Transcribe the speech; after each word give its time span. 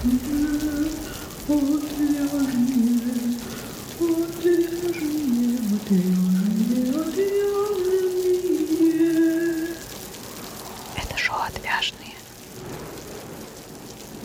Это 0.00 0.10
шоу 11.16 11.38
«Отвяжные». 11.48 12.14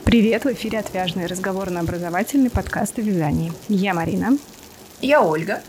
Привет, 0.06 0.46
в 0.46 0.52
эфире 0.54 0.78
«Отвяжные» 0.78 1.26
разговорно-образовательный 1.26 2.52
подкаст 2.52 3.00
о 3.00 3.02
вязании. 3.02 3.52
Я 3.68 3.96
Марина. 3.96 4.38
Я 5.02 5.24
Ольга. 5.24 5.64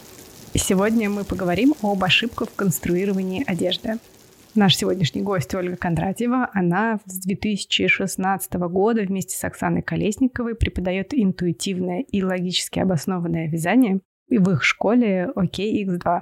Сегодня 0.54 1.08
мы 1.08 1.24
поговорим 1.24 1.74
об 1.80 2.04
ошибках 2.04 2.50
в 2.50 2.54
конструировании 2.54 3.42
одежды. 3.46 3.98
Наш 4.56 4.76
сегодняшний 4.76 5.22
гость 5.22 5.52
Ольга 5.56 5.74
Кондратьева. 5.74 6.48
Она 6.52 7.00
с 7.06 7.18
2016 7.26 8.54
года 8.54 9.02
вместе 9.02 9.36
с 9.36 9.42
Оксаной 9.42 9.82
Колесниковой 9.82 10.54
преподает 10.54 11.12
интуитивное 11.12 12.02
и 12.02 12.22
логически 12.22 12.78
обоснованное 12.78 13.48
вязание 13.48 13.98
в 14.28 14.50
их 14.52 14.62
школе 14.62 15.28
OKX2. 15.34 16.20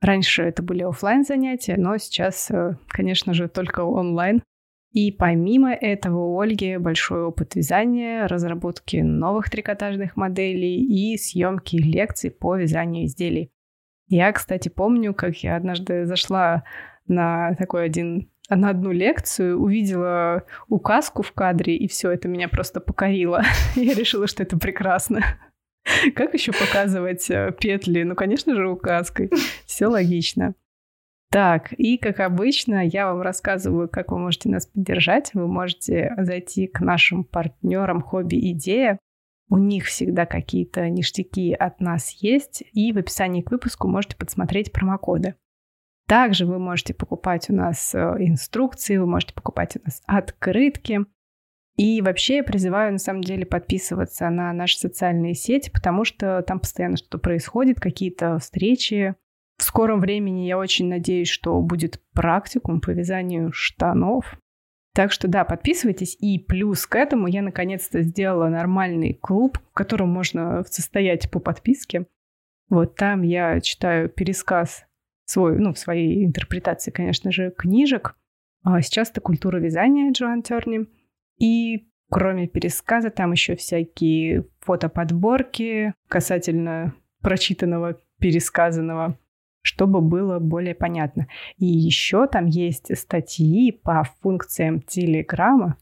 Раньше 0.00 0.42
это 0.42 0.64
были 0.64 0.82
офлайн 0.82 1.24
занятия, 1.24 1.76
но 1.76 1.96
сейчас, 1.98 2.50
э, 2.50 2.76
конечно 2.88 3.34
же, 3.34 3.46
только 3.46 3.84
онлайн. 3.84 4.42
И 4.90 5.12
помимо 5.12 5.72
этого 5.72 6.34
у 6.34 6.40
Ольги 6.40 6.76
большой 6.76 7.22
опыт 7.22 7.54
вязания, 7.54 8.26
разработки 8.26 8.96
новых 8.96 9.48
трикотажных 9.48 10.16
моделей 10.16 10.82
и 10.82 11.16
съемки 11.16 11.76
лекций 11.76 12.32
по 12.32 12.56
вязанию 12.56 13.06
изделий. 13.06 13.52
Я, 14.08 14.32
кстати, 14.32 14.68
помню, 14.68 15.14
как 15.14 15.36
я 15.36 15.54
однажды 15.56 16.04
зашла 16.04 16.64
на 17.06 17.54
такой 17.54 17.84
один 17.84 18.30
на 18.50 18.70
одну 18.70 18.92
лекцию, 18.92 19.58
увидела 19.58 20.44
указку 20.68 21.22
в 21.22 21.32
кадре, 21.32 21.76
и 21.76 21.88
все 21.88 22.10
это 22.10 22.28
меня 22.28 22.48
просто 22.48 22.80
покорило. 22.80 23.42
Я 23.74 23.94
решила, 23.94 24.26
что 24.26 24.42
это 24.42 24.58
прекрасно. 24.58 25.22
Как 26.14 26.34
еще 26.34 26.52
показывать 26.52 27.30
э, 27.30 27.54
петли? 27.58 28.02
Ну, 28.02 28.14
конечно 28.14 28.54
же, 28.54 28.68
указкой. 28.68 29.30
Все 29.66 29.86
логично. 29.86 30.54
Так, 31.30 31.72
и 31.72 31.98
как 31.98 32.20
обычно, 32.20 32.86
я 32.86 33.12
вам 33.12 33.20
рассказываю, 33.20 33.88
как 33.88 34.12
вы 34.12 34.18
можете 34.18 34.48
нас 34.48 34.66
поддержать. 34.66 35.34
Вы 35.34 35.46
можете 35.48 36.14
зайти 36.18 36.68
к 36.68 36.80
нашим 36.80 37.24
партнерам 37.24 38.02
Хобби 38.02 38.52
Идея. 38.52 38.98
У 39.50 39.58
них 39.58 39.86
всегда 39.86 40.26
какие-то 40.26 40.88
ништяки 40.88 41.52
от 41.52 41.80
нас 41.80 42.10
есть. 42.20 42.62
И 42.72 42.92
в 42.92 42.98
описании 42.98 43.42
к 43.42 43.50
выпуску 43.50 43.88
можете 43.88 44.16
подсмотреть 44.16 44.72
промокоды. 44.72 45.34
Также 46.06 46.44
вы 46.44 46.58
можете 46.58 46.92
покупать 46.92 47.48
у 47.48 47.54
нас 47.54 47.94
э, 47.94 47.98
инструкции, 48.18 48.98
вы 48.98 49.06
можете 49.06 49.32
покупать 49.32 49.76
у 49.76 49.80
нас 49.84 50.02
открытки. 50.06 51.00
И 51.76 52.02
вообще 52.02 52.36
я 52.36 52.44
призываю, 52.44 52.92
на 52.92 52.98
самом 52.98 53.22
деле, 53.22 53.46
подписываться 53.46 54.28
на 54.30 54.52
наши 54.52 54.78
социальные 54.78 55.34
сети, 55.34 55.70
потому 55.70 56.04
что 56.04 56.42
там 56.42 56.60
постоянно 56.60 56.96
что-то 56.96 57.18
происходит, 57.18 57.80
какие-то 57.80 58.38
встречи. 58.38 59.14
В 59.56 59.62
скором 59.64 60.00
времени 60.00 60.46
я 60.46 60.58
очень 60.58 60.88
надеюсь, 60.88 61.28
что 61.28 61.60
будет 61.60 62.00
практикум 62.12 62.80
по 62.80 62.90
вязанию 62.90 63.50
штанов. 63.52 64.38
Так 64.94 65.10
что 65.10 65.26
да, 65.26 65.44
подписывайтесь. 65.44 66.16
И 66.20 66.38
плюс 66.38 66.86
к 66.86 66.94
этому 66.94 67.26
я 67.26 67.42
наконец-то 67.42 68.02
сделала 68.02 68.48
нормальный 68.48 69.14
клуб, 69.14 69.58
в 69.70 69.74
котором 69.74 70.10
можно 70.10 70.62
состоять 70.64 71.30
по 71.30 71.40
подписке. 71.40 72.06
Вот 72.68 72.94
там 72.94 73.22
я 73.22 73.60
читаю 73.60 74.08
пересказ 74.08 74.84
свой, 75.24 75.58
ну, 75.58 75.72
в 75.72 75.78
своей 75.78 76.24
интерпретации, 76.24 76.90
конечно 76.90 77.32
же, 77.32 77.50
книжек. 77.50 78.16
А 78.62 78.80
сейчас 78.82 79.10
это 79.10 79.20
«Культура 79.20 79.58
вязания» 79.58 80.10
Джоан 80.12 80.42
Терни. 80.42 80.86
И 81.38 81.88
кроме 82.10 82.46
пересказа, 82.46 83.10
там 83.10 83.32
еще 83.32 83.56
всякие 83.56 84.46
фотоподборки 84.60 85.94
касательно 86.08 86.94
прочитанного, 87.20 87.98
пересказанного, 88.20 89.18
чтобы 89.62 90.00
было 90.00 90.38
более 90.38 90.74
понятно. 90.74 91.26
И 91.56 91.66
еще 91.66 92.26
там 92.26 92.46
есть 92.46 92.96
статьи 92.96 93.72
по 93.72 94.04
функциям 94.20 94.80
Телеграма. 94.80 95.76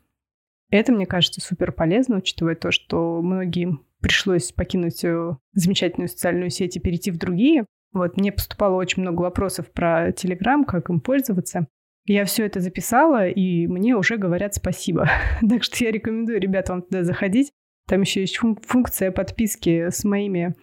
Это, 0.71 0.93
мне 0.93 1.05
кажется, 1.05 1.41
супер 1.41 1.71
полезно, 1.71 2.17
учитывая 2.17 2.55
то, 2.55 2.71
что 2.71 3.21
многим 3.21 3.85
пришлось 4.01 4.53
покинуть 4.53 5.05
э, 5.05 5.37
замечательную 5.53 6.09
социальную 6.09 6.51
сеть 6.51 6.77
и 6.77 6.81
перейти 6.81 7.11
в 7.11 7.19
другие. 7.19 7.67
Вот 7.93 8.17
мне 8.17 8.33
поступало 8.33 8.77
очень 8.77 9.03
много 9.03 9.23
вопросов 9.23 9.71
про 9.71 10.13
Телеграм, 10.13 10.65
как 10.65 10.89
им 10.89 11.01
пользоваться. 11.01 11.67
Я 12.05 12.25
все 12.25 12.47
это 12.47 12.61
записала, 12.61 13.29
и 13.29 13.67
мне 13.67 13.95
уже 13.95 14.17
говорят 14.17 14.55
спасибо. 14.55 15.09
так 15.49 15.63
что 15.63 15.85
я 15.85 15.93
рекомендую 15.93 16.41
ребятам 16.41 16.83
туда 16.83 17.05
заходить. 17.05 17.53
Там 17.87 18.01
еще 18.01 18.21
есть 18.21 18.39
функция 18.39 19.11
подписки 19.13 19.91
с 19.91 20.05
моими 20.05 20.55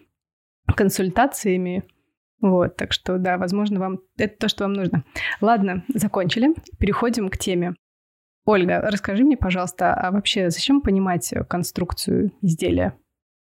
консультациями. 0.76 1.84
Вот, 2.40 2.76
так 2.76 2.92
что, 2.92 3.18
да, 3.18 3.36
возможно, 3.36 3.78
вам 3.78 4.00
это 4.16 4.36
то, 4.38 4.48
что 4.48 4.64
вам 4.64 4.72
нужно. 4.72 5.04
Ладно, 5.40 5.84
закончили. 5.94 6.54
Переходим 6.78 7.28
к 7.28 7.36
теме. 7.36 7.74
Ольга, 8.46 8.80
расскажи 8.80 9.24
мне, 9.24 9.36
пожалуйста, 9.36 9.92
а 9.92 10.10
вообще 10.10 10.50
зачем 10.50 10.80
понимать 10.80 11.32
конструкцию 11.48 12.32
изделия? 12.40 12.96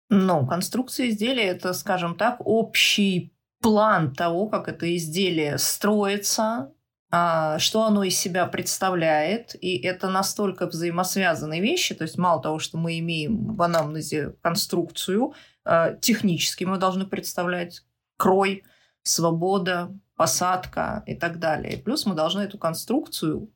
Ну, 0.09 0.45
конструкция 0.45 1.09
изделия– 1.09 1.43
это, 1.45 1.73
скажем 1.73 2.15
так, 2.15 2.41
общий 2.45 3.33
план 3.61 4.13
того, 4.13 4.47
как 4.47 4.67
это 4.67 4.95
изделие 4.95 5.57
строится, 5.57 6.71
а, 7.11 7.57
что 7.59 7.83
оно 7.83 8.03
из 8.03 8.17
себя 8.17 8.45
представляет. 8.45 9.55
И 9.61 9.77
это 9.79 10.09
настолько 10.09 10.67
взаимосвязанные 10.67 11.61
вещи. 11.61 11.95
То 11.95 12.03
есть 12.03 12.17
мало 12.17 12.41
того, 12.41 12.59
что 12.59 12.77
мы 12.77 12.99
имеем 12.99 13.55
в 13.55 13.61
анамнезе 13.61 14.35
конструкцию, 14.41 15.33
а, 15.65 15.93
технически 15.93 16.63
мы 16.63 16.77
должны 16.77 17.05
представлять 17.05 17.83
крой, 18.17 18.63
свобода, 19.01 19.91
посадка 20.15 21.03
и 21.07 21.15
так 21.15 21.39
далее. 21.39 21.77
Плюс 21.77 22.05
мы 22.05 22.13
должны 22.13 22.41
эту 22.41 22.57
конструкцию 22.57 23.49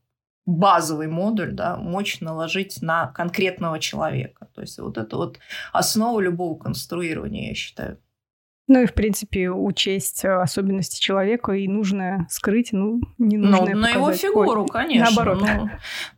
базовый 0.45 1.07
модуль, 1.07 1.53
да, 1.53 1.77
мочь 1.77 2.19
наложить 2.21 2.81
на 2.81 3.07
конкретного 3.07 3.79
человека. 3.79 4.49
То 4.53 4.61
есть 4.61 4.79
вот 4.79 4.97
это 4.97 5.15
вот 5.17 5.39
основа 5.71 6.19
любого 6.19 6.57
конструирования, 6.57 7.49
я 7.49 7.55
считаю. 7.55 7.99
Ну 8.67 8.81
и, 8.81 8.85
в 8.85 8.93
принципе, 8.93 9.49
учесть 9.49 10.23
э, 10.23 10.29
особенности 10.29 10.97
человека 10.97 11.51
и 11.51 11.67
нужно 11.67 12.25
скрыть, 12.29 12.69
ну, 12.71 13.01
не 13.17 13.35
нужно 13.35 13.65
Ну, 13.65 13.77
на 13.77 13.89
его 13.89 14.13
фигуру, 14.13 14.61
Ой, 14.61 14.69
конечно. 14.69 15.05
Наоборот. 15.05 15.41
Ну, 15.41 15.69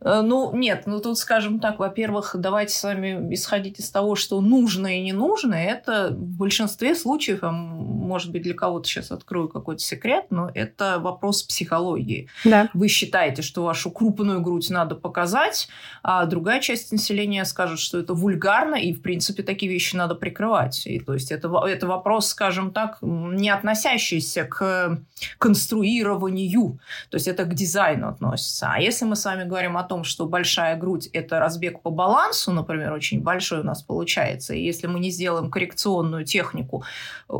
э, 0.08 0.20
ну, 0.22 0.54
нет, 0.54 0.84
ну 0.86 1.00
тут, 1.00 1.18
скажем 1.18 1.58
так, 1.58 1.80
во-первых, 1.80 2.36
давайте 2.38 2.72
с 2.72 2.84
вами 2.84 3.34
исходить 3.34 3.80
из 3.80 3.90
того, 3.90 4.14
что 4.14 4.40
нужно 4.40 4.96
и 4.96 5.02
не 5.02 5.12
нужно. 5.12 5.54
Это 5.56 6.10
в 6.10 6.36
большинстве 6.36 6.94
случаев, 6.94 7.40
может 7.42 8.30
быть, 8.30 8.42
для 8.42 8.54
кого-то 8.54 8.88
сейчас 8.88 9.10
открою 9.10 9.48
какой-то 9.48 9.82
секрет, 9.82 10.26
но 10.30 10.48
это 10.54 11.00
вопрос 11.00 11.42
психологии. 11.42 12.28
Да. 12.44 12.70
Вы 12.74 12.86
считаете, 12.86 13.42
что 13.42 13.64
вашу 13.64 13.90
крупную 13.90 14.40
грудь 14.40 14.70
надо 14.70 14.94
показать, 14.94 15.66
а 16.04 16.24
другая 16.26 16.60
часть 16.60 16.92
населения 16.92 17.44
скажет, 17.44 17.80
что 17.80 17.98
это 17.98 18.14
вульгарно, 18.14 18.76
и, 18.76 18.92
в 18.92 19.02
принципе, 19.02 19.42
такие 19.42 19.70
вещи 19.70 19.96
надо 19.96 20.14
прикрывать. 20.14 20.86
И, 20.86 21.00
то 21.00 21.12
есть 21.12 21.32
это, 21.32 21.52
это 21.66 21.88
вопрос 21.88 22.35
скажем 22.36 22.70
так, 22.70 22.98
не 23.00 23.48
относящийся 23.48 24.44
к 24.44 24.98
конструированию. 25.38 26.78
То 27.08 27.16
есть 27.16 27.28
это 27.28 27.44
к 27.44 27.54
дизайну 27.54 28.08
относится. 28.08 28.68
А 28.70 28.78
если 28.78 29.06
мы 29.06 29.16
с 29.16 29.24
вами 29.24 29.48
говорим 29.48 29.78
о 29.78 29.84
том, 29.84 30.04
что 30.04 30.26
большая 30.26 30.76
грудь– 30.76 31.06
это 31.14 31.38
разбег 31.38 31.80
по 31.80 31.90
балансу, 31.90 32.52
например, 32.52 32.92
очень 32.92 33.22
большой 33.22 33.60
у 33.60 33.62
нас 33.62 33.82
получается, 33.82 34.52
и 34.52 34.62
если 34.62 34.86
мы 34.86 35.00
не 35.00 35.10
сделаем 35.10 35.50
коррекционную 35.50 36.26
технику 36.26 36.84
э, 37.30 37.32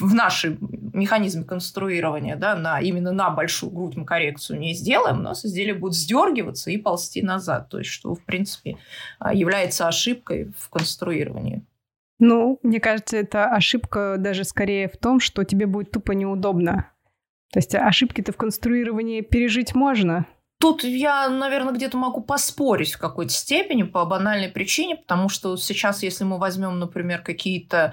в 0.00 0.14
нашем 0.14 0.58
механизме 0.92 1.44
конструирования, 1.44 2.36
да, 2.36 2.54
на, 2.54 2.78
именно 2.78 3.12
на 3.12 3.30
большую 3.30 3.72
грудь 3.72 3.96
мы 3.96 4.04
коррекцию 4.04 4.58
не 4.58 4.74
сделаем, 4.74 5.20
у 5.20 5.22
нас 5.22 5.46
изделие 5.46 5.74
будет 5.74 5.94
сдергиваться 5.94 6.70
и 6.70 6.76
ползти 6.76 7.22
назад. 7.22 7.70
То 7.70 7.78
есть, 7.78 7.90
что, 7.90 8.14
в 8.14 8.22
принципе, 8.22 8.76
а, 9.18 9.32
является 9.32 9.88
ошибкой 9.88 10.52
в 10.58 10.68
конструировании. 10.68 11.62
Ну, 12.24 12.60
мне 12.62 12.78
кажется, 12.78 13.16
это 13.16 13.46
ошибка 13.46 14.14
даже 14.16 14.44
скорее 14.44 14.88
в 14.88 14.96
том, 14.96 15.18
что 15.18 15.42
тебе 15.42 15.66
будет 15.66 15.90
тупо 15.90 16.12
неудобно. 16.12 16.88
То 17.52 17.58
есть 17.58 17.74
ошибки-то 17.74 18.30
в 18.30 18.36
конструировании 18.36 19.22
пережить 19.22 19.74
можно. 19.74 20.26
Тут 20.60 20.84
я, 20.84 21.28
наверное, 21.28 21.74
где-то 21.74 21.96
могу 21.96 22.20
поспорить 22.20 22.92
в 22.92 22.98
какой-то 23.00 23.32
степени 23.32 23.82
по 23.82 24.04
банальной 24.04 24.48
причине, 24.48 24.94
потому 24.94 25.28
что 25.28 25.56
сейчас, 25.56 26.04
если 26.04 26.22
мы 26.22 26.38
возьмем, 26.38 26.78
например, 26.78 27.22
какие-то 27.22 27.92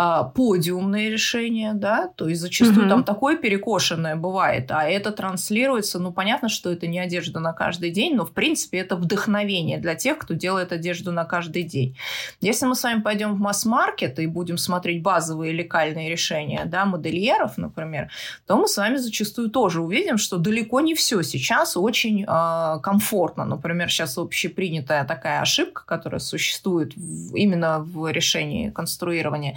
а, 0.00 0.22
подиумные 0.22 1.10
решения, 1.10 1.72
да, 1.74 2.06
то 2.14 2.28
есть 2.28 2.40
зачастую 2.40 2.82
угу. 2.82 2.88
там 2.88 3.02
такое 3.02 3.36
перекошенное 3.36 4.14
бывает, 4.14 4.70
а 4.70 4.84
это 4.84 5.10
транслируется, 5.10 5.98
ну, 5.98 6.12
понятно, 6.12 6.48
что 6.48 6.70
это 6.70 6.86
не 6.86 7.00
одежда 7.00 7.40
на 7.40 7.52
каждый 7.52 7.90
день, 7.90 8.14
но, 8.14 8.24
в 8.24 8.30
принципе, 8.30 8.78
это 8.78 8.94
вдохновение 8.94 9.78
для 9.78 9.96
тех, 9.96 10.18
кто 10.18 10.34
делает 10.34 10.70
одежду 10.70 11.10
на 11.10 11.24
каждый 11.24 11.64
день. 11.64 11.96
Если 12.40 12.64
мы 12.64 12.76
с 12.76 12.84
вами 12.84 13.00
пойдем 13.00 13.34
в 13.34 13.40
масс-маркет 13.40 14.20
и 14.20 14.28
будем 14.28 14.56
смотреть 14.56 15.02
базовые 15.02 15.52
лекальные 15.52 16.08
решения, 16.08 16.62
да, 16.64 16.84
модельеров, 16.84 17.58
например, 17.58 18.08
то 18.46 18.56
мы 18.56 18.68
с 18.68 18.76
вами 18.76 18.98
зачастую 18.98 19.50
тоже 19.50 19.82
увидим, 19.82 20.16
что 20.16 20.36
далеко 20.36 20.80
не 20.80 20.94
все 20.94 21.22
сейчас 21.22 21.76
очень 21.76 22.22
э, 22.22 22.80
комфортно. 22.84 23.44
Например, 23.44 23.90
сейчас 23.90 24.16
общепринятая 24.16 25.04
такая 25.04 25.40
ошибка, 25.40 25.82
которая 25.84 26.20
существует 26.20 26.94
в, 26.94 27.34
именно 27.34 27.80
в 27.80 28.12
решении 28.12 28.70
конструирования, 28.70 29.56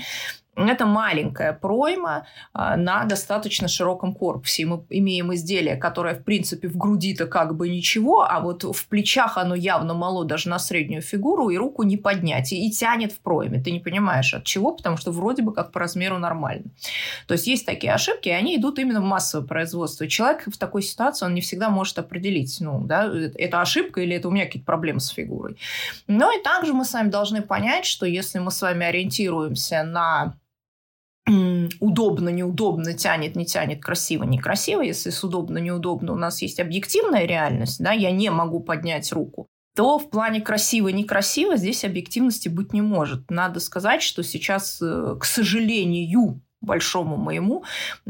это 0.56 0.86
маленькая 0.86 1.54
пройма 1.54 2.28
а, 2.54 2.76
на 2.76 3.06
достаточно 3.06 3.68
широком 3.70 4.14
корпусе. 4.14 4.66
Мы 4.66 4.84
имеем 4.90 5.34
изделие, 5.34 5.78
которое, 5.78 6.16
в 6.16 6.24
принципе, 6.24 6.68
в 6.68 6.78
груди-то 6.78 7.26
как 7.26 7.56
бы 7.56 7.70
ничего, 7.70 8.24
а 8.30 8.40
вот 8.42 8.64
в 8.64 8.88
плечах 8.88 9.38
оно 9.38 9.56
явно 9.56 9.94
мало 9.94 10.26
даже 10.26 10.50
на 10.50 10.60
среднюю 10.60 11.02
фигуру, 11.02 11.50
и 11.50 11.58
руку 11.58 11.84
не 11.84 11.96
поднять, 11.96 12.52
и, 12.52 12.68
и 12.68 12.72
тянет 12.72 13.14
в 13.14 13.20
пройме. 13.20 13.62
Ты 13.62 13.72
не 13.72 13.80
понимаешь 13.80 14.34
от 14.34 14.44
чего, 14.44 14.74
потому 14.74 14.98
что 14.98 15.12
вроде 15.12 15.42
бы 15.42 15.54
как 15.54 15.72
по 15.72 15.80
размеру 15.80 16.20
нормально. 16.20 16.66
То 17.28 17.34
есть 17.34 17.48
есть 17.48 17.66
такие 17.66 17.94
ошибки, 17.94 18.28
и 18.28 18.34
они 18.34 18.58
идут 18.58 18.78
именно 18.78 19.00
в 19.00 19.06
массовое 19.06 19.48
производство. 19.48 20.08
Человек 20.08 20.44
в 20.48 20.58
такой 20.58 20.82
ситуации, 20.82 21.26
он 21.26 21.34
не 21.34 21.42
всегда 21.42 21.70
может 21.70 21.98
определить, 21.98 22.58
ну, 22.60 22.82
да, 22.82 23.10
это 23.36 23.62
ошибка 23.62 24.02
или 24.02 24.18
это 24.18 24.28
у 24.28 24.32
меня 24.32 24.46
какие-то 24.46 24.66
проблемы 24.66 25.00
с 25.00 25.08
фигурой. 25.08 25.58
Но 26.08 26.30
и 26.32 26.44
также 26.44 26.74
мы 26.74 26.84
с 26.84 26.94
вами 26.94 27.10
должны 27.10 27.42
понять, 27.42 27.86
что 27.86 28.06
если 28.06 28.40
мы 28.40 28.52
с 28.52 28.62
вами 28.62 28.86
ориентируемся 28.86 29.84
на 29.84 30.36
удобно, 31.80 32.30
неудобно, 32.30 32.94
тянет, 32.94 33.36
не 33.36 33.46
тянет, 33.46 33.82
красиво, 33.82 34.24
некрасиво, 34.24 34.82
если 34.82 35.10
с 35.10 35.24
удобно, 35.24 35.58
неудобно 35.58 36.14
у 36.14 36.18
нас 36.18 36.42
есть 36.42 36.60
объективная 36.60 37.26
реальность, 37.26 37.82
да, 37.82 37.92
я 37.92 38.12
не 38.12 38.30
могу 38.30 38.60
поднять 38.60 39.12
руку, 39.12 39.48
то 39.76 39.98
в 39.98 40.10
плане 40.10 40.42
красиво, 40.42 40.90
некрасиво 40.90 41.58
здесь 41.58 41.86
объективности 41.86 42.50
быть 42.50 42.74
не 42.74 42.82
может. 42.82 43.30
Надо 43.32 43.60
сказать, 43.60 44.02
что 44.02 44.24
сейчас, 44.24 44.82
э, 44.82 45.16
к 45.20 45.26
сожалению, 45.26 46.10
большому 46.62 47.18
моему. 47.18 47.64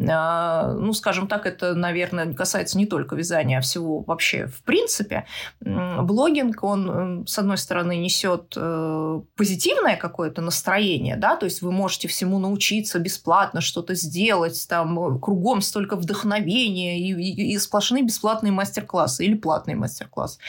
А, 0.09 0.74
ну, 0.74 0.94
скажем 0.94 1.27
так, 1.27 1.45
это, 1.45 1.74
наверное, 1.74 2.33
касается 2.33 2.77
не 2.77 2.86
только 2.86 3.15
вязания, 3.15 3.59
а 3.59 3.62
всего 3.62 4.01
вообще 4.01 4.48
в 4.48 4.62
принципе. 4.63 5.25
Блогинг, 5.62 6.63
он, 6.63 7.25
с 7.27 7.39
одной 7.39 7.57
стороны, 7.57 7.98
несет 7.98 8.53
э, 8.56 9.21
позитивное 9.36 9.95
какое-то 9.95 10.42
настроение, 10.42 11.15
да, 11.15 11.36
то 11.36 11.45
есть 11.45 11.62
вы 11.62 11.71
можете 11.71 12.07
всему 12.07 12.39
научиться 12.39 13.00
бесплатно 13.00 13.62
что-то 13.62 13.95
сделать, 13.95 14.65
там 14.68 15.19
кругом 15.19 15.62
столько 15.62 15.95
вдохновения 15.95 17.00
и, 17.00 17.13
и, 17.13 17.54
и 17.54 17.57
сплошные 17.57 18.04
бесплатные 18.04 18.51
мастер-классы 18.51 19.25
или 19.25 19.36
платные 19.36 19.75
мастер-классы. 19.77 20.39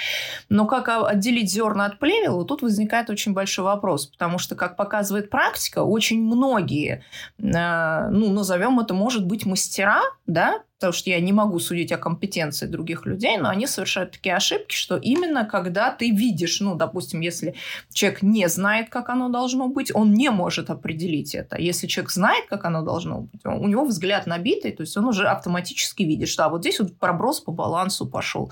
Но 0.49 0.67
как 0.67 0.89
отделить 0.89 1.51
зерна 1.51 1.87
от 1.87 1.99
плевела, 1.99 2.45
тут 2.45 2.63
возникает 2.63 3.11
очень 3.11 3.33
большой 3.33 3.65
вопрос, 3.65 4.07
потому 4.07 4.39
что, 4.39 4.57
как 4.57 4.77
показывает 4.77 5.31
практика, 5.31 5.85
очень 5.85 6.23
многие 6.23 7.05
э, 7.39 7.92
ну, 8.11 8.31
назовем 8.31 8.81
это, 8.81 8.95
может 8.95 9.27
быть, 9.27 9.47
мастера, 9.47 10.03
да, 10.27 10.63
потому 10.83 10.99
что 10.99 11.11
я 11.11 11.21
не 11.21 11.33
могу 11.33 11.61
судить 11.61 11.93
о 11.93 11.97
компетенции 11.97 12.67
других 12.67 13.07
людей, 13.07 13.37
но 13.39 13.49
они 13.49 13.69
совершают 13.69 14.11
такие 14.11 14.35
ошибки, 14.35 14.75
что 14.75 14.97
именно 14.97 15.45
когда 15.45 15.93
ты 15.93 16.11
видишь, 16.11 16.61
ну, 16.61 16.75
допустим, 16.75 17.21
если 17.21 17.55
человек 17.93 18.23
не 18.23 18.49
знает, 18.49 18.89
как 18.89 19.09
оно 19.09 19.29
должно 19.29 19.69
быть, 19.69 19.95
он 19.95 20.13
не 20.13 20.31
может 20.31 20.71
определить 20.71 21.37
это. 21.37 21.57
Если 21.57 21.87
человек 21.87 22.11
знает, 22.11 22.47
как 22.49 22.65
оно 22.65 22.83
должно 22.83 23.21
быть, 23.21 23.45
у 23.45 23.69
него 23.69 23.85
взгляд 23.85 24.27
набитый, 24.27 24.73
то 24.73 24.83
есть 24.83 24.97
он 24.97 25.07
уже 25.07 25.29
автоматически 25.29 26.03
видит, 26.03 26.29
что 26.29 26.47
а 26.47 26.49
вот 26.49 26.63
здесь 26.63 26.81
вот 26.81 26.97
проброс 26.99 27.41
по 27.41 27.53
балансу 27.53 28.05
пошел, 28.05 28.51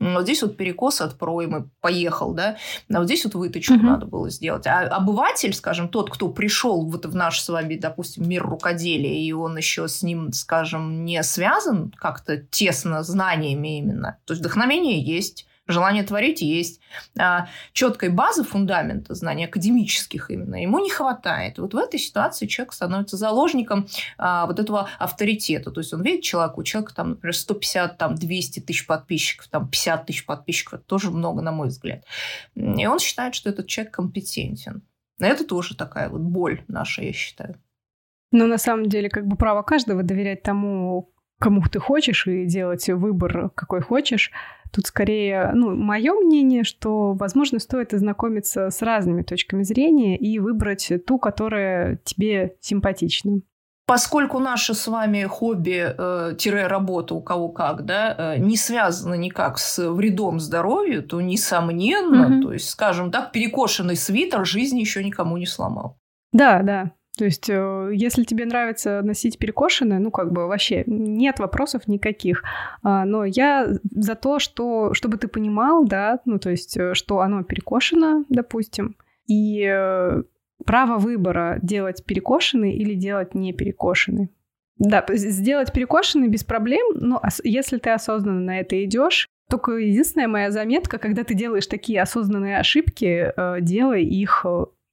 вот 0.00 0.22
здесь 0.22 0.42
вот 0.42 0.56
перекос 0.56 1.02
от 1.02 1.18
проймы 1.18 1.68
поехал, 1.82 2.32
да, 2.32 2.56
а 2.90 2.98
вот 2.98 3.04
здесь 3.04 3.24
вот 3.24 3.34
выточку 3.34 3.74
угу. 3.74 3.84
надо 3.84 4.06
было 4.06 4.30
сделать. 4.30 4.66
А 4.66 4.80
обыватель, 4.80 5.52
скажем, 5.52 5.88
тот, 5.88 6.10
кто 6.10 6.30
пришел 6.30 6.86
вот 6.86 7.04
в 7.04 7.14
наш 7.14 7.40
с 7.40 7.48
вами, 7.48 7.76
допустим, 7.76 8.26
мир 8.26 8.46
рукоделия, 8.46 9.12
и 9.12 9.30
он 9.32 9.58
еще 9.58 9.88
с 9.88 10.02
ним, 10.02 10.32
скажем, 10.32 11.04
не 11.04 11.22
связан, 11.22 11.69
связан 11.70 11.92
как-то 11.96 12.36
тесно 12.36 13.02
знаниями 13.02 13.78
именно. 13.78 14.18
То 14.24 14.32
есть 14.32 14.40
вдохновение 14.40 15.00
есть, 15.00 15.46
желание 15.66 16.02
творить 16.02 16.42
есть. 16.42 16.80
А 17.18 17.48
четкой 17.72 18.08
базы 18.08 18.42
фундамента 18.42 19.14
знаний, 19.14 19.44
академических 19.44 20.30
именно, 20.30 20.60
ему 20.60 20.78
не 20.80 20.90
хватает. 20.90 21.58
Вот 21.58 21.74
в 21.74 21.76
этой 21.76 22.00
ситуации 22.00 22.46
человек 22.46 22.72
становится 22.72 23.16
заложником 23.16 23.86
а, 24.18 24.46
вот 24.46 24.58
этого 24.58 24.88
авторитета. 24.98 25.70
То 25.70 25.80
есть 25.80 25.94
он 25.94 26.02
видит 26.02 26.24
человека, 26.24 26.58
у 26.58 26.62
человека 26.64 26.94
там, 26.94 27.10
например, 27.10 27.36
150, 27.36 27.98
там, 27.98 28.14
200 28.16 28.60
тысяч 28.60 28.86
подписчиков, 28.86 29.48
там, 29.48 29.68
50 29.68 30.06
тысяч 30.06 30.26
подписчиков. 30.26 30.74
Это 30.74 30.84
тоже 30.84 31.10
много, 31.10 31.40
на 31.42 31.52
мой 31.52 31.68
взгляд. 31.68 32.04
И 32.56 32.86
он 32.86 32.98
считает, 32.98 33.34
что 33.34 33.50
этот 33.50 33.66
человек 33.68 33.94
компетентен. 33.94 34.82
Это 35.20 35.44
тоже 35.44 35.76
такая 35.76 36.08
вот 36.08 36.22
боль 36.22 36.64
наша, 36.66 37.02
я 37.02 37.12
считаю. 37.12 37.56
Но 38.32 38.46
на 38.46 38.58
самом 38.58 38.88
деле, 38.88 39.08
как 39.08 39.26
бы 39.26 39.36
право 39.36 39.62
каждого 39.62 40.02
доверять 40.02 40.42
тому, 40.42 41.12
кому 41.40 41.62
ты 41.62 41.80
хочешь 41.80 42.26
и 42.26 42.44
делать 42.44 42.88
выбор, 42.88 43.50
какой 43.54 43.80
хочешь. 43.80 44.30
Тут 44.70 44.86
скорее, 44.86 45.50
ну, 45.54 45.74
мое 45.74 46.12
мнение, 46.12 46.62
что, 46.62 47.14
возможно, 47.14 47.58
стоит 47.58 47.92
ознакомиться 47.92 48.70
с 48.70 48.82
разными 48.82 49.22
точками 49.22 49.64
зрения 49.64 50.16
и 50.16 50.38
выбрать 50.38 50.92
ту, 51.06 51.18
которая 51.18 51.96
тебе 52.04 52.56
симпатична. 52.60 53.40
Поскольку 53.86 54.38
наше 54.38 54.74
с 54.74 54.86
вами 54.86 55.24
хобби-работа, 55.24 57.14
э, 57.14 57.16
у 57.16 57.22
кого 57.22 57.48
как, 57.48 57.84
да, 57.84 58.14
э, 58.16 58.38
не 58.38 58.56
связано 58.56 59.14
никак 59.14 59.58
с 59.58 59.90
вредом 59.90 60.38
здоровью, 60.38 61.02
то, 61.02 61.20
несомненно, 61.20 62.36
угу. 62.36 62.42
то 62.42 62.52
есть, 62.52 62.68
скажем 62.70 63.10
так, 63.10 63.32
перекошенный 63.32 63.96
свитер 63.96 64.46
жизни 64.46 64.78
еще 64.78 65.02
никому 65.02 65.38
не 65.38 65.46
сломал. 65.46 65.98
Да, 66.32 66.62
да. 66.62 66.92
То 67.20 67.26
есть, 67.26 67.50
э, 67.50 67.90
если 67.92 68.24
тебе 68.24 68.46
нравится 68.46 69.02
носить 69.02 69.38
перекошенное, 69.38 69.98
ну, 69.98 70.10
как 70.10 70.32
бы 70.32 70.46
вообще 70.46 70.84
нет 70.86 71.38
вопросов 71.38 71.86
никаких. 71.86 72.42
А, 72.82 73.04
но 73.04 73.26
я 73.26 73.68
за 73.90 74.14
то, 74.14 74.38
что, 74.38 74.94
чтобы 74.94 75.18
ты 75.18 75.28
понимал, 75.28 75.84
да, 75.84 76.20
ну, 76.24 76.38
то 76.38 76.48
есть, 76.48 76.78
э, 76.78 76.94
что 76.94 77.20
оно 77.20 77.42
перекошено, 77.42 78.24
допустим, 78.30 78.96
и 79.26 79.66
э, 79.70 80.22
право 80.64 80.96
выбора 80.96 81.58
делать 81.60 82.06
перекошенный 82.06 82.72
или 82.72 82.94
делать 82.94 83.34
не 83.34 83.52
перекошенный. 83.52 84.30
Да, 84.78 85.04
сделать 85.10 85.74
перекошенный 85.74 86.28
без 86.28 86.42
проблем, 86.42 86.86
но 86.94 87.20
если 87.44 87.76
ты 87.76 87.90
осознанно 87.90 88.40
на 88.40 88.60
это 88.60 88.82
идешь, 88.82 89.28
только 89.50 89.72
единственная 89.72 90.26
моя 90.28 90.50
заметка, 90.50 90.96
когда 90.96 91.22
ты 91.22 91.34
делаешь 91.34 91.66
такие 91.66 92.00
осознанные 92.00 92.56
ошибки, 92.56 93.30
делай 93.60 94.04
их 94.04 94.46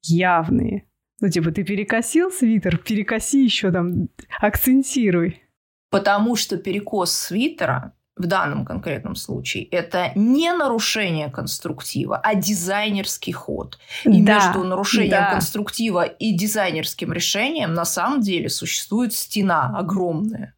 явные. 0.03 0.83
Ну, 1.19 1.29
типа, 1.29 1.51
ты 1.51 1.63
перекосил 1.63 2.31
свитер, 2.31 2.77
перекоси 2.77 3.43
еще 3.43 3.71
там, 3.71 4.09
акцентируй. 4.39 5.41
Потому 5.89 6.35
что 6.35 6.57
перекос 6.57 7.11
свитера 7.11 7.93
в 8.15 8.25
данном 8.25 8.65
конкретном 8.65 9.15
случае 9.15 9.65
это 9.65 10.11
не 10.15 10.51
нарушение 10.51 11.29
конструктива, 11.29 12.17
а 12.17 12.35
дизайнерский 12.35 13.31
ход. 13.31 13.79
И 14.03 14.21
да, 14.21 14.35
между 14.35 14.63
нарушением 14.63 15.11
да. 15.11 15.31
конструктива 15.31 16.03
и 16.03 16.33
дизайнерским 16.33 17.13
решением 17.13 17.73
на 17.73 17.85
самом 17.85 18.21
деле 18.21 18.49
существует 18.49 19.13
стена 19.13 19.73
огромная. 19.77 20.55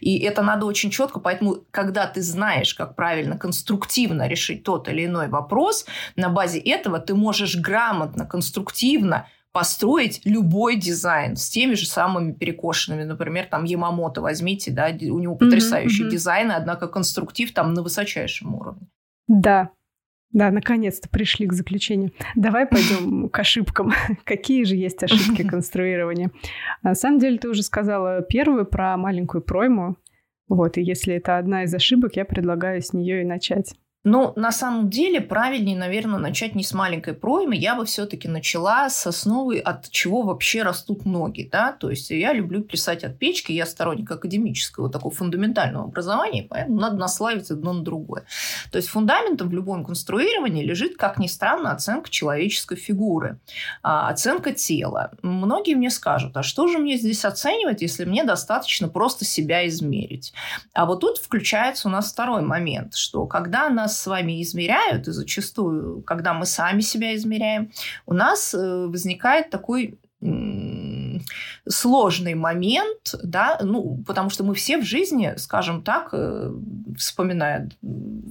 И 0.00 0.18
это 0.18 0.42
надо 0.42 0.66
очень 0.66 0.90
четко, 0.90 1.18
поэтому, 1.18 1.64
когда 1.72 2.06
ты 2.06 2.22
знаешь, 2.22 2.74
как 2.74 2.94
правильно 2.94 3.36
конструктивно 3.36 4.28
решить 4.28 4.62
тот 4.62 4.88
или 4.88 5.06
иной 5.06 5.28
вопрос, 5.28 5.84
на 6.14 6.28
базе 6.28 6.60
этого 6.60 7.00
ты 7.00 7.14
можешь 7.14 7.56
грамотно, 7.56 8.24
конструктивно 8.24 9.26
построить 9.54 10.20
любой 10.24 10.74
дизайн 10.74 11.36
с 11.36 11.48
теми 11.48 11.74
же 11.74 11.86
самыми 11.86 12.32
перекошенными. 12.32 13.04
Например, 13.04 13.46
там 13.46 13.62
Ямамото 13.62 14.20
возьмите, 14.20 14.72
да, 14.72 14.88
у 14.88 15.20
него 15.20 15.36
потрясающий 15.36 16.04
mm-hmm. 16.04 16.10
дизайн, 16.10 16.50
однако 16.50 16.88
конструктив 16.88 17.54
там 17.54 17.72
на 17.72 17.82
высочайшем 17.82 18.52
уровне. 18.52 18.88
Да, 19.28 19.70
да, 20.32 20.50
наконец-то 20.50 21.08
пришли 21.08 21.46
к 21.46 21.52
заключению. 21.52 22.10
Давай 22.34 22.66
пойдем 22.66 23.28
к 23.32 23.38
ошибкам. 23.38 23.92
Какие 24.24 24.64
же 24.64 24.74
есть 24.74 25.00
ошибки 25.04 25.42
конструирования? 25.48 26.32
На 26.82 26.96
самом 26.96 27.20
деле, 27.20 27.38
ты 27.38 27.48
уже 27.48 27.62
сказала 27.62 28.22
первую 28.22 28.66
про 28.66 28.96
маленькую 28.96 29.42
пройму. 29.42 29.96
Вот, 30.48 30.78
и 30.78 30.82
если 30.82 31.14
это 31.14 31.38
одна 31.38 31.62
из 31.62 31.72
ошибок, 31.72 32.16
я 32.16 32.24
предлагаю 32.24 32.82
с 32.82 32.92
нее 32.92 33.22
и 33.22 33.24
начать. 33.24 33.72
Но 34.04 34.34
на 34.36 34.52
самом 34.52 34.90
деле 34.90 35.20
правильнее, 35.22 35.76
наверное, 35.76 36.18
начать 36.18 36.54
не 36.54 36.62
с 36.62 36.74
маленькой 36.74 37.14
проймы. 37.14 37.56
Я 37.56 37.74
бы 37.74 37.86
все-таки 37.86 38.28
начала 38.28 38.90
с 38.90 39.06
основы, 39.06 39.58
от 39.58 39.90
чего 39.90 40.22
вообще 40.22 40.62
растут 40.62 41.06
ноги. 41.06 41.48
Да? 41.50 41.72
То 41.72 41.88
есть 41.88 42.10
я 42.10 42.34
люблю 42.34 42.62
плясать 42.62 43.02
от 43.02 43.18
печки, 43.18 43.52
я 43.52 43.64
сторонник 43.64 44.10
академического 44.10 44.90
такого 44.90 45.14
фундаментального 45.14 45.84
образования, 45.84 46.46
поэтому 46.48 46.80
надо 46.80 46.96
наслаивать 46.96 47.50
одно 47.50 47.72
на 47.72 47.82
другое. 47.82 48.24
То 48.70 48.76
есть 48.76 48.88
фундаментом 48.88 49.48
в 49.48 49.52
любом 49.52 49.84
конструировании 49.84 50.64
лежит, 50.64 50.96
как 50.96 51.18
ни 51.18 51.26
странно, 51.26 51.72
оценка 51.72 52.10
человеческой 52.10 52.76
фигуры, 52.76 53.38
а, 53.82 54.10
оценка 54.10 54.52
тела. 54.52 55.12
Многие 55.22 55.74
мне 55.74 55.88
скажут, 55.88 56.36
а 56.36 56.42
что 56.42 56.68
же 56.68 56.78
мне 56.78 56.98
здесь 56.98 57.24
оценивать, 57.24 57.80
если 57.80 58.04
мне 58.04 58.24
достаточно 58.24 58.88
просто 58.88 59.24
себя 59.24 59.66
измерить? 59.66 60.34
А 60.74 60.84
вот 60.84 61.00
тут 61.00 61.16
включается 61.18 61.88
у 61.88 61.90
нас 61.90 62.12
второй 62.12 62.42
момент, 62.42 62.96
что 62.96 63.26
когда 63.26 63.70
нас 63.70 63.93
нас 63.94 64.00
с 64.00 64.06
вами 64.06 64.42
измеряют, 64.42 65.08
и 65.08 65.12
зачастую, 65.12 66.02
когда 66.02 66.34
мы 66.34 66.46
сами 66.46 66.82
себя 66.82 67.14
измеряем, 67.14 67.70
у 68.06 68.14
нас 68.14 68.54
э, 68.54 68.86
возникает 68.86 69.50
такой 69.50 69.98
сложный 71.68 72.34
момент, 72.34 73.14
да, 73.22 73.58
ну, 73.62 74.02
потому 74.06 74.30
что 74.30 74.44
мы 74.44 74.54
все 74.54 74.78
в 74.78 74.84
жизни, 74.84 75.34
скажем 75.36 75.82
так, 75.82 76.10
э, 76.12 76.52
вспоминая 76.96 77.70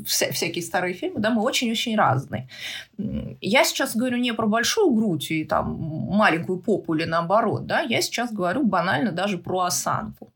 вся, 0.06 0.32
всякие 0.32 0.64
старые 0.64 0.94
фильмы, 0.94 1.20
да, 1.20 1.30
мы 1.30 1.42
очень-очень 1.42 1.96
разные. 1.96 2.48
Я 3.42 3.64
сейчас 3.64 3.96
говорю 3.96 4.18
не 4.18 4.34
про 4.34 4.48
большую 4.48 4.92
грудь 4.92 5.32
и 5.32 5.46
там 5.46 5.74
маленькую 5.74 6.60
попу 6.60 6.94
или 6.94 7.06
наоборот, 7.06 7.66
да, 7.66 7.82
я 7.82 8.02
сейчас 8.02 8.32
говорю 8.32 8.64
банально 8.64 9.12
даже 9.12 9.38
про 9.38 9.62
осанку. 9.62 10.32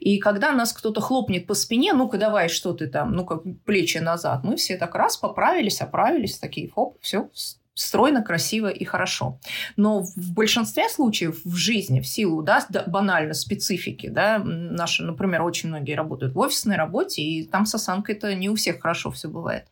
И 0.00 0.18
когда 0.18 0.52
нас 0.52 0.72
кто-то 0.72 1.00
хлопнет 1.00 1.46
по 1.46 1.54
спине, 1.54 1.92
ну-ка 1.92 2.18
давай, 2.18 2.48
что 2.48 2.72
ты 2.72 2.88
там, 2.88 3.12
ну-ка 3.12 3.40
плечи 3.64 3.98
назад, 3.98 4.44
мы 4.44 4.56
все 4.56 4.76
так 4.76 4.94
раз 4.94 5.16
поправились, 5.16 5.80
оправились, 5.80 6.38
такие, 6.38 6.68
хоп, 6.68 6.98
все, 7.00 7.28
стройно, 7.74 8.22
красиво 8.22 8.68
и 8.68 8.84
хорошо. 8.84 9.38
Но 9.76 10.02
в 10.02 10.32
большинстве 10.32 10.88
случаев 10.88 11.40
в 11.44 11.56
жизни, 11.56 12.00
в 12.00 12.06
силу 12.06 12.42
да, 12.42 12.66
банально 12.86 13.34
специфики, 13.34 14.08
да, 14.08 14.38
наши, 14.38 15.02
например, 15.02 15.42
очень 15.42 15.70
многие 15.70 15.94
работают 15.94 16.34
в 16.34 16.38
офисной 16.38 16.76
работе, 16.76 17.22
и 17.22 17.44
там 17.44 17.66
с 17.66 17.74
осанкой 17.74 18.14
это 18.14 18.34
не 18.34 18.50
у 18.50 18.56
всех 18.56 18.80
хорошо 18.80 19.10
все 19.10 19.28
бывает. 19.28 19.66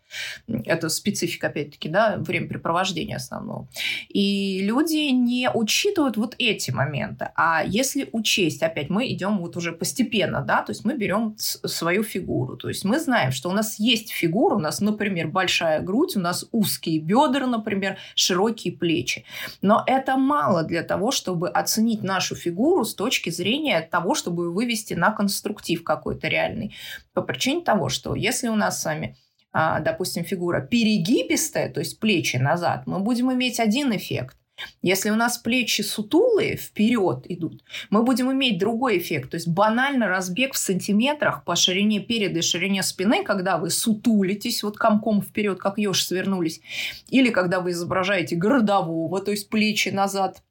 Это 0.65 0.89
специфика, 0.89 1.49
опять-таки, 1.49 1.89
да, 1.89 2.17
времяпрепровождения 2.19 3.17
основного. 3.17 3.69
И 4.09 4.61
люди 4.63 5.11
не 5.11 5.51
учитывают 5.53 6.17
вот 6.17 6.35
эти 6.39 6.71
моменты. 6.71 7.31
А 7.37 7.63
если 7.65 8.09
учесть, 8.13 8.63
опять 8.63 8.91
мы 8.91 9.13
идем 9.13 9.39
вот 9.39 9.57
уже 9.57 9.73
постепенно, 9.73 10.41
да, 10.41 10.63
то 10.63 10.73
есть 10.73 10.85
мы 10.85 10.97
берем 10.97 11.37
свою 11.39 12.03
фигуру. 12.03 12.57
То 12.57 12.69
есть 12.69 12.85
мы 12.85 12.99
знаем, 12.99 13.31
что 13.33 13.51
у 13.51 13.53
нас 13.53 13.79
есть 13.79 14.11
фигура, 14.11 14.57
у 14.57 14.59
нас, 14.59 14.81
например, 14.81 15.29
большая 15.29 15.81
грудь, 15.81 16.17
у 16.17 16.21
нас 16.21 16.47
узкие 16.51 16.99
бедра, 17.01 17.47
например, 17.47 17.90
широкие 18.15 18.77
плечи. 18.77 19.25
Но 19.63 19.83
это 19.87 20.17
мало 20.17 20.63
для 20.63 20.83
того, 20.83 21.11
чтобы 21.11 21.49
оценить 21.49 22.03
нашу 22.03 22.35
фигуру 22.35 22.85
с 22.85 22.95
точки 22.95 23.31
зрения 23.31 23.81
того, 23.81 24.15
чтобы 24.15 24.53
вывести 24.53 24.95
на 24.95 25.11
конструктив 25.11 25.85
какой-то 25.85 26.29
реальный. 26.29 26.75
По 27.13 27.23
причине 27.23 27.63
того, 27.63 27.89
что 27.89 28.15
если 28.15 28.49
у 28.49 28.57
нас 28.57 28.81
с 28.81 28.85
вами 28.85 29.17
а, 29.53 29.81
допустим, 29.81 30.25
фигура 30.25 30.61
перегибистая, 30.61 31.73
то 31.73 31.81
есть 31.81 31.99
плечи 31.99 32.37
назад, 32.37 32.87
мы 32.87 33.01
будем 33.01 33.33
иметь 33.33 33.59
один 33.59 33.95
эффект. 33.95 34.37
Если 34.83 35.11
у 35.11 35.15
нас 35.15 35.39
плечи 35.39 35.83
сутулые, 35.83 36.57
вперед 36.57 37.27
идут, 37.29 37.63
мы 37.91 38.03
будем 38.03 38.31
иметь 38.33 38.59
другой 38.59 38.99
эффект. 38.99 39.31
То 39.31 39.37
есть 39.37 39.49
банально 39.49 40.09
разбег 40.09 40.55
в 40.55 40.59
сантиметрах 40.59 41.45
по 41.45 41.57
ширине 41.57 42.01
переда 42.01 42.41
и 42.41 42.43
ширине 42.43 42.83
спины, 42.83 43.25
когда 43.25 43.59
вы 43.59 43.71
сутулитесь 43.71 44.63
вот 44.63 44.77
комком 44.77 45.23
вперед, 45.23 45.59
как 45.59 45.79
еж 45.79 46.05
свернулись, 46.05 46.61
или 47.09 47.31
когда 47.31 47.61
вы 47.61 47.71
изображаете 47.71 48.37
городового, 48.37 49.21
то 49.21 49.31
есть 49.31 49.49
плечи 49.49 49.89
назад, 49.89 50.43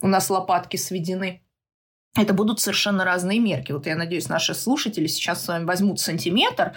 у 0.00 0.06
нас 0.06 0.30
лопатки 0.30 0.76
сведены 0.76 1.42
это 2.16 2.34
будут 2.34 2.60
совершенно 2.60 3.04
разные 3.04 3.38
мерки. 3.38 3.72
Вот 3.72 3.86
я 3.86 3.94
надеюсь, 3.94 4.28
наши 4.28 4.54
слушатели 4.54 5.06
сейчас 5.06 5.44
с 5.44 5.48
вами 5.48 5.64
возьмут 5.64 6.00
сантиметр 6.00 6.72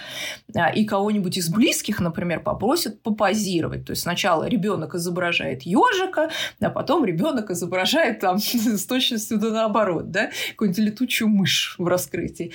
а, 0.56 0.70
и 0.70 0.86
кого-нибудь 0.86 1.38
из 1.38 1.50
близких, 1.50 2.00
например, 2.00 2.42
попросят 2.42 3.02
попозировать. 3.02 3.86
То 3.86 3.92
есть 3.92 4.04
сначала 4.04 4.48
ребенок 4.48 4.96
изображает 4.96 5.64
ежика, 5.64 6.30
а 6.60 6.70
потом 6.70 7.06
ребенок 7.06 7.50
изображает 7.50 8.20
там 8.20 8.38
с 8.40 8.86
точностью 8.86 9.40
да 9.40 9.50
наоборот, 9.50 10.12
да, 10.12 10.32
какую-нибудь 10.52 10.84
летучую 10.84 11.30
мышь 11.30 11.76
в 11.78 11.88
раскрытии. 11.88 12.52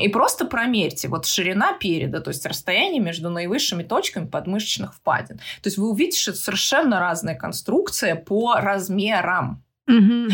И 0.00 0.08
просто 0.08 0.46
промерьте 0.46 1.08
вот 1.08 1.26
ширина 1.26 1.74
переда, 1.74 2.20
то 2.20 2.30
есть 2.30 2.46
расстояние 2.46 3.00
между 3.00 3.28
наивысшими 3.28 3.82
точками 3.82 4.26
подмышечных 4.26 4.94
впадин. 4.94 5.36
То 5.36 5.66
есть 5.66 5.76
вы 5.76 5.90
увидите, 5.90 6.18
что 6.18 6.30
это 6.30 6.40
совершенно 6.40 6.98
разная 6.98 7.34
конструкция 7.34 8.14
по 8.14 8.54
размерам. 8.54 9.62
Угу. 9.86 10.28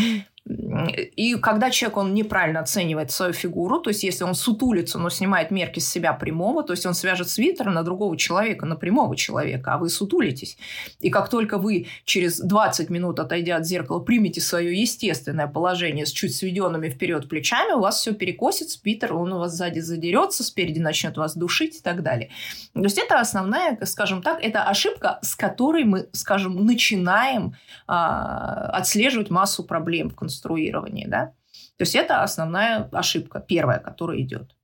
И 0.49 1.35
когда 1.35 1.71
человек, 1.71 1.99
он 1.99 2.15
неправильно 2.15 2.61
оценивает 2.61 3.11
свою 3.11 3.33
фигуру, 3.33 3.81
то 3.81 3.91
есть 3.91 4.03
если 4.03 4.25
он 4.25 4.35
сутулится, 4.35 4.99
но 4.99 5.11
снимает 5.11 5.51
мерки 5.51 5.79
с 5.79 5.89
себя 5.89 6.15
прямого, 6.15 6.63
то 6.63 6.73
есть 6.73 6.87
он 6.87 6.95
свяжет 6.95 7.29
свитер 7.29 7.71
на 7.71 7.83
другого 7.83 8.17
человека, 8.17 8.65
на 8.65 8.77
прямого 8.77 9.15
человека, 9.15 9.75
а 9.75 9.79
вы 9.79 9.91
сутулитесь. 9.91 10.57
И 11.01 11.11
как 11.11 11.29
только 11.29 11.59
вы 11.59 11.89
через 12.05 12.41
20 12.41 12.89
минут, 12.89 13.21
отойдя 13.21 13.57
от 13.57 13.67
зеркала, 13.67 13.99
примете 13.99 14.41
свое 14.41 14.79
естественное 14.81 15.49
положение 15.49 16.07
с 16.07 16.13
чуть 16.13 16.35
сведенными 16.35 16.89
вперед 16.89 17.29
плечами, 17.29 17.73
у 17.73 17.81
вас 17.81 18.01
все 18.01 18.15
перекосит, 18.15 18.71
свитер, 18.71 19.15
он 19.15 19.33
у 19.35 19.39
вас 19.39 19.53
сзади 19.53 19.81
задерется, 19.81 20.45
спереди 20.45 20.79
начнет 20.79 21.17
вас 21.19 21.37
душить 21.37 21.77
и 21.77 21.83
так 21.83 22.03
далее. 22.03 22.31
То 22.73 22.85
есть 22.85 22.99
это 22.99 23.21
основная, 23.21 23.79
скажем 23.85 24.23
так, 24.23 24.43
это 24.43 24.63
ошибка, 24.65 25.19
с 25.21 25.35
которой 25.35 25.85
мы, 25.85 26.09
скажем, 26.13 26.65
начинаем 26.65 27.55
а, 27.87 28.71
отслеживать 28.71 29.29
массу 29.29 29.63
проблем 29.63 30.09
в 30.09 30.15
конструкции 30.15 30.38
конструировании, 30.39 31.07
да. 31.07 31.33
То 31.77 31.83
есть 31.83 31.95
это 31.95 32.23
основная 32.23 32.89
ошибка, 32.93 33.41
первая, 33.41 33.79
которая 33.79 34.21
идет. 34.21 34.55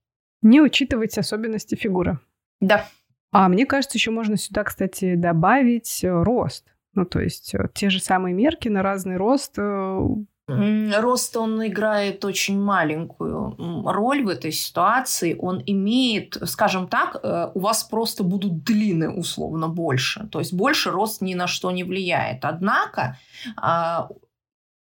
Не 0.43 0.61
учитывать 0.61 1.19
особенности 1.19 1.75
фигуры. 1.75 2.19
Да. 2.61 2.87
А 3.33 3.49
мне 3.49 3.66
кажется, 3.66 3.99
еще 3.99 4.11
можно 4.11 4.37
сюда, 4.37 4.62
кстати, 4.64 5.16
добавить 5.16 6.04
э, 6.04 6.11
рост. 6.11 6.66
Ну, 6.95 7.04
то 7.04 7.21
есть 7.21 7.54
э, 7.54 7.69
те 7.75 7.90
же 7.90 8.00
самые 8.00 8.35
мерки 8.35 8.69
на 8.69 8.83
разный 8.83 9.16
рост 9.16 9.54
э, 9.59 10.09
Рост 10.47 11.38
он 11.38 11.66
играет 11.66 12.23
очень 12.23 12.61
маленькую 12.61 13.57
роль 13.87 14.23
в 14.23 14.28
этой 14.28 14.52
ситуации. 14.52 15.35
Он 15.40 15.62
имеет, 15.64 16.37
скажем 16.45 16.87
так, 16.87 17.19
у 17.54 17.61
вас 17.61 17.83
просто 17.85 18.25
будут 18.25 18.62
длины 18.62 19.09
условно 19.09 19.69
больше. 19.69 20.28
То 20.31 20.40
есть 20.40 20.52
больше 20.52 20.90
рост 20.90 21.23
ни 21.23 21.33
на 21.33 21.47
что 21.47 21.71
не 21.71 21.83
влияет. 21.83 22.45
Однако 22.45 23.16
а, 23.57 24.11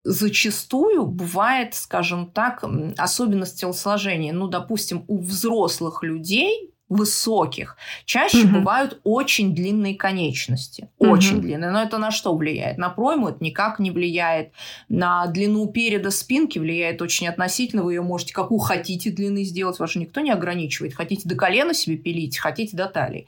зачастую 0.04 1.06
бывает, 1.06 1.76
скажем 1.76 2.32
так, 2.32 2.64
особенность 2.98 3.60
телосложения. 3.60 4.34
Ну, 4.34 4.48
допустим, 4.48 5.06
у 5.08 5.20
взрослых 5.20 6.04
людей 6.04 6.69
высоких, 6.90 7.78
чаще 8.06 8.46
угу. 8.46 8.56
бывают 8.60 9.00
очень 9.04 9.54
длинные 9.54 9.96
конечности. 9.96 10.90
Очень 10.98 11.36
угу. 11.36 11.42
длинные. 11.44 11.70
Но 11.70 11.82
это 11.82 12.00
на 12.00 12.10
что 12.10 12.36
влияет? 12.36 12.78
На 12.80 12.90
пройму 12.90 13.30
это 13.30 13.44
никак 13.44 13.80
не 13.80 13.92
влияет. 13.92 14.52
На 14.90 15.28
длину 15.28 15.68
переда 15.68 16.10
спинки 16.10 16.58
влияет 16.58 17.02
очень 17.02 17.28
относительно. 17.28 17.84
Вы 17.84 17.94
ее 17.94 18.02
можете 18.02 18.34
какую 18.34 18.60
хотите 18.60 19.12
длины 19.12 19.44
сделать. 19.44 19.78
Вас 19.80 19.92
же 19.92 20.00
никто 20.00 20.20
не 20.20 20.32
ограничивает. 20.32 20.96
Хотите 20.96 21.30
до 21.30 21.36
колена 21.36 21.76
себе 21.76 21.96
пилить, 21.96 22.38
хотите 22.40 22.76
до 22.76 22.88
талии. 22.88 23.28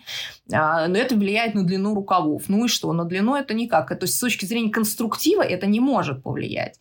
А, 0.51 0.88
но 0.88 0.98
это 0.98 1.15
влияет 1.15 1.53
на 1.53 1.63
длину 1.63 1.94
рукавов. 1.94 2.44
Ну 2.48 2.65
и 2.65 2.68
что? 2.68 2.91
На 2.94 3.06
длину 3.06 3.36
это 3.36 3.53
никак. 3.53 3.89
То 3.89 4.06
есть 4.06 4.15
с 4.15 4.20
точки 4.20 4.46
зрения 4.46 4.72
конструктива 4.72 5.44
это 5.44 5.68
не 5.68 5.80
может 5.80 6.24
повлиять 6.24 6.80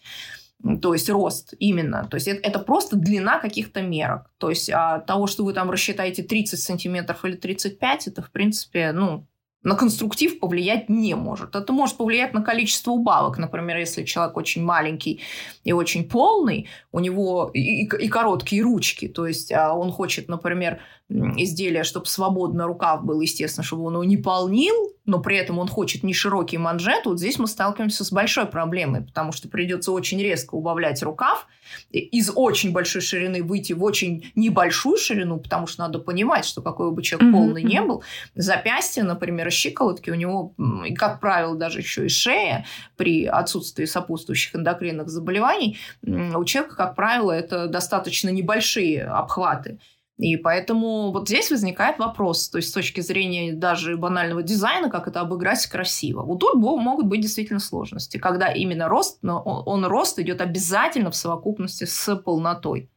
то 0.82 0.92
есть 0.92 1.08
рост 1.08 1.54
именно. 1.58 2.06
То 2.08 2.16
есть 2.16 2.28
это, 2.28 2.40
это 2.46 2.58
просто 2.58 2.96
длина 2.96 3.38
каких-то 3.38 3.82
мерок. 3.82 4.30
То 4.38 4.50
есть 4.50 4.68
от 4.70 5.06
того, 5.06 5.26
что 5.26 5.44
вы 5.44 5.52
там 5.52 5.70
рассчитаете 5.70 6.22
30 6.22 6.60
сантиметров 6.60 7.24
или 7.24 7.36
35, 7.36 8.08
это, 8.08 8.22
в 8.22 8.30
принципе, 8.30 8.92
ну, 8.92 9.26
на 9.62 9.74
конструктив 9.74 10.38
повлиять 10.40 10.88
не 10.88 11.14
может. 11.14 11.54
Это 11.54 11.72
может 11.72 11.96
повлиять 11.96 12.32
на 12.32 12.42
количество 12.42 12.92
убавок. 12.92 13.38
Например, 13.38 13.76
если 13.76 14.04
человек 14.04 14.36
очень 14.36 14.64
маленький 14.64 15.20
и 15.64 15.72
очень 15.72 16.08
полный, 16.08 16.68
у 16.92 17.00
него 17.00 17.50
и, 17.52 17.84
и 17.84 18.08
короткие 18.08 18.62
ручки, 18.62 19.06
то 19.06 19.26
есть 19.26 19.52
а 19.52 19.74
он 19.74 19.92
хочет, 19.92 20.28
например, 20.28 20.80
изделие, 21.10 21.84
чтобы 21.84 22.06
свободно 22.06 22.66
рукав 22.66 23.04
был, 23.04 23.20
естественно, 23.20 23.64
чтобы 23.64 23.84
он 23.84 23.94
его 23.94 24.04
не 24.04 24.16
полнил, 24.16 24.74
но 25.10 25.18
при 25.18 25.36
этом 25.36 25.58
он 25.58 25.66
хочет 25.66 26.04
не 26.04 26.14
широкий 26.14 26.56
манжет, 26.56 27.04
вот 27.04 27.18
здесь 27.18 27.36
мы 27.38 27.48
сталкиваемся 27.48 28.04
с 28.04 28.12
большой 28.12 28.46
проблемой, 28.46 29.02
потому 29.02 29.32
что 29.32 29.48
придется 29.48 29.90
очень 29.90 30.22
резко 30.22 30.54
убавлять 30.54 31.02
рукав, 31.02 31.48
из 31.90 32.30
очень 32.32 32.70
большой 32.70 33.02
ширины 33.02 33.42
выйти 33.42 33.72
в 33.72 33.82
очень 33.82 34.30
небольшую 34.36 34.98
ширину, 34.98 35.40
потому 35.40 35.66
что 35.66 35.82
надо 35.82 35.98
понимать, 35.98 36.44
что 36.44 36.62
какой 36.62 36.92
бы 36.92 37.02
человек 37.02 37.32
полный 37.32 37.64
mm-hmm. 37.64 37.68
не 37.68 37.80
был, 37.82 38.04
запястье, 38.36 39.02
например, 39.02 39.50
щиколотки 39.50 40.10
у 40.10 40.14
него, 40.14 40.54
как 40.96 41.18
правило, 41.18 41.56
даже 41.56 41.80
еще 41.80 42.06
и 42.06 42.08
шея 42.08 42.64
при 42.96 43.26
отсутствии 43.26 43.86
сопутствующих 43.86 44.54
эндокринных 44.54 45.08
заболеваний, 45.08 45.78
у 46.02 46.44
человека, 46.44 46.76
как 46.76 46.94
правило, 46.94 47.32
это 47.32 47.66
достаточно 47.66 48.28
небольшие 48.28 49.04
обхваты. 49.04 49.80
И 50.20 50.36
поэтому 50.36 51.12
вот 51.12 51.28
здесь 51.28 51.50
возникает 51.50 51.98
вопрос, 51.98 52.50
то 52.50 52.58
есть 52.58 52.68
с 52.68 52.72
точки 52.72 53.00
зрения 53.00 53.54
даже 53.54 53.96
банального 53.96 54.42
дизайна, 54.42 54.90
как 54.90 55.08
это 55.08 55.20
обыграть 55.20 55.66
красиво. 55.66 56.22
Вот 56.22 56.40
тут 56.40 56.56
могут 56.56 57.06
быть 57.06 57.22
действительно 57.22 57.58
сложности, 57.58 58.18
когда 58.18 58.52
именно 58.52 58.86
рост, 58.86 59.20
но 59.22 59.40
он, 59.40 59.62
он 59.64 59.90
рост 59.90 60.18
идет 60.18 60.42
обязательно 60.42 61.10
в 61.10 61.16
совокупности 61.16 61.84
с 61.84 62.16
полнотой. 62.16 62.90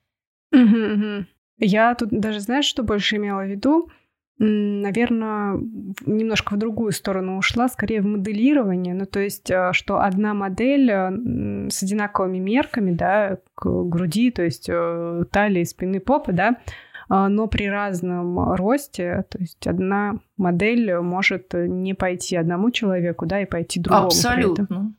Я 1.60 1.96
тут 1.96 2.10
даже, 2.10 2.42
знаешь, 2.42 2.66
что 2.66 2.84
больше 2.84 3.16
имела 3.16 3.44
в 3.44 3.48
виду? 3.48 3.90
Наверное, 4.38 5.58
немножко 6.06 6.56
в 6.56 6.58
другую 6.58 6.92
сторону 6.92 7.38
ушла, 7.38 7.70
скорее 7.70 8.02
в 8.02 8.06
моделирование. 8.06 8.94
Ну, 8.94 9.06
то 9.06 9.22
есть, 9.22 9.50
э, 9.50 9.70
что 9.72 10.02
одна 10.02 10.34
модель 10.34 10.92
э, 10.92 11.70
с 11.70 11.84
одинаковыми 11.84 12.40
мерками, 12.40 12.92
да, 12.92 13.38
к 13.56 13.70
груди, 13.86 14.32
то 14.32 14.44
есть 14.44 14.68
э, 14.68 15.24
талии, 15.32 15.64
спины, 15.64 16.02
попы, 16.02 16.34
да, 16.34 16.58
но 17.10 17.48
при 17.48 17.70
разном 17.70 18.54
росте, 18.54 19.26
то 19.30 19.40
есть 19.40 19.66
одна 19.68 20.20
модель 20.38 21.00
может 21.00 21.54
не 21.54 21.94
пойти 21.94 22.36
одному 22.36 22.72
человеку, 22.72 23.26
да, 23.26 23.42
и 23.42 23.46
пойти 23.46 23.80
другому. 23.80 24.08
Абсолютно. 24.08 24.94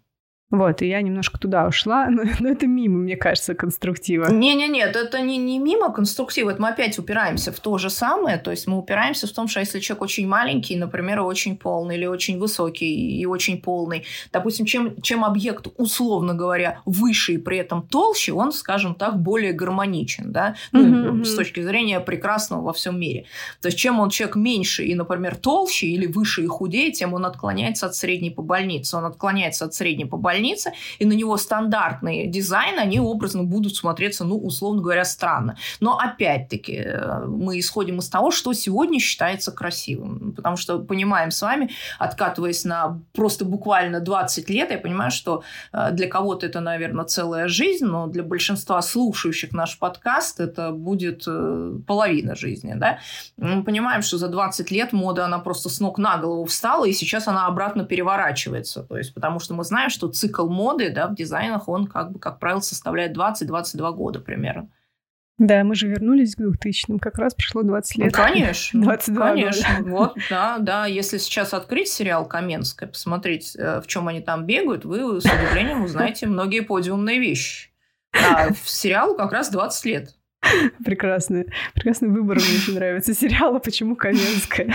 Вот, 0.54 0.82
и 0.82 0.88
я 0.88 1.02
немножко 1.02 1.38
туда 1.38 1.66
ушла, 1.66 2.06
но, 2.10 2.22
но 2.38 2.48
это 2.48 2.66
мимо, 2.66 2.98
мне 2.98 3.16
кажется, 3.16 3.54
конструктива. 3.54 4.30
Не-не-нет, 4.30 4.94
это 4.94 5.20
не, 5.20 5.36
не 5.36 5.58
мимо 5.58 5.92
конструктива, 5.92 6.50
это 6.50 6.62
мы 6.62 6.68
опять 6.68 6.98
упираемся 6.98 7.52
в 7.52 7.58
то 7.58 7.76
же 7.78 7.90
самое, 7.90 8.38
то 8.38 8.50
есть 8.50 8.66
мы 8.66 8.78
упираемся 8.78 9.26
в 9.26 9.32
том, 9.32 9.48
что 9.48 9.60
если 9.60 9.80
человек 9.80 10.02
очень 10.02 10.28
маленький, 10.28 10.76
например, 10.76 11.20
очень 11.20 11.56
полный, 11.56 11.96
или 11.96 12.06
очень 12.06 12.38
высокий 12.38 13.20
и 13.20 13.26
очень 13.26 13.60
полный, 13.60 14.04
допустим, 14.32 14.66
чем, 14.66 15.00
чем 15.02 15.24
объект, 15.24 15.66
условно 15.76 16.34
говоря, 16.34 16.80
выше 16.84 17.34
и 17.34 17.38
при 17.38 17.58
этом 17.58 17.82
толще, 17.82 18.32
он, 18.32 18.52
скажем 18.52 18.94
так, 18.94 19.20
более 19.20 19.52
гармоничен, 19.52 20.32
да, 20.32 20.54
ну, 20.72 20.84
mm-hmm. 20.84 21.24
с 21.24 21.34
точки 21.34 21.62
зрения 21.62 22.00
прекрасного 22.00 22.62
во 22.62 22.72
всем 22.72 22.98
мире. 22.98 23.24
То 23.60 23.68
есть 23.68 23.78
чем 23.78 23.98
он 23.98 24.10
человек 24.10 24.36
меньше 24.36 24.84
и, 24.84 24.94
например, 24.94 25.36
толще 25.36 25.86
или 25.88 26.06
выше 26.06 26.44
и 26.44 26.46
худее, 26.46 26.92
тем 26.92 27.14
он 27.14 27.26
отклоняется 27.26 27.86
от 27.86 27.96
средней 27.96 28.30
по 28.30 28.42
больнице, 28.42 28.96
он 28.96 29.04
отклоняется 29.04 29.64
от 29.64 29.74
средней 29.74 30.04
по 30.04 30.16
больнице, 30.16 30.43
больницы, 30.44 30.72
и 30.98 31.06
на 31.06 31.12
него 31.12 31.36
стандартные 31.36 32.26
дизайны, 32.26 32.80
они 32.80 33.00
образно 33.00 33.44
будут 33.44 33.76
смотреться, 33.76 34.24
ну, 34.24 34.36
условно 34.36 34.82
говоря, 34.82 35.04
странно. 35.04 35.56
Но 35.80 35.98
опять-таки 35.98 36.82
э, 36.84 37.24
мы 37.26 37.58
исходим 37.58 37.98
из 37.98 38.08
того, 38.08 38.30
что 38.30 38.52
сегодня 38.52 39.00
считается 39.00 39.52
красивым. 39.52 40.32
Потому 40.36 40.56
что 40.56 40.78
понимаем 40.78 41.30
с 41.30 41.42
вами, 41.42 41.70
откатываясь 41.98 42.64
на 42.64 43.00
просто 43.12 43.44
буквально 43.44 44.00
20 44.00 44.50
лет, 44.50 44.70
я 44.70 44.78
понимаю, 44.78 45.10
что 45.10 45.42
э, 45.72 45.90
для 45.92 46.08
кого-то 46.08 46.46
это, 46.46 46.60
наверное, 46.60 47.04
целая 47.04 47.48
жизнь, 47.48 47.86
но 47.86 48.06
для 48.06 48.22
большинства 48.22 48.82
слушающих 48.82 49.52
наш 49.52 49.78
подкаст 49.78 50.40
это 50.40 50.70
будет 50.70 51.24
э, 51.26 51.72
половина 51.86 52.34
жизни. 52.34 52.74
Да? 52.76 52.98
Мы 53.36 53.64
понимаем, 53.64 54.02
что 54.02 54.18
за 54.18 54.28
20 54.28 54.70
лет 54.70 54.92
мода, 54.92 55.24
она 55.24 55.38
просто 55.38 55.68
с 55.68 55.80
ног 55.80 55.98
на 55.98 56.16
голову 56.16 56.44
встала, 56.44 56.84
и 56.84 56.92
сейчас 56.92 57.28
она 57.28 57.46
обратно 57.46 57.84
переворачивается. 57.84 58.82
То 58.82 58.98
есть, 58.98 59.14
потому 59.14 59.40
что 59.40 59.54
мы 59.54 59.64
знаем, 59.64 59.90
что 59.90 60.08
цикл 60.24 60.48
моды 60.48 60.90
да, 60.90 61.08
в 61.08 61.14
дизайнах, 61.14 61.68
он, 61.68 61.86
как 61.86 62.12
бы, 62.12 62.18
как 62.18 62.38
правило, 62.38 62.60
составляет 62.60 63.16
20-22 63.16 63.92
года 63.94 64.20
примерно. 64.20 64.70
Да, 65.36 65.64
мы 65.64 65.74
же 65.74 65.88
вернулись 65.88 66.36
к 66.36 66.40
2000-м, 66.40 67.00
как 67.00 67.18
раз 67.18 67.34
прошло 67.34 67.62
20 67.62 67.96
лет. 67.96 68.12
Ну, 68.16 68.24
конечно. 68.24 68.80
22 68.84 69.28
Конечно. 69.30 69.68
Года. 69.80 69.90
Вот, 69.90 70.16
да, 70.30 70.58
да. 70.58 70.86
Если 70.86 71.18
сейчас 71.18 71.52
открыть 71.52 71.88
сериал 71.88 72.26
«Каменская», 72.26 72.88
посмотреть, 72.88 73.56
э, 73.56 73.80
в 73.80 73.86
чем 73.88 74.06
они 74.06 74.20
там 74.20 74.46
бегают, 74.46 74.84
вы 74.84 75.20
с 75.20 75.24
удивлением 75.24 75.82
узнаете 75.82 76.26
многие 76.28 76.60
подиумные 76.60 77.18
вещи. 77.18 77.70
А 78.12 78.52
в 78.52 78.70
сериалу 78.70 79.16
как 79.16 79.32
раз 79.32 79.50
20 79.50 79.84
лет. 79.86 80.14
Прекрасный, 80.84 81.46
прекрасный 81.74 82.10
выбор, 82.10 82.36
мне 82.36 82.44
очень 82.44 82.74
нравится 82.74 83.12
сериала 83.12 83.58
«Почему 83.58 83.96
Каменская?». 83.96 84.72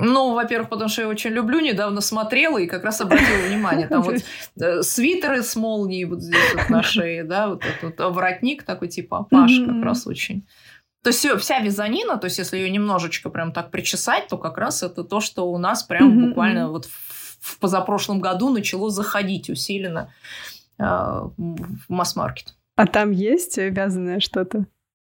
Ну, 0.00 0.34
во-первых, 0.34 0.68
потому 0.68 0.88
что 0.88 1.02
я 1.02 1.08
очень 1.08 1.30
люблю, 1.30 1.58
недавно 1.58 2.00
смотрела 2.00 2.58
и 2.58 2.66
как 2.66 2.84
раз 2.84 3.00
обратила 3.00 3.48
внимание. 3.48 3.88
Там 3.88 4.02
вот 4.02 4.22
э, 4.60 4.82
свитеры 4.82 5.42
с 5.42 5.56
молнией 5.56 6.04
вот 6.04 6.22
здесь 6.22 6.54
вот 6.54 6.70
на 6.70 6.82
шее, 6.84 7.24
да, 7.24 7.48
вот 7.48 7.64
этот 7.64 7.98
вот 8.00 8.14
воротник 8.14 8.62
такой 8.62 8.88
типа 8.88 9.26
Паш 9.28 9.52
как 9.66 9.82
раз 9.82 10.06
очень. 10.06 10.46
То 11.02 11.10
есть 11.10 11.26
вся 11.40 11.60
вязанина, 11.60 12.16
то 12.16 12.26
есть 12.26 12.38
если 12.38 12.58
ее 12.58 12.70
немножечко 12.70 13.28
прям 13.30 13.52
так 13.52 13.70
причесать, 13.70 14.28
то 14.28 14.38
как 14.38 14.56
раз 14.58 14.82
это 14.82 15.02
то, 15.04 15.20
что 15.20 15.50
у 15.50 15.58
нас 15.58 15.82
прям 15.82 16.28
буквально 16.28 16.70
вот 16.70 16.86
в 17.40 17.58
позапрошлом 17.58 18.20
году 18.20 18.50
начало 18.50 18.90
заходить 18.90 19.50
усиленно 19.50 20.12
э, 20.78 20.84
в 20.84 21.84
масс-маркет. 21.88 22.54
А 22.76 22.86
там 22.86 23.10
есть 23.10 23.56
вязаное 23.56 24.20
что-то? 24.20 24.66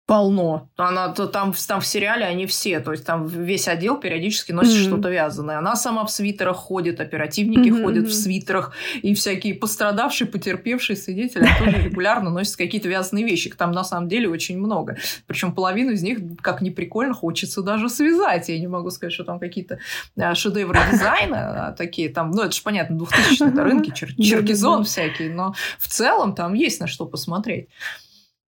Полно. 0.09 0.67
Она 0.75 1.09
там, 1.09 1.53
там 1.53 1.81
в 1.81 1.85
сериале 1.85 2.25
они 2.25 2.47
все, 2.47 2.79
то 2.79 2.91
есть 2.91 3.05
там 3.05 3.27
весь 3.27 3.67
отдел 3.67 3.95
периодически 3.95 4.51
носит 4.51 4.73
mm-hmm. 4.73 4.87
что-то 4.87 5.09
вязаное. 5.09 5.59
Она 5.59 5.75
сама 5.75 6.03
в 6.03 6.09
свитерах 6.09 6.57
ходит, 6.57 6.99
оперативники 6.99 7.69
mm-hmm. 7.69 7.83
ходят 7.83 8.07
в 8.07 8.13
свитерах, 8.13 8.73
и 9.03 9.13
всякие 9.13 9.53
пострадавшие, 9.53 10.27
потерпевшие 10.27 10.97
свидетели 10.97 11.47
тоже 11.59 11.77
регулярно 11.83 12.31
носят 12.31 12.55
какие-то 12.55 12.89
вязаные 12.89 13.23
вещи. 13.23 13.51
Там 13.51 13.71
на 13.71 13.83
самом 13.83 14.09
деле 14.09 14.27
очень 14.27 14.57
много. 14.57 14.97
Причем 15.27 15.53
половину 15.53 15.91
из 15.91 16.01
них, 16.01 16.17
как 16.41 16.61
ни 16.61 16.71
прикольно, 16.71 17.13
хочется 17.13 17.61
даже 17.61 17.87
связать. 17.87 18.49
Я 18.49 18.57
не 18.57 18.67
могу 18.67 18.89
сказать, 18.89 19.13
что 19.13 19.23
там 19.23 19.37
какие-то 19.37 19.77
а, 20.17 20.33
шедевры 20.33 20.79
дизайна 20.91 21.67
а, 21.67 21.71
такие 21.71 22.09
там, 22.09 22.31
ну 22.31 22.41
это 22.41 22.55
же 22.55 22.63
понятно, 22.63 22.97
2000 22.97 23.43
рынки, 23.59 23.91
чер- 23.91 24.15
черкизон 24.19 24.85
всякий, 24.85 25.29
но 25.29 25.53
в 25.77 25.87
целом 25.87 26.33
там 26.33 26.55
есть 26.55 26.79
на 26.79 26.87
что 26.87 27.05
посмотреть. 27.05 27.67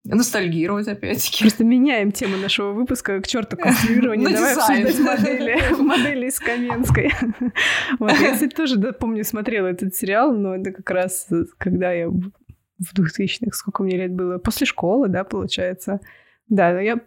Ностальгировать 0.04 0.88
опять-таки. 0.88 1.44
Просто 1.44 1.62
меняем 1.62 2.10
тему 2.10 2.38
нашего 2.38 2.72
выпуска 2.72 3.20
к 3.20 3.26
черту 3.26 3.56
конструирования. 3.58 4.28
Давай 4.32 4.54
обсуждать 4.54 4.98
модели, 4.98 5.74
модели 5.82 6.26
из 6.26 6.38
Каменской. 6.38 7.12
Вот. 7.98 8.12
Я, 8.12 8.32
кстати, 8.32 8.54
тоже 8.54 8.76
да, 8.76 8.92
помню, 8.92 9.24
смотрела 9.24 9.66
этот 9.66 9.94
сериал, 9.94 10.32
но 10.32 10.56
это 10.56 10.72
как 10.72 10.88
раз 10.90 11.28
когда 11.58 11.92
я 11.92 12.08
в 12.08 12.98
2000-х, 12.98 13.52
сколько 13.52 13.82
мне 13.82 13.98
лет 13.98 14.12
было, 14.12 14.38
после 14.38 14.66
школы, 14.66 15.08
да, 15.08 15.22
получается. 15.24 16.00
Да, 16.50 16.80
я 16.80 16.98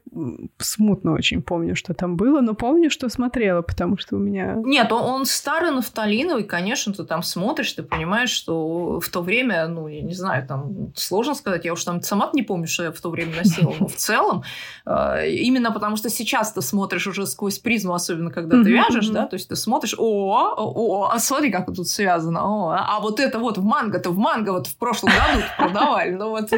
смутно 0.58 1.12
очень 1.12 1.42
помню, 1.42 1.76
что 1.76 1.94
там 1.94 2.16
было, 2.16 2.40
но 2.40 2.54
помню, 2.54 2.90
что 2.90 3.10
смотрела, 3.10 3.62
потому 3.62 3.98
что 3.98 4.16
у 4.16 4.20
меня... 4.20 4.56
Нет, 4.64 4.90
он, 4.94 5.02
он 5.04 5.26
старый 5.26 5.72
нафталиновый, 5.72 6.46
конечно, 6.46 6.94
ты 6.94 7.04
там 7.04 7.22
смотришь, 7.24 7.74
ты 7.74 7.84
понимаешь, 7.84 8.30
что 8.30 9.02
в 9.02 9.10
то 9.10 9.22
время, 9.22 9.68
ну, 9.68 9.90
я 9.90 10.02
не 10.02 10.14
знаю, 10.14 10.48
там 10.48 10.94
сложно 10.96 11.36
сказать, 11.36 11.66
я 11.66 11.74
уж 11.74 11.84
там 11.84 12.02
сама 12.02 12.30
не 12.34 12.42
помню, 12.42 12.68
что 12.68 12.84
я 12.84 12.92
в 12.94 13.02
то 13.02 13.10
время 13.10 13.36
носила, 13.36 13.74
но 13.78 13.88
в 13.88 13.96
целом, 13.96 14.44
э, 14.86 15.30
именно 15.30 15.74
потому 15.74 15.98
что 15.98 16.10
сейчас 16.10 16.54
ты 16.54 16.62
смотришь 16.62 17.08
уже 17.08 17.28
сквозь 17.28 17.60
призму, 17.60 17.94
особенно 17.94 18.32
когда 18.32 18.64
ты 18.64 18.72
вяжешь, 18.72 19.10
да, 19.10 19.28
то 19.28 19.34
есть 19.34 19.50
ты 19.50 19.58
смотришь, 19.58 19.96
о, 19.98 20.54
о, 20.56 21.10
а 21.12 21.20
смотри, 21.20 21.52
как 21.52 21.66
тут 21.66 21.90
связано, 21.90 22.40
о, 22.44 22.78
а 22.78 23.02
вот 23.02 23.20
это 23.20 23.40
вот 23.40 23.58
в 23.58 23.64
манго-то, 23.64 24.10
в 24.12 24.18
манго 24.18 24.52
вот 24.52 24.68
в 24.68 24.78
прошлом 24.78 25.12
году 25.12 25.44
продавали, 25.58 26.12
ну 26.12 26.30
вот 26.30 26.50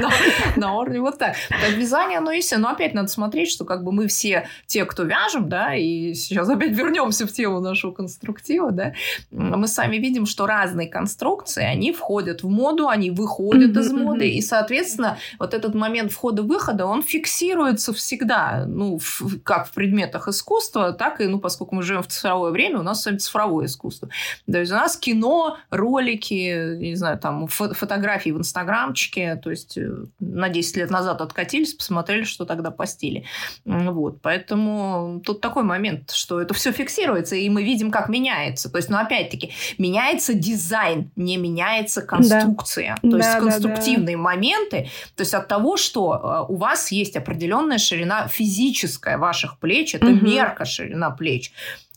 на, 0.56 0.74
уровне 0.74 1.00
вот 1.00 1.18
так. 1.18 1.36
Вязание, 1.76 2.20
оно 2.20 2.32
и 2.32 2.42
все, 2.42 2.58
но 2.58 2.75
опять 2.76 2.94
надо 2.94 3.08
смотреть, 3.08 3.50
что 3.50 3.66
как 3.66 3.84
бы 3.84 3.92
мы 3.92 4.08
все 4.08 4.48
те, 4.68 4.86
кто 4.86 5.04
вяжем, 5.04 5.50
да, 5.50 5.76
и 5.76 6.14
сейчас 6.14 6.50
опять 6.50 6.72
вернемся 6.72 7.26
в 7.26 7.32
тему 7.32 7.60
нашего 7.60 7.92
конструктива, 7.92 8.72
да, 8.72 8.94
мы 9.32 9.68
сами 9.68 9.98
видим, 9.98 10.26
что 10.26 10.46
разные 10.46 10.88
конструкции, 10.88 11.64
они 11.64 11.92
входят 11.92 12.44
в 12.44 12.50
моду, 12.50 12.88
они 12.88 13.12
выходят 13.12 13.72
mm-hmm, 13.72 13.82
из 13.82 13.92
моды, 13.92 14.30
и, 14.30 14.42
соответственно, 14.42 15.18
вот 15.40 15.54
этот 15.54 15.74
момент 15.74 16.12
входа-выхода, 16.12 16.86
он 16.86 17.02
фиксируется 17.02 17.94
всегда, 17.94 18.66
ну, 18.68 19.00
в, 19.00 19.40
как 19.44 19.68
в 19.68 19.72
предметах 19.72 20.28
искусства, 20.28 20.94
так 20.94 21.22
и, 21.22 21.28
ну, 21.28 21.40
поскольку 21.40 21.76
мы 21.76 21.84
живем 21.84 22.04
в 22.04 22.08
цифровое 22.08 22.52
время, 22.52 22.80
у 22.80 22.84
нас 22.84 23.02
с 23.02 23.06
вами 23.06 23.18
цифровое 23.18 23.66
искусство. 23.66 24.10
То 24.52 24.60
есть 24.60 24.72
у 24.72 24.76
нас 24.76 24.98
кино, 24.98 25.58
ролики, 25.70 26.78
не 26.78 26.96
знаю, 26.96 27.18
там, 27.18 27.46
фо- 27.46 27.74
фотографии 27.74 28.30
в 28.32 28.38
инстаграмчике, 28.38 29.36
то 29.36 29.50
есть 29.50 29.78
э, 29.78 29.90
на 30.20 30.50
10 30.50 30.78
лет 30.78 30.90
назад 30.90 31.22
откатились, 31.22 31.74
посмотрели, 31.74 32.24
что 32.24 32.46
тогда 32.46 32.65
по 32.72 32.86
стиле. 32.86 33.26
Вот, 33.66 34.22
поэтому 34.22 35.22
тут 35.26 35.42
такой 35.42 35.64
момент, 35.64 36.12
что 36.12 36.42
это 36.42 36.54
все 36.54 36.72
фиксируется, 36.72 37.36
и 37.36 37.50
мы 37.50 37.64
видим, 37.64 37.92
как 37.92 38.10
меняется. 38.10 38.70
То 38.70 38.78
есть, 38.78 38.90
ну, 38.90 38.98
опять-таки, 38.98 39.52
меняется 39.78 40.34
дизайн, 40.34 41.12
не 41.16 41.38
меняется 41.38 42.02
конструкция. 42.02 42.98
Да. 43.02 43.10
То 43.10 43.18
да, 43.18 43.28
есть, 43.28 43.40
конструктивные 43.40 44.18
да, 44.18 44.24
да. 44.24 44.30
моменты, 44.30 44.90
то 45.16 45.22
есть, 45.22 45.34
от 45.34 45.48
того, 45.48 45.78
что 45.78 46.46
э, 46.50 46.52
у 46.52 46.56
вас 46.56 46.92
есть 46.92 47.16
определенная 47.16 47.78
ширина 47.78 48.28
физическая 48.28 49.18
ваших 49.18 49.60
плеч, 49.60 49.96
это 49.96 50.08
угу. 50.08 50.26
мерка 50.26 50.66
ширина 50.66 51.12
плеч 51.12 51.52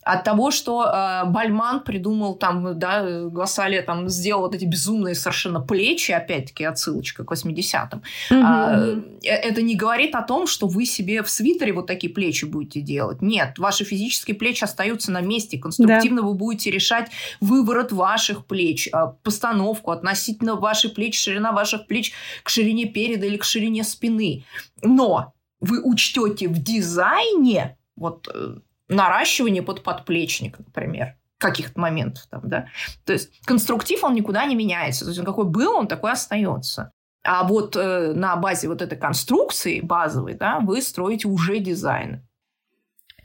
от 0.08 0.24
того, 0.24 0.50
что 0.50 0.84
э, 0.84 1.26
Бальман 1.26 1.80
придумал 1.80 2.34
там, 2.34 2.78
да, 2.78 3.26
Гвасалия 3.28 3.82
там 3.82 4.08
сделал 4.08 4.40
вот 4.40 4.54
эти 4.54 4.64
безумные 4.64 5.14
совершенно 5.14 5.60
плечи, 5.60 6.12
опять-таки 6.12 6.64
отсылочка 6.64 7.24
к 7.24 7.32
80-м. 7.32 8.02
Mm-hmm. 8.30 8.42
А, 8.42 8.78
э, 8.78 9.00
это 9.22 9.60
не 9.60 9.76
говорит 9.76 10.14
о 10.14 10.22
том, 10.22 10.46
что 10.46 10.66
вы 10.66 10.86
себе 10.86 11.22
в 11.22 11.28
свитере 11.28 11.74
вот 11.74 11.86
такие 11.86 12.10
плечи 12.10 12.46
будете 12.46 12.80
делать. 12.80 13.20
Нет, 13.20 13.58
ваши 13.58 13.84
физические 13.84 14.34
плечи 14.34 14.64
остаются 14.64 15.12
на 15.12 15.20
месте. 15.20 15.58
Конструктивно 15.58 16.22
да. 16.22 16.28
вы 16.28 16.34
будете 16.34 16.70
решать 16.70 17.10
выворот 17.42 17.92
ваших 17.92 18.46
плеч, 18.46 18.88
а, 18.92 19.08
постановку 19.08 19.90
относительно 19.90 20.54
ваших 20.54 20.94
плеч, 20.94 21.20
ширина 21.20 21.52
ваших 21.52 21.86
плеч 21.86 22.12
к 22.42 22.48
ширине 22.48 22.86
переда 22.86 23.26
или 23.26 23.36
к 23.36 23.44
ширине 23.44 23.84
спины. 23.84 24.44
Но 24.82 25.34
вы 25.60 25.82
учтете 25.82 26.48
в 26.48 26.62
дизайне 26.62 27.76
вот 27.94 28.28
э, 28.32 28.56
наращивание 28.88 29.62
под 29.62 29.82
подплечник, 29.82 30.58
например 30.58 31.14
каких-то 31.38 31.78
моментов 31.78 32.26
там, 32.28 32.40
да. 32.44 32.66
То 33.04 33.12
есть 33.12 33.40
конструктив, 33.44 34.02
он 34.02 34.14
никуда 34.14 34.44
не 34.44 34.56
меняется. 34.56 35.04
То 35.04 35.10
есть 35.10 35.20
он 35.20 35.24
какой 35.24 35.44
был, 35.44 35.76
он 35.76 35.86
такой 35.86 36.10
остается. 36.10 36.90
А 37.24 37.44
вот 37.44 37.76
э, 37.76 38.12
на 38.12 38.36
базе 38.36 38.68
вот 38.68 38.82
этой 38.82 38.98
конструкции 38.98 39.80
базовой, 39.80 40.34
да, 40.34 40.60
вы 40.60 40.82
строите 40.82 41.28
уже 41.28 41.58
дизайн. 41.58 42.26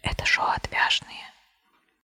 Это 0.01 0.25
шоу 0.25 0.45
отвяжные. 0.45 1.23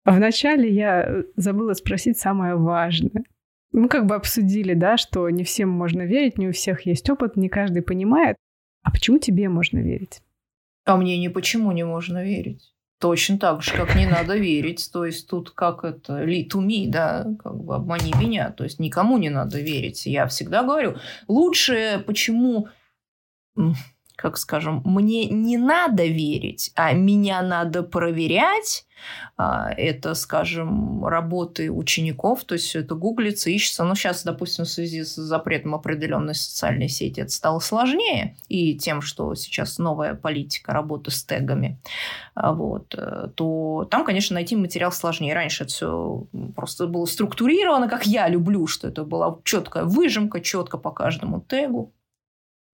Вначале 0.06 0.70
я 0.70 1.24
забыла 1.36 1.74
спросить 1.74 2.18
самое 2.18 2.56
важное. 2.56 3.24
Мы 3.72 3.88
как 3.88 4.06
бы 4.06 4.16
обсудили, 4.16 4.74
да, 4.74 4.98
что 4.98 5.30
не 5.30 5.44
всем 5.44 5.70
можно 5.70 6.02
верить, 6.02 6.38
не 6.38 6.48
у 6.48 6.52
всех 6.52 6.86
есть 6.86 7.10
опыт, 7.10 7.38
не 7.38 7.50
каждый 7.50 7.82
понимает. 7.82 8.36
А 8.82 8.92
почему 8.92 9.18
тебе 9.18 9.48
можно 9.50 9.80
верить? 9.80 10.22
А 10.86 10.98
мне 10.98 11.18
ни 11.18 11.30
почему 11.30 11.72
не 11.72 11.86
можно 11.86 12.24
верить. 12.24 12.73
Точно 13.04 13.38
так 13.38 13.62
же, 13.62 13.74
как 13.74 13.96
не 13.96 14.06
надо 14.06 14.38
верить. 14.38 14.90
То 14.94 15.04
есть 15.04 15.28
тут 15.28 15.52
как 15.52 15.84
это, 15.84 16.24
ли 16.24 16.48
to 16.50 16.66
me, 16.66 16.88
да, 16.88 17.28
как 17.44 17.62
бы 17.62 17.76
обмани 17.76 18.14
меня. 18.18 18.50
То 18.52 18.64
есть 18.64 18.80
никому 18.80 19.18
не 19.18 19.30
надо 19.30 19.60
верить. 19.60 20.06
Я 20.06 20.26
всегда 20.28 20.64
говорю, 20.64 20.96
лучше 21.28 22.02
почему 22.08 22.70
как 24.16 24.38
скажем, 24.38 24.82
мне 24.86 25.26
не 25.26 25.58
надо 25.58 26.06
верить, 26.06 26.72
а 26.76 26.94
меня 26.94 27.42
надо 27.42 27.84
проверять. 27.84 28.86
А, 29.36 29.72
это, 29.76 30.14
скажем, 30.14 31.06
работы 31.06 31.72
учеников, 31.72 32.44
то 32.46 32.54
есть 32.54 32.68
все 32.68 32.80
это 32.80 32.96
гуглится, 32.96 33.50
ищется. 33.50 33.84
Но 33.84 33.96
сейчас, 33.96 34.24
допустим, 34.24 34.66
в 34.66 34.70
связи 34.70 35.04
с 35.04 35.16
запретом 35.16 35.76
определенной 35.76 36.36
социальной 36.36 36.88
сети 36.88 37.20
это 37.20 37.32
стало 37.32 37.60
сложнее, 37.60 38.38
и 38.48 38.78
тем, 38.78 39.02
что 39.02 39.36
сейчас 39.36 39.78
новая 39.78 40.14
политика 40.14 40.72
работы 40.74 41.12
с 41.12 41.24
тегами, 41.24 41.80
а, 42.36 42.54
вот, 42.54 42.96
э, 42.96 43.30
то 43.36 43.88
там, 43.90 44.06
конечно, 44.06 44.36
найти 44.36 44.56
материал 44.56 44.92
сложнее. 44.92 45.34
Раньше 45.34 45.64
это 45.64 45.74
все 45.74 46.28
просто 46.56 46.88
было 46.88 47.06
структурировано, 47.06 47.90
как 47.90 48.06
я 48.06 48.28
люблю, 48.28 48.68
что 48.68 48.88
это 48.88 49.04
была 49.04 49.38
четкая 49.44 49.84
выжимка, 49.84 50.40
четко 50.40 50.78
по 50.78 50.92
каждому 50.92 51.42
тегу. 51.42 51.92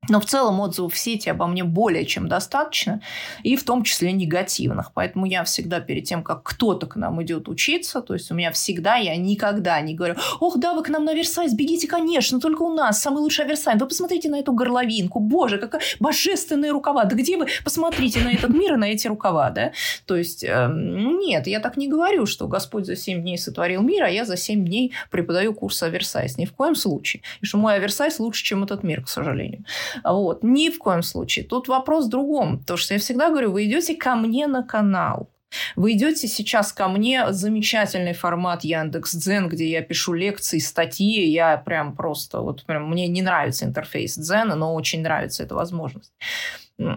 Но 0.07 0.19
в 0.21 0.25
целом 0.25 0.59
отзывов 0.61 0.93
в 0.93 0.97
сети 0.97 1.29
обо 1.29 1.45
мне 1.45 1.63
более 1.63 2.05
чем 2.05 2.27
достаточно, 2.29 3.01
и 3.43 3.55
в 3.55 3.63
том 3.63 3.83
числе 3.83 4.11
негативных. 4.13 4.91
Поэтому 4.93 5.25
я 5.25 5.43
всегда 5.43 5.81
перед 5.81 6.05
тем, 6.05 6.23
как 6.23 6.43
кто-то 6.43 6.87
к 6.87 6.95
нам 6.95 7.21
идет 7.21 7.49
учиться, 7.49 8.01
то 8.01 8.13
есть 8.13 8.31
у 8.31 8.35
меня 8.35 8.51
всегда, 8.51 8.95
я 8.95 9.15
никогда 9.17 9.79
не 9.81 9.93
говорю, 9.93 10.15
ох, 10.39 10.57
да, 10.57 10.73
вы 10.73 10.83
к 10.83 10.89
нам 10.89 11.03
на 11.03 11.13
Версайз, 11.13 11.53
бегите, 11.53 11.87
конечно, 11.87 12.39
только 12.39 12.63
у 12.63 12.73
нас 12.73 13.01
самый 13.01 13.19
лучший 13.19 13.45
Версайз. 13.45 13.79
Вы 13.79 13.87
посмотрите 13.87 14.29
на 14.29 14.39
эту 14.39 14.53
горловинку, 14.53 15.19
боже, 15.19 15.57
какая 15.57 15.81
божественные 15.99 16.71
рукава. 16.71 17.03
Да 17.03 17.15
где 17.15 17.37
вы? 17.37 17.47
Посмотрите 17.63 18.21
на 18.21 18.33
этот 18.33 18.49
мир 18.49 18.73
и 18.73 18.77
на 18.77 18.85
эти 18.85 19.07
рукава, 19.07 19.49
да? 19.51 19.73
То 20.05 20.15
есть, 20.15 20.43
э, 20.43 20.69
нет, 20.71 21.45
я 21.45 21.59
так 21.59 21.77
не 21.77 21.87
говорю, 21.87 22.25
что 22.25 22.47
Господь 22.47 22.85
за 22.85 22.95
7 22.95 23.21
дней 23.21 23.37
сотворил 23.37 23.81
мир, 23.81 24.05
а 24.05 24.09
я 24.09 24.25
за 24.25 24.37
7 24.37 24.65
дней 24.65 24.93
преподаю 25.11 25.53
курс 25.53 25.83
Аверсайз. 25.83 26.37
Ни 26.37 26.45
в 26.45 26.53
коем 26.53 26.75
случае. 26.75 27.21
И 27.41 27.45
что 27.45 27.57
мой 27.57 27.75
Аверсайз 27.75 28.19
лучше, 28.19 28.43
чем 28.43 28.63
этот 28.63 28.83
мир, 28.83 29.03
к 29.03 29.09
сожалению. 29.09 29.65
Вот. 30.03 30.43
Ни 30.43 30.69
в 30.69 30.77
коем 30.79 31.03
случае. 31.03 31.45
Тут 31.45 31.67
вопрос 31.67 32.05
в 32.05 32.09
другом. 32.09 32.63
То, 32.63 32.77
что 32.77 32.93
я 32.93 32.99
всегда 32.99 33.29
говорю, 33.29 33.51
вы 33.51 33.65
идете 33.65 33.95
ко 33.95 34.15
мне 34.15 34.47
на 34.47 34.63
канал. 34.63 35.29
Вы 35.75 35.93
идете 35.93 36.27
сейчас 36.27 36.71
ко 36.71 36.87
мне, 36.87 37.31
замечательный 37.31 38.13
формат 38.13 38.63
Яндекс 38.63 39.15
Дзен, 39.15 39.49
где 39.49 39.67
я 39.67 39.81
пишу 39.81 40.13
лекции, 40.13 40.59
статьи, 40.59 41.25
я 41.25 41.57
прям 41.57 41.95
просто, 41.95 42.41
вот 42.41 42.63
прям, 42.65 42.87
мне 42.89 43.07
не 43.07 43.23
нравится 43.23 43.65
интерфейс 43.65 44.15
Дзена, 44.15 44.55
но 44.55 44.75
очень 44.75 45.01
нравится 45.01 45.41
эта 45.41 45.55
возможность 45.55 46.13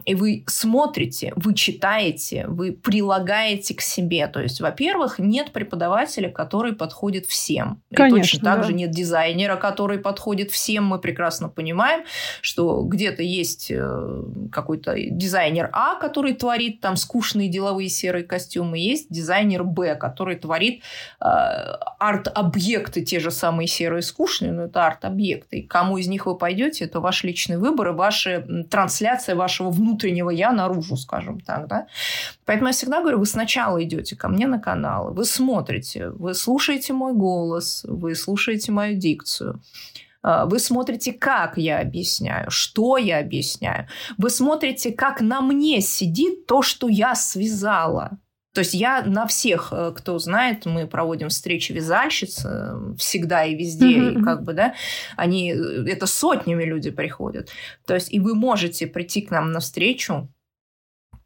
и 0.05 0.15
вы 0.15 0.45
смотрите, 0.47 1.33
вы 1.35 1.55
читаете, 1.55 2.47
вы 2.47 2.73
прилагаете 2.73 3.75
к 3.75 3.81
себе. 3.81 4.29
То 4.29 4.41
есть, 4.41 4.61
во-первых, 4.61 5.19
нет 5.19 5.53
преподавателя, 5.53 6.31
который 6.31 6.73
подходит 6.73 7.27
всем. 7.27 7.83
Конечно, 7.93 8.17
и 8.17 8.21
точно 8.21 8.41
так 8.41 8.61
да. 8.61 8.67
же 8.69 8.75
нет 8.75 8.93
дизайнера, 8.93 9.57
который 9.57 9.99
подходит 9.99 10.53
всем. 10.53 10.85
Мы 10.85 11.01
прекрасно 11.01 11.49
понимаем, 11.49 12.05
что 12.43 12.83
где-то 12.83 13.25
есть 13.25 13.73
э, 13.73 14.23
какой-то 14.53 14.95
дизайнер 14.97 15.69
А, 15.73 15.97
который 15.97 16.35
творит 16.35 16.81
там 16.81 16.97
скучные 16.97 17.49
деловые 17.49 17.89
серые 17.89 18.25
костюмы, 18.25 18.79
есть 18.79 19.09
дизайнер 19.11 19.65
Б, 19.65 19.97
который 19.97 20.37
творит 20.37 20.83
э, 21.21 21.25
арт-объекты, 21.25 23.03
те 23.03 23.19
же 23.19 23.33
самые 23.33 23.67
серые 23.67 24.03
скучные, 24.03 24.53
но 24.53 24.65
это 24.65 24.87
арт-объекты. 24.87 25.59
И 25.59 25.67
кому 25.67 25.99
из 25.99 26.07
них 26.07 26.27
вы 26.27 26.39
пойдете, 26.39 26.85
это 26.85 27.01
ваш 27.01 27.25
личный 27.25 27.57
выбор 27.57 27.89
и 27.89 27.93
ваша 27.93 28.47
трансляция 28.71 29.35
вашего 29.35 29.72
внутреннего 29.73 30.31
я 30.31 30.53
наружу, 30.53 30.97
скажем 30.97 31.41
так, 31.41 31.67
да. 31.69 31.87
Поэтому 32.45 32.69
я 32.69 32.73
всегда 32.73 33.01
говорю, 33.01 33.19
вы 33.19 33.27
сначала 33.27 33.83
идете 33.83 34.17
ко 34.17 34.29
мне 34.29 34.47
на 34.47 34.61
канал, 34.61 35.13
вы 35.13 35.25
смотрите, 35.25 36.11
вы 36.11 36.35
слушаете 36.35 36.93
мой 36.93 37.13
голос, 37.13 37.85
вы 37.89 38.15
слушаете 38.15 38.73
мою 38.73 38.97
дикцию, 38.97 39.61
а, 40.23 40.47
вы 40.47 40.59
смотрите, 40.59 41.13
как 41.13 41.59
я 41.59 41.81
объясняю, 41.81 42.51
что 42.51 42.97
я 42.97 43.19
объясняю. 43.19 43.89
Вы 44.19 44.31
смотрите, 44.31 44.93
как 44.93 45.21
на 45.21 45.41
мне 45.41 45.81
сидит 45.81 46.47
то, 46.47 46.63
что 46.63 46.89
я 46.89 47.15
связала. 47.15 48.19
То 48.53 48.61
есть 48.61 48.75
я 48.75 49.03
на 49.03 49.27
всех, 49.27 49.73
э, 49.73 49.93
кто 49.97 50.19
знает, 50.19 50.67
мы 50.67 50.87
проводим 50.87 51.31
встречи 51.31 51.73
вязальщиц 51.73 52.45
э, 52.45 52.95
всегда 52.99 53.45
и 53.45 53.55
везде, 53.55 53.99
mm-hmm. 53.99 54.21
и 54.21 54.25
как 54.25 54.43
бы, 54.43 54.53
да, 54.53 54.75
они, 55.17 55.53
э, 55.53 55.87
это 55.89 56.07
сотнями 56.07 56.65
люди 56.65 56.91
приходят. 56.91 57.49
То 57.87 57.95
есть 57.95 58.13
и 58.13 58.21
вы 58.21 58.35
можете 58.35 58.87
прийти 58.87 59.23
к 59.23 59.31
нам 59.31 59.53
на 59.53 59.61
встречу, 59.61 60.29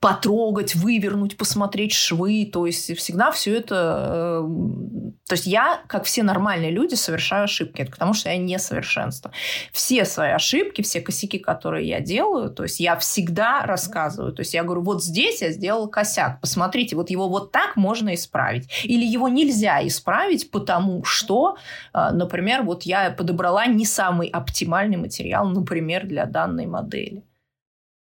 потрогать, 0.01 0.75
вывернуть, 0.75 1.37
посмотреть 1.37 1.93
швы. 1.93 2.49
То 2.53 2.67
есть 2.67 2.97
всегда 2.97 3.31
все 3.33 3.57
это... 3.57 4.45
Э, 4.45 5.11
то 5.27 5.33
есть 5.33 5.47
я, 5.47 5.81
как 5.89 6.05
все 6.05 6.23
нормальные 6.23 6.71
люди, 6.71 6.95
совершаю 6.95 7.45
ошибки. 7.45 7.83
Это 7.83 7.91
потому 7.91 8.15
что 8.15 8.29
я 8.29 8.37
несовершенство. 8.37 9.33
Все 9.73 10.05
свои 10.05 10.31
ошибки, 10.31 10.83
все 10.83 11.01
косяки, 11.01 11.39
которые 11.39 11.89
я 11.89 12.01
делаю, 12.01 12.51
то 12.51 12.63
есть 12.63 12.79
я 12.79 12.97
всегда 12.97 13.65
рассказываю. 13.65 14.33
То 14.33 14.41
есть 14.41 14.55
я 14.55 14.63
говорю, 14.63 14.83
вот 14.83 15.03
здесь 15.03 15.43
я 15.43 15.51
сделал 15.51 15.89
косяк. 15.89 16.41
Посмотрите, 16.41 16.95
вот 16.95 17.11
его 17.11 17.29
вот 17.29 17.51
так 17.51 17.77
можно 17.77 18.15
исправить. 18.15 18.69
Или 18.85 19.05
его 19.05 19.29
нельзя 19.29 19.87
исправить, 19.87 20.51
потому 20.51 21.05
что, 21.05 21.57
э, 21.93 22.11
например, 22.13 22.63
вот 22.63 22.85
я 22.85 23.11
подобрала 23.11 23.67
не 23.67 23.87
самый 23.87 24.29
оптимальный 24.29 24.99
материал, 24.99 25.49
например, 25.49 26.07
для 26.07 26.27
данной 26.27 26.67
модели. 26.67 27.25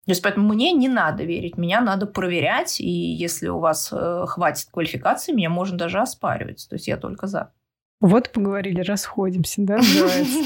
То 0.08 0.12
есть 0.12 0.22
поэтому 0.22 0.48
мне 0.48 0.72
не 0.72 0.88
надо 0.88 1.22
верить, 1.22 1.58
меня 1.58 1.82
надо 1.82 2.06
проверять, 2.06 2.80
и 2.80 2.88
если 2.88 3.48
у 3.48 3.58
вас 3.58 3.92
э, 3.92 4.24
хватит 4.26 4.70
квалификации, 4.72 5.34
меня 5.34 5.50
можно 5.50 5.76
даже 5.76 5.98
оспаривать. 6.00 6.66
То 6.70 6.76
есть 6.76 6.88
я 6.88 6.96
только 6.96 7.26
за. 7.26 7.52
Вот 8.00 8.32
поговорили, 8.32 8.80
расходимся, 8.80 9.60
да, 9.66 9.78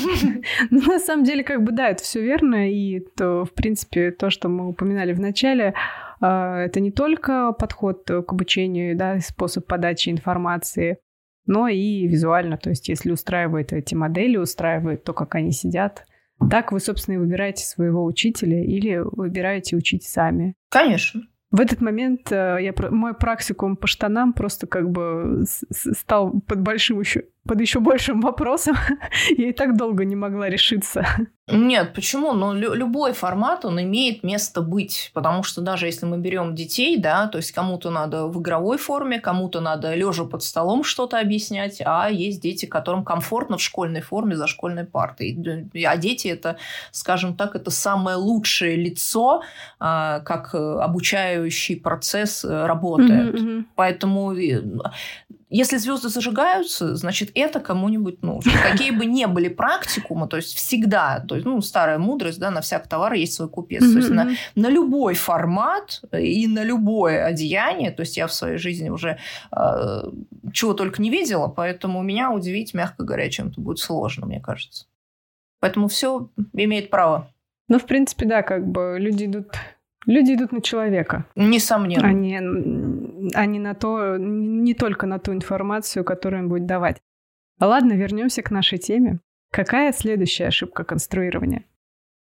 Ну, 0.71 0.81
на 0.81 0.99
самом 0.99 1.23
деле, 1.23 1.45
как 1.45 1.63
бы, 1.63 1.71
да, 1.71 1.91
это 1.91 2.03
все 2.03 2.21
верно, 2.21 2.69
и 2.69 2.99
то, 3.17 3.45
в 3.45 3.53
принципе, 3.53 4.11
то, 4.11 4.31
что 4.31 4.49
мы 4.49 4.67
упоминали 4.67 5.13
в 5.13 5.21
начале, 5.21 5.75
а, 6.21 6.59
это 6.59 6.81
не 6.81 6.91
только 6.91 7.53
подход 7.53 8.03
к 8.05 8.33
обучению, 8.33 8.97
да, 8.97 9.21
способ 9.21 9.65
подачи 9.69 10.09
информации, 10.09 10.99
но 11.47 11.69
и 11.69 12.09
визуально, 12.09 12.57
то 12.57 12.71
есть 12.71 12.89
если 12.89 13.13
устраивает 13.13 13.73
эти 13.73 13.95
модели, 13.95 14.39
устраивает 14.39 15.05
то, 15.05 15.13
как 15.13 15.37
они 15.37 15.53
сидят, 15.53 16.05
так 16.51 16.73
вы, 16.73 16.81
собственно, 16.81 17.15
и 17.15 17.19
выбираете 17.19 17.65
своего 17.65 18.05
учителя 18.05 18.63
или 18.63 18.99
выбираете 18.99 19.77
учить 19.77 20.05
сами. 20.05 20.55
Конечно. 20.71 21.23
В 21.53 21.61
этот 21.61 21.83
момент 21.83 22.33
э, 22.33 22.59
я, 22.61 22.75
мой 22.91 23.13
практикум 23.13 23.77
по 23.77 23.87
штанам 23.87 24.33
просто 24.33 24.67
как 24.67 24.91
бы 24.91 25.45
стал 25.71 26.41
под 26.47 26.63
большим 26.63 26.99
еще 27.01 27.25
под 27.47 27.61
еще 27.61 27.81
большим 27.81 28.21
вопросом. 28.21 28.77
я 29.37 29.49
и 29.49 29.53
так 29.53 29.77
долго 29.77 30.05
не 30.05 30.17
могла 30.17 30.49
решиться. 30.49 31.05
Нет, 31.49 31.93
почему? 31.93 32.33
Ну, 32.33 32.55
лю- 32.55 32.73
любой 32.75 33.13
формат, 33.13 33.65
он 33.65 33.81
имеет 33.83 34.23
место 34.23 34.63
быть. 34.63 35.11
Потому 35.13 35.43
что 35.43 35.61
даже 35.61 35.87
если 35.87 36.07
мы 36.07 36.19
берем 36.19 36.55
детей, 36.55 36.97
да, 36.97 37.27
то 37.27 37.39
есть 37.39 37.51
кому-то 37.51 37.91
надо 37.91 38.27
в 38.27 38.41
игровой 38.41 38.79
форме, 38.79 39.21
кому-то 39.21 39.61
надо 39.61 39.95
лежа 39.95 40.25
под 40.25 40.45
столом 40.45 40.85
что-то 40.85 41.19
объяснять, 41.19 41.83
а 41.85 42.09
есть 42.09 42.41
дети, 42.41 42.67
которым 42.67 43.05
комфортно 43.05 43.59
в 43.59 43.63
школьной 43.63 44.03
форме 44.03 44.37
за 44.37 44.47
школьной 44.47 44.85
партой. 44.85 45.37
А 45.85 45.97
дети 45.97 46.29
это, 46.29 46.59
скажем 46.93 47.37
так, 47.37 47.57
это 47.57 47.71
самое 47.73 48.17
лучшее 48.17 48.77
лицо, 48.77 49.43
а, 49.81 50.21
как 50.21 50.55
обучающий 50.55 51.77
процесс 51.77 52.45
э, 52.45 52.67
работает. 52.67 53.35
Mm-hmm. 53.35 53.65
Поэтому 53.75 54.33
э, 54.33 54.63
если 55.55 55.77
звезды 55.77 56.09
зажигаются, 56.09 56.97
значит, 56.97 57.31
это 57.35 57.61
кому-нибудь 57.61 58.23
нужно. 58.23 58.53
Какие 58.71 58.91
бы 58.91 59.05
ни 59.05 59.27
были 59.27 59.49
практикумы, 59.49 60.27
то 60.27 60.39
есть 60.39 60.55
всегда, 60.55 61.21
то 61.21 61.35
есть, 61.35 61.47
ну, 61.47 61.61
старая 61.61 61.99
мудрость, 61.99 62.39
да, 62.39 62.51
на 62.51 62.63
всяк 62.63 62.89
товар 62.89 63.13
есть 63.13 63.35
свой 63.35 63.51
купец. 63.51 63.83
Mm-hmm. 63.83 63.93
То 63.93 63.99
есть 63.99 64.11
на, 64.11 64.31
на 64.55 64.71
любой 64.71 65.15
формат 65.15 66.03
и 66.13 66.47
на 66.47 66.65
любое 66.65 67.25
одеяние, 67.27 67.91
то 67.91 68.01
есть 68.01 68.17
я 68.17 68.27
в 68.27 68.33
своей 68.33 68.57
жизни 68.57 68.89
уже 68.89 69.19
э, 69.55 70.03
чего 70.55 70.73
только 70.73 71.03
не 71.03 71.11
видела, 71.11 71.49
поэтому 71.49 72.03
меня 72.03 72.31
удивить, 72.33 72.73
мягко 72.73 73.05
говоря, 73.05 73.29
чем-то 73.29 73.61
будет 73.61 73.79
сложно, 73.79 74.27
мне 74.27 74.41
кажется. 74.41 74.87
Поэтому 75.61 75.89
все 75.89 76.31
имеет 76.55 76.89
право. 76.89 77.31
Ну, 77.69 77.79
в 77.79 77.85
принципе, 77.85 78.25
да, 78.25 78.43
как 78.43 78.67
бы 78.67 78.97
люди 78.99 79.27
идут 79.27 79.49
Люди 80.07 80.35
идут 80.35 80.53
на 80.53 80.61
человека. 80.61 81.27
Несомненно. 81.37 82.13
Не, 82.13 82.39
а 83.35 83.47
не 83.47 83.59
на 83.59 83.75
то, 83.75 84.17
не 84.17 84.75
только 84.75 85.07
на 85.07 85.19
ту 85.19 85.33
информацию, 85.33 86.05
которую 86.05 86.43
он 86.43 86.49
будет 86.49 86.67
давать. 86.67 87.01
Ладно, 87.61 87.93
вернемся 87.93 88.43
к 88.43 88.51
нашей 88.51 88.79
теме. 88.79 89.21
Какая 89.53 89.93
следующая 89.93 90.47
ошибка 90.47 90.85
конструирования? 90.85 91.65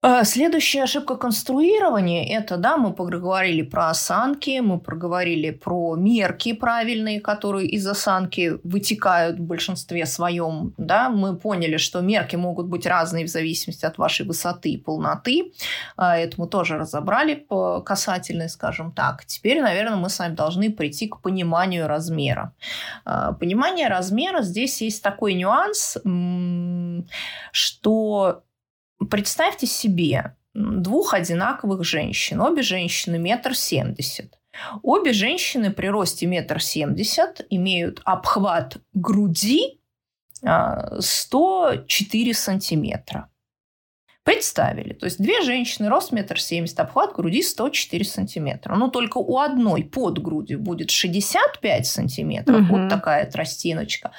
А, 0.03 0.23
следующая 0.25 0.83
ошибка 0.83 1.15
конструирования– 1.15 2.23
это, 2.39 2.57
да, 2.57 2.77
мы 2.77 2.93
поговорили 2.93 3.63
про 3.63 3.89
осанки, 3.89 4.59
мы 4.59 4.79
проговорили 4.79 5.49
про 5.49 5.95
мерки 5.95 6.53
правильные, 6.53 7.19
которые 7.19 7.67
из 7.67 7.87
осанки 7.87 8.59
вытекают 8.63 9.39
в 9.39 9.41
большинстве 9.41 10.05
своем, 10.05 10.75
да, 10.77 11.09
мы 11.09 11.35
поняли, 11.35 11.77
что 11.77 12.01
мерки 12.01 12.35
могут 12.35 12.67
быть 12.67 12.85
разные 12.85 13.25
в 13.25 13.29
зависимости 13.29 13.85
от 13.85 13.97
вашей 13.97 14.27
высоты 14.27 14.69
и 14.69 14.77
полноты, 14.77 15.51
а, 15.95 16.15
это 16.15 16.39
мы 16.39 16.47
тоже 16.47 16.77
разобрали 16.77 17.33
по 17.33 17.81
касательной, 17.81 18.49
скажем 18.49 18.91
так. 18.91 19.25
Теперь, 19.25 19.61
наверное, 19.61 19.97
мы 19.97 20.11
с 20.11 20.19
вами 20.19 20.35
должны 20.35 20.71
прийти 20.71 21.07
к 21.07 21.21
пониманию 21.21 21.87
размера. 21.87 22.53
А, 23.03 23.33
понимание 23.33 23.87
размера 23.87 24.43
здесь 24.43 24.79
есть 24.79 25.01
такой 25.01 25.33
нюанс, 25.33 25.97
что 27.51 28.43
Представьте 29.09 29.67
себе 29.67 30.35
двух 30.53 31.13
одинаковых 31.13 31.83
женщин. 31.83 32.41
Обе 32.41 32.61
женщины 32.61 33.17
метр 33.17 33.55
семьдесят. 33.55 34.39
Обе 34.81 35.13
женщины 35.13 35.71
при 35.71 35.87
росте 35.87 36.25
метр 36.25 36.61
семьдесят 36.61 37.45
имеют 37.49 38.01
обхват 38.05 38.77
груди 38.93 39.79
104 40.41 42.31
а, 42.31 42.33
сантиметра. 42.33 43.29
Представили. 44.23 44.93
То 44.93 45.05
есть 45.05 45.19
две 45.19 45.41
женщины, 45.41 45.87
рост 45.87 46.11
метр 46.11 46.39
семьдесят, 46.39 46.81
обхват 46.81 47.13
груди 47.15 47.41
104 47.41 48.03
сантиметра. 48.03 48.75
Но 48.75 48.89
только 48.89 49.19
у 49.19 49.37
одной 49.37 49.83
под 49.83 50.21
грудью 50.21 50.59
будет 50.59 50.89
65 50.89 51.87
сантиметров, 51.87 52.61
угу. 52.61 52.77
вот 52.77 52.89
такая 52.89 53.29
тростиночка, 53.29 54.11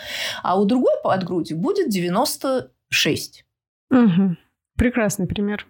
а 0.42 0.58
у 0.58 0.64
другой 0.64 0.94
под 1.02 1.24
грудью 1.24 1.58
будет 1.58 1.90
96. 1.90 3.44
Угу. 3.90 4.36
Прекрасный 4.78 5.26
пример. 5.26 5.66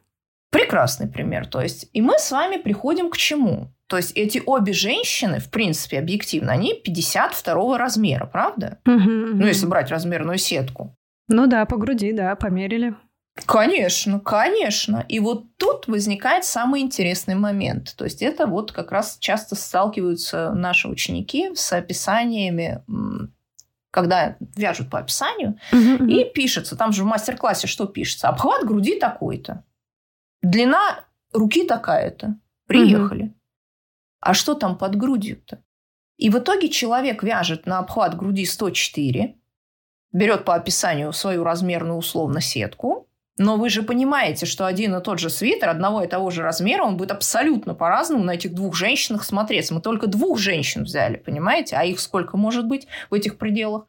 Прекрасный 0.50 1.08
пример. 1.08 1.46
То 1.46 1.60
есть, 1.60 1.88
и 1.92 2.00
мы 2.00 2.18
с 2.18 2.30
вами 2.30 2.58
приходим 2.58 3.10
к 3.10 3.16
чему? 3.16 3.72
То 3.86 3.96
есть, 3.96 4.12
эти 4.12 4.42
обе 4.44 4.72
женщины, 4.72 5.40
в 5.40 5.50
принципе, 5.50 5.98
объективно, 5.98 6.52
они 6.52 6.74
52 6.74 7.78
размера, 7.78 8.26
правда? 8.26 8.78
Угу, 8.86 8.94
угу. 8.94 9.36
Ну, 9.36 9.46
если 9.46 9.66
брать 9.66 9.90
размерную 9.90 10.38
сетку. 10.38 10.94
Ну 11.28 11.46
да, 11.46 11.64
по 11.64 11.76
груди, 11.76 12.12
да, 12.12 12.36
померили. 12.36 12.94
Конечно, 13.46 14.20
конечно. 14.20 15.04
И 15.08 15.20
вот 15.20 15.56
тут 15.56 15.86
возникает 15.86 16.44
самый 16.44 16.80
интересный 16.80 17.34
момент. 17.34 17.94
То 17.96 18.04
есть 18.04 18.22
это 18.22 18.46
вот 18.46 18.72
как 18.72 18.92
раз 18.92 19.16
часто 19.20 19.54
сталкиваются 19.54 20.52
наши 20.52 20.88
ученики 20.88 21.54
с 21.54 21.72
описаниями 21.72 22.82
когда 23.90 24.36
вяжут 24.40 24.90
по 24.90 24.98
описанию, 24.98 25.58
угу, 25.72 26.04
и 26.06 26.24
пишется, 26.24 26.76
там 26.76 26.92
же 26.92 27.02
в 27.02 27.06
мастер-классе 27.06 27.66
что 27.66 27.86
пишется? 27.86 28.28
Обхват 28.28 28.64
груди 28.64 28.98
такой-то, 28.98 29.64
длина 30.42 31.04
руки 31.32 31.64
такая-то. 31.64 32.38
Приехали. 32.66 33.22
Угу. 33.24 33.34
А 34.20 34.34
что 34.34 34.54
там 34.54 34.76
под 34.76 34.96
грудью-то? 34.96 35.62
И 36.16 36.30
в 36.30 36.38
итоге 36.38 36.68
человек 36.68 37.22
вяжет 37.22 37.66
на 37.66 37.78
обхват 37.78 38.16
груди 38.16 38.44
104, 38.44 39.36
берет 40.12 40.44
по 40.44 40.54
описанию 40.54 41.12
свою 41.12 41.44
размерную 41.44 41.96
условно 41.96 42.40
сетку, 42.40 43.07
но 43.38 43.56
вы 43.56 43.70
же 43.70 43.82
понимаете, 43.82 44.46
что 44.46 44.66
один 44.66 44.94
и 44.96 45.02
тот 45.02 45.18
же 45.18 45.30
свитер 45.30 45.68
одного 45.68 46.02
и 46.02 46.08
того 46.08 46.30
же 46.30 46.42
размера, 46.42 46.82
он 46.82 46.96
будет 46.96 47.12
абсолютно 47.12 47.74
по-разному 47.74 48.24
на 48.24 48.32
этих 48.32 48.52
двух 48.52 48.74
женщинах 48.74 49.24
смотреться. 49.24 49.74
Мы 49.74 49.80
только 49.80 50.08
двух 50.08 50.38
женщин 50.38 50.84
взяли, 50.84 51.16
понимаете? 51.16 51.76
А 51.76 51.84
их 51.84 52.00
сколько 52.00 52.36
может 52.36 52.66
быть 52.66 52.86
в 53.10 53.14
этих 53.14 53.38
пределах? 53.38 53.86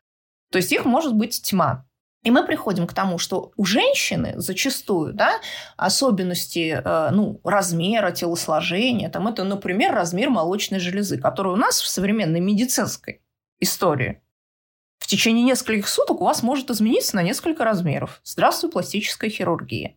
То 0.52 0.58
есть 0.58 0.72
их 0.72 0.86
может 0.86 1.16
быть 1.16 1.42
тьма. 1.42 1.86
И 2.24 2.32
мы 2.32 2.46
приходим 2.46 2.86
к 2.86 2.94
тому, 2.94 3.18
что 3.18 3.54
у 3.56 3.66
женщины 3.66 4.34
зачастую 4.36 5.14
да, 5.14 5.40
особенности 5.78 6.82
э, 6.84 7.10
ну, 7.12 7.40
размера, 7.46 8.12
телосложения, 8.12 9.10
там, 9.10 9.28
это, 9.30 9.46
например, 9.46 9.94
размер 9.94 10.30
молочной 10.30 10.80
железы, 10.80 11.18
который 11.18 11.54
у 11.54 11.56
нас 11.56 11.80
в 11.80 11.88
современной 11.88 12.42
медицинской 12.42 13.22
истории 13.62 14.22
течение 15.10 15.44
нескольких 15.44 15.88
суток 15.88 16.22
у 16.22 16.26
вас 16.26 16.44
может 16.44 16.70
измениться 16.70 17.16
на 17.16 17.24
несколько 17.24 17.64
размеров. 17.64 18.22
Здравствуй, 18.24 18.72
пластическая 18.72 19.30
хирургия. 19.30 19.96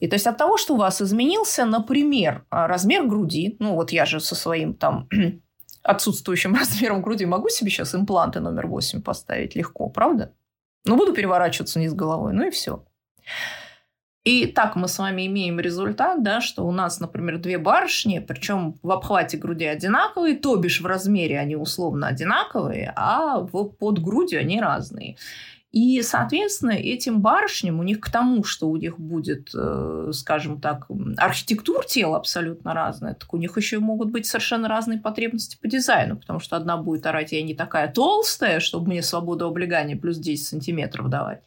И 0.00 0.08
то 0.08 0.14
есть 0.14 0.26
от 0.26 0.38
того, 0.38 0.56
что 0.56 0.74
у 0.74 0.78
вас 0.78 1.00
изменился, 1.00 1.64
например, 1.64 2.44
а, 2.50 2.66
размер 2.66 3.06
груди, 3.06 3.56
ну 3.58 3.74
вот 3.74 3.92
я 3.92 4.06
же 4.06 4.20
со 4.20 4.34
своим 4.34 4.74
там 4.74 5.08
отсутствующим 5.82 6.54
размером 6.58 7.02
груди 7.02 7.26
могу 7.26 7.48
себе 7.48 7.70
сейчас 7.70 7.94
импланты 7.94 8.40
номер 8.40 8.66
8 8.66 9.02
поставить 9.02 9.54
легко, 9.54 9.88
правда? 9.88 10.32
Ну, 10.84 10.96
буду 10.96 11.12
переворачиваться 11.12 11.78
вниз 11.78 11.94
головой, 11.94 12.32
ну 12.32 12.48
и 12.48 12.50
все. 12.50 12.84
И 14.24 14.46
так 14.46 14.76
мы 14.76 14.86
с 14.86 14.98
вами 14.98 15.26
имеем 15.26 15.58
результат, 15.58 16.22
да, 16.22 16.40
что 16.40 16.64
у 16.64 16.70
нас, 16.70 17.00
например, 17.00 17.38
две 17.38 17.58
барышни, 17.58 18.20
причем 18.20 18.78
в 18.80 18.92
обхвате 18.92 19.36
груди 19.36 19.64
одинаковые, 19.64 20.36
то 20.36 20.54
бишь 20.54 20.80
в 20.80 20.86
размере 20.86 21.40
они 21.40 21.56
условно 21.56 22.06
одинаковые, 22.06 22.92
а 22.94 23.40
в, 23.40 23.64
под 23.64 24.00
грудью 24.00 24.38
они 24.38 24.60
разные. 24.60 25.16
И, 25.72 26.02
соответственно, 26.02 26.72
этим 26.72 27.20
барышням, 27.20 27.80
у 27.80 27.82
них 27.82 27.98
к 27.98 28.10
тому, 28.10 28.44
что 28.44 28.68
у 28.68 28.76
них 28.76 29.00
будет, 29.00 29.50
э, 29.54 30.10
скажем 30.12 30.60
так, 30.60 30.86
архитектура 31.16 31.82
тела 31.82 32.18
абсолютно 32.18 32.74
разная, 32.74 33.14
так 33.14 33.32
у 33.34 33.38
них 33.38 33.56
еще 33.56 33.80
могут 33.80 34.10
быть 34.10 34.26
совершенно 34.26 34.68
разные 34.68 35.00
потребности 35.00 35.58
по 35.60 35.66
дизайну, 35.66 36.16
потому 36.16 36.38
что 36.38 36.56
одна 36.56 36.76
будет 36.76 37.06
орать, 37.06 37.32
я 37.32 37.42
не 37.42 37.54
такая 37.54 37.90
толстая, 37.90 38.60
чтобы 38.60 38.88
мне 38.88 39.02
свободу 39.02 39.46
облегания 39.46 39.96
плюс 39.96 40.18
10 40.18 40.46
сантиметров 40.46 41.08
давать 41.08 41.40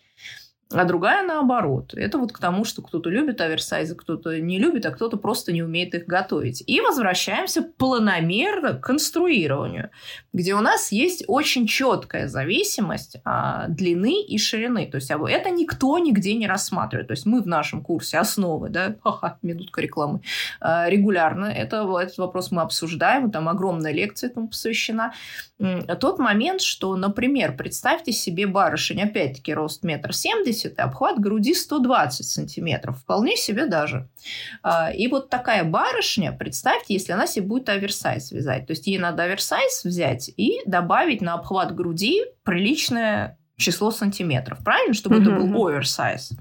а 0.71 0.83
другая 0.83 1.23
наоборот. 1.23 1.93
Это 1.93 2.17
вот 2.17 2.31
к 2.31 2.39
тому, 2.39 2.65
что 2.65 2.81
кто-то 2.81 3.11
любит 3.11 3.39
оверсайзы, 3.39 3.93
кто-то 3.93 4.41
не 4.41 4.57
любит, 4.57 4.85
а 4.87 4.91
кто-то 4.91 5.15
просто 5.15 5.53
не 5.53 5.61
умеет 5.61 5.93
их 5.93 6.07
готовить. 6.07 6.63
И 6.65 6.81
возвращаемся 6.81 7.61
планомерно 7.61 8.73
к 8.73 8.81
конструированию, 8.81 9.91
где 10.33 10.55
у 10.55 10.61
нас 10.61 10.91
есть 10.91 11.23
очень 11.27 11.67
четкая 11.67 12.27
зависимость 12.27 13.17
а, 13.23 13.67
длины 13.67 14.23
и 14.23 14.39
ширины. 14.39 14.87
То 14.87 14.95
есть 14.95 15.11
а 15.11 15.19
это 15.29 15.51
никто 15.51 15.99
нигде 15.99 16.33
не 16.33 16.47
рассматривает. 16.47 17.09
То 17.09 17.13
есть 17.13 17.27
мы 17.27 17.43
в 17.43 17.47
нашем 17.47 17.83
курсе 17.83 18.17
основы, 18.17 18.69
да, 18.69 18.95
ха-ха, 19.03 19.37
минутка 19.43 19.81
рекламы, 19.81 20.21
а, 20.59 20.89
регулярно 20.89 21.45
это, 21.45 21.87
этот 22.01 22.17
вопрос 22.17 22.49
мы 22.49 22.63
обсуждаем, 22.63 23.29
там 23.29 23.49
огромная 23.49 23.93
лекция 23.93 24.31
этому 24.31 24.47
посвящена. 24.47 25.13
Тот 25.99 26.17
момент, 26.17 26.61
что, 26.61 26.95
например, 26.95 27.55
представьте 27.55 28.11
себе 28.11 28.47
барышень, 28.47 29.01
опять-таки 29.03 29.53
рост 29.53 29.83
метр 29.83 30.11
семьдесят, 30.11 30.54
70, 30.55 30.79
обхват 30.79 31.19
груди 31.19 31.53
120 31.53 32.25
сантиметров. 32.25 32.99
Вполне 32.99 33.35
себе 33.35 33.65
даже. 33.65 34.09
А, 34.63 34.91
и 34.91 35.07
вот 35.07 35.29
такая 35.29 35.63
барышня, 35.63 36.31
представьте, 36.31 36.93
если 36.93 37.11
она 37.11 37.27
себе 37.27 37.45
будет 37.45 37.69
оверсайз 37.69 38.31
вязать. 38.31 38.67
То 38.67 38.71
есть 38.71 38.87
ей 38.87 38.97
надо 38.97 39.23
оверсайз 39.23 39.83
взять 39.83 40.29
и 40.35 40.59
добавить 40.65 41.21
на 41.21 41.35
обхват 41.35 41.75
груди 41.75 42.23
приличное 42.43 43.37
число 43.57 43.91
сантиметров. 43.91 44.59
Правильно? 44.63 44.93
Чтобы 44.93 45.21
это 45.21 45.31
был 45.31 45.67
оверсайз. 45.67 46.31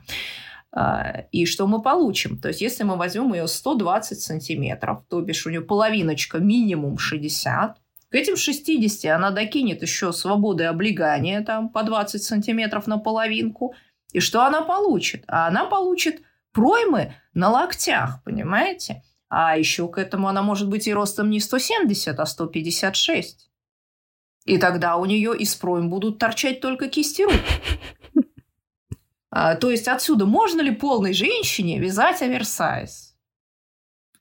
А, 0.73 1.25
и 1.31 1.47
что 1.47 1.67
мы 1.67 1.83
получим? 1.83 2.39
То 2.39 2.49
есть, 2.49 2.61
если 2.61 2.83
мы 2.83 2.97
возьмем 2.97 3.33
ее 3.33 3.47
120 3.47 4.21
сантиметров, 4.21 5.03
то 5.09 5.21
бишь 5.21 5.47
у 5.47 5.51
нее 5.51 5.61
половиночка 5.61 6.39
минимум 6.39 6.99
60, 6.99 7.79
к 8.15 8.17
этим 8.17 8.37
60 8.37 9.11
она 9.11 9.33
докинет 9.33 9.83
еще 9.83 10.13
свободы 10.13 10.63
облегания 10.67 11.41
там 11.41 11.69
по 11.69 11.83
20 11.83 12.23
сантиметров 12.23 12.87
на 12.87 12.99
половинку. 12.99 13.75
И 14.15 14.21
что 14.21 14.47
она 14.47 14.63
получит? 14.63 15.25
А 15.27 15.49
она 15.49 15.67
получит 15.67 16.23
проймы 16.53 17.15
на 17.35 17.51
локтях, 17.51 18.23
понимаете? 18.23 19.03
А 19.29 19.59
еще 19.59 19.89
к 19.89 19.99
этому 19.99 20.29
она 20.29 20.41
может 20.41 20.69
быть 20.69 20.87
и 20.87 20.95
ростом 20.95 21.31
не 21.31 21.41
170, 21.41 22.19
а 22.19 22.25
156. 22.25 23.51
И 24.45 24.59
тогда 24.59 24.97
у 24.97 25.05
нее 25.05 25.37
из 25.37 25.57
пройм 25.57 25.91
будут 25.91 26.21
торчать 26.21 26.61
только 26.61 26.89
кисти 26.89 27.23
рук. 27.23 27.35
А, 29.37 29.57
то 29.57 29.69
есть 29.69 29.89
отсюда 29.89 30.27
можно 30.27 30.61
ли 30.61 30.71
полной 30.71 31.13
женщине 31.13 31.81
вязать 31.81 32.23
оверсайз? 32.23 33.14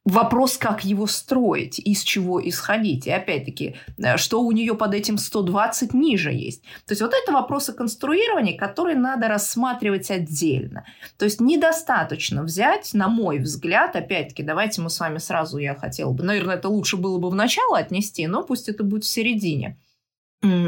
Вопрос, 0.06 0.58
как 0.58 0.84
его 0.84 1.08
строить, 1.08 1.80
из 1.80 2.04
чего 2.04 2.46
исходить. 2.46 3.08
И 3.08 3.12
опять-таки, 3.12 3.78
э, 3.98 4.18
что 4.18 4.42
у 4.42 4.52
нее 4.52 4.76
под 4.76 4.94
этим 4.94 5.18
120 5.18 5.94
ниже 5.94 6.34
есть. 6.34 6.62
То 6.86 6.92
есть 6.92 7.02
вот 7.02 7.14
это 7.14 7.32
вопросы 7.32 7.72
конструирования, 7.72 8.58
которые 8.58 8.98
надо 8.98 9.30
рассматривать 9.30 10.12
отдельно. 10.12 10.86
То 11.18 11.24
есть 11.24 11.40
недостаточно 11.40 12.44
взять, 12.44 12.94
на 12.94 13.08
мой 13.08 13.40
взгляд, 13.40 13.96
опять-таки, 13.96 14.44
давайте 14.44 14.82
мы 14.82 14.90
с 14.90 15.00
вами 15.00 15.20
сразу, 15.20 15.58
я 15.58 15.74
хотела 15.74 16.12
бы, 16.12 16.24
наверное, 16.26 16.56
это 16.56 16.68
лучше 16.68 16.98
было 16.98 17.18
бы 17.18 17.30
в 17.30 17.36
начало 17.36 17.78
отнести, 17.78 18.28
но 18.28 18.44
пусть 18.44 18.68
это 18.68 18.84
будет 18.84 19.06
в 19.06 19.10
середине. 19.10 19.78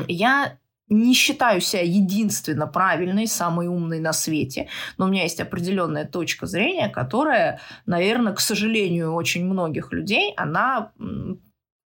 Я 0.08 0.58
не 0.88 1.14
считаю 1.14 1.62
себя 1.62 1.82
единственно 1.82 2.68
правильной, 2.68 3.28
самой 3.28 3.68
умной 3.68 4.00
на 4.00 4.14
свете, 4.14 4.68
но 4.98 5.06
у 5.06 5.08
меня 5.08 5.24
есть 5.24 5.40
определенная 5.40 6.06
точка 6.06 6.46
зрения, 6.46 6.90
которая, 6.90 7.60
наверное, 7.86 8.34
к 8.34 8.40
сожалению, 8.40 9.14
очень 9.14 9.46
многих 9.46 9.92
людей, 9.92 10.34
она 10.38 10.92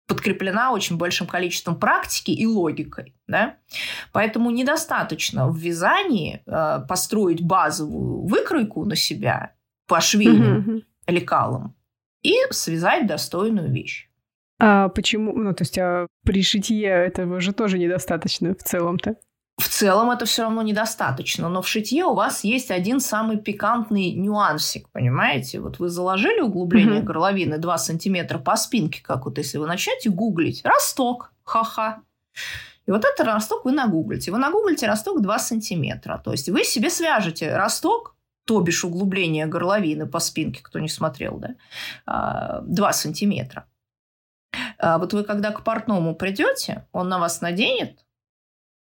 подкреплена 0.08 0.71
очень 0.71 0.97
большим 0.97 1.27
количеством 1.27 1.79
практики 1.79 2.31
и 2.31 2.45
логикой. 2.45 3.15
Да? 3.27 3.58
Поэтому 4.12 4.51
недостаточно 4.51 5.47
в 5.49 5.58
вязании 5.58 6.43
э, 6.45 6.86
построить 6.88 7.41
базовую 7.41 8.27
выкройку 8.27 8.86
на 8.86 8.95
себя 8.95 9.55
по 9.88 10.01
швейным 10.01 10.58
угу. 10.60 10.81
лекалам 11.08 11.75
и 12.21 12.36
связать 12.51 13.08
достойную 13.08 13.71
вещь. 13.71 14.10
А 14.60 14.89
почему? 14.89 15.34
Ну, 15.34 15.54
то 15.54 15.63
есть 15.63 15.78
а 15.78 16.08
при 16.24 16.44
шитье 16.44 16.88
этого 16.88 17.41
же 17.41 17.54
тоже 17.54 17.78
недостаточно 17.78 18.54
в 18.54 18.63
целом-то? 18.63 19.15
В 19.58 19.70
целом 19.70 20.12
это 20.12 20.26
все 20.26 20.44
равно 20.44 20.62
недостаточно, 20.62 21.48
но 21.48 21.62
в 21.62 21.68
шитье 21.68 22.04
у 22.06 22.13
вас 22.13 22.44
есть 22.44 22.72
один 22.72 23.00
самый 23.00 23.38
пикантный 23.38 24.12
нюансик, 24.12 24.89
понимаете? 24.89 25.62
Вот 25.62 25.80
вы 25.80 25.88
заложили 25.88 26.41
углубление 26.41 27.00
mm-hmm. 27.00 27.06
горловины 27.06 27.58
2 27.58 27.78
сантиметра 27.78 28.38
по 28.38 28.58
спинке, 28.58 29.02
как 29.02 29.26
вот 29.26 29.38
если 29.38 29.58
вы 29.58 29.68
начнете 29.68 30.10
гуглить, 30.10 30.62
росток, 30.65 31.32
ха-ха. 31.44 32.02
И 32.86 32.91
вот 32.91 33.06
этот 33.06 33.26
росток 33.26 33.63
вы 33.63 33.72
нагуглите. 33.72 34.32
Вы 34.32 34.39
нагуглите 34.39 34.88
росток 34.88 35.22
2 35.22 35.39
сантиметра. 35.39 36.22
То 36.24 36.32
есть 36.32 36.50
вы 36.50 36.65
себе 36.65 36.89
свяжете 36.89 37.56
росток, 37.56 38.15
то 38.46 38.60
бишь 38.60 38.84
углубление 38.84 39.46
горловины 39.46 40.06
по 40.06 40.20
спинке, 40.20 40.62
кто 40.62 40.80
не 40.80 40.89
смотрел, 40.89 41.38
да, 41.38 42.62
2 42.65 42.89
а, 42.89 42.94
сантиметра. 42.94 43.65
А 44.79 44.97
вот 44.97 45.13
вы 45.13 45.23
когда 45.23 45.51
к 45.51 45.63
портному 45.63 46.15
придете, 46.15 46.85
он 46.91 47.09
на 47.09 47.19
вас 47.19 47.41
наденет 47.41 48.05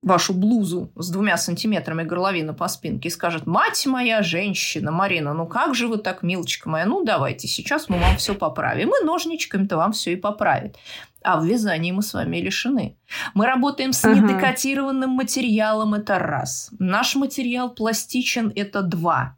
вашу 0.02 0.34
блузу 0.34 0.90
с 0.96 1.10
двумя 1.10 1.36
сантиметрами 1.36 2.02
горловины 2.02 2.52
по 2.52 2.68
спинке 2.68 3.08
и 3.08 3.10
скажет, 3.10 3.46
мать 3.46 3.86
моя 3.86 4.22
женщина, 4.22 4.90
Марина, 4.90 5.32
ну 5.32 5.46
как 5.46 5.74
же 5.74 5.86
вы 5.86 5.98
так, 5.98 6.22
милочка 6.22 6.68
моя, 6.68 6.86
ну 6.86 7.04
давайте, 7.04 7.46
сейчас 7.46 7.88
мы 7.88 7.98
вам 7.98 8.16
все 8.16 8.34
поправим. 8.34 8.90
И 8.90 9.04
ножничками-то 9.04 9.76
вам 9.76 9.92
все 9.92 10.12
и 10.12 10.16
поправит. 10.16 10.76
А 11.22 11.40
в 11.40 11.46
вязании 11.46 11.92
мы 11.92 12.02
с 12.02 12.14
вами 12.14 12.38
лишены. 12.38 12.96
Мы 13.34 13.46
работаем 13.46 13.92
с 13.92 14.02
недекатированным 14.02 15.10
материалом, 15.10 15.94
это 15.94 16.18
раз. 16.18 16.70
Наш 16.80 17.14
материал 17.14 17.70
пластичен, 17.70 18.52
это 18.56 18.82
два. 18.82 19.36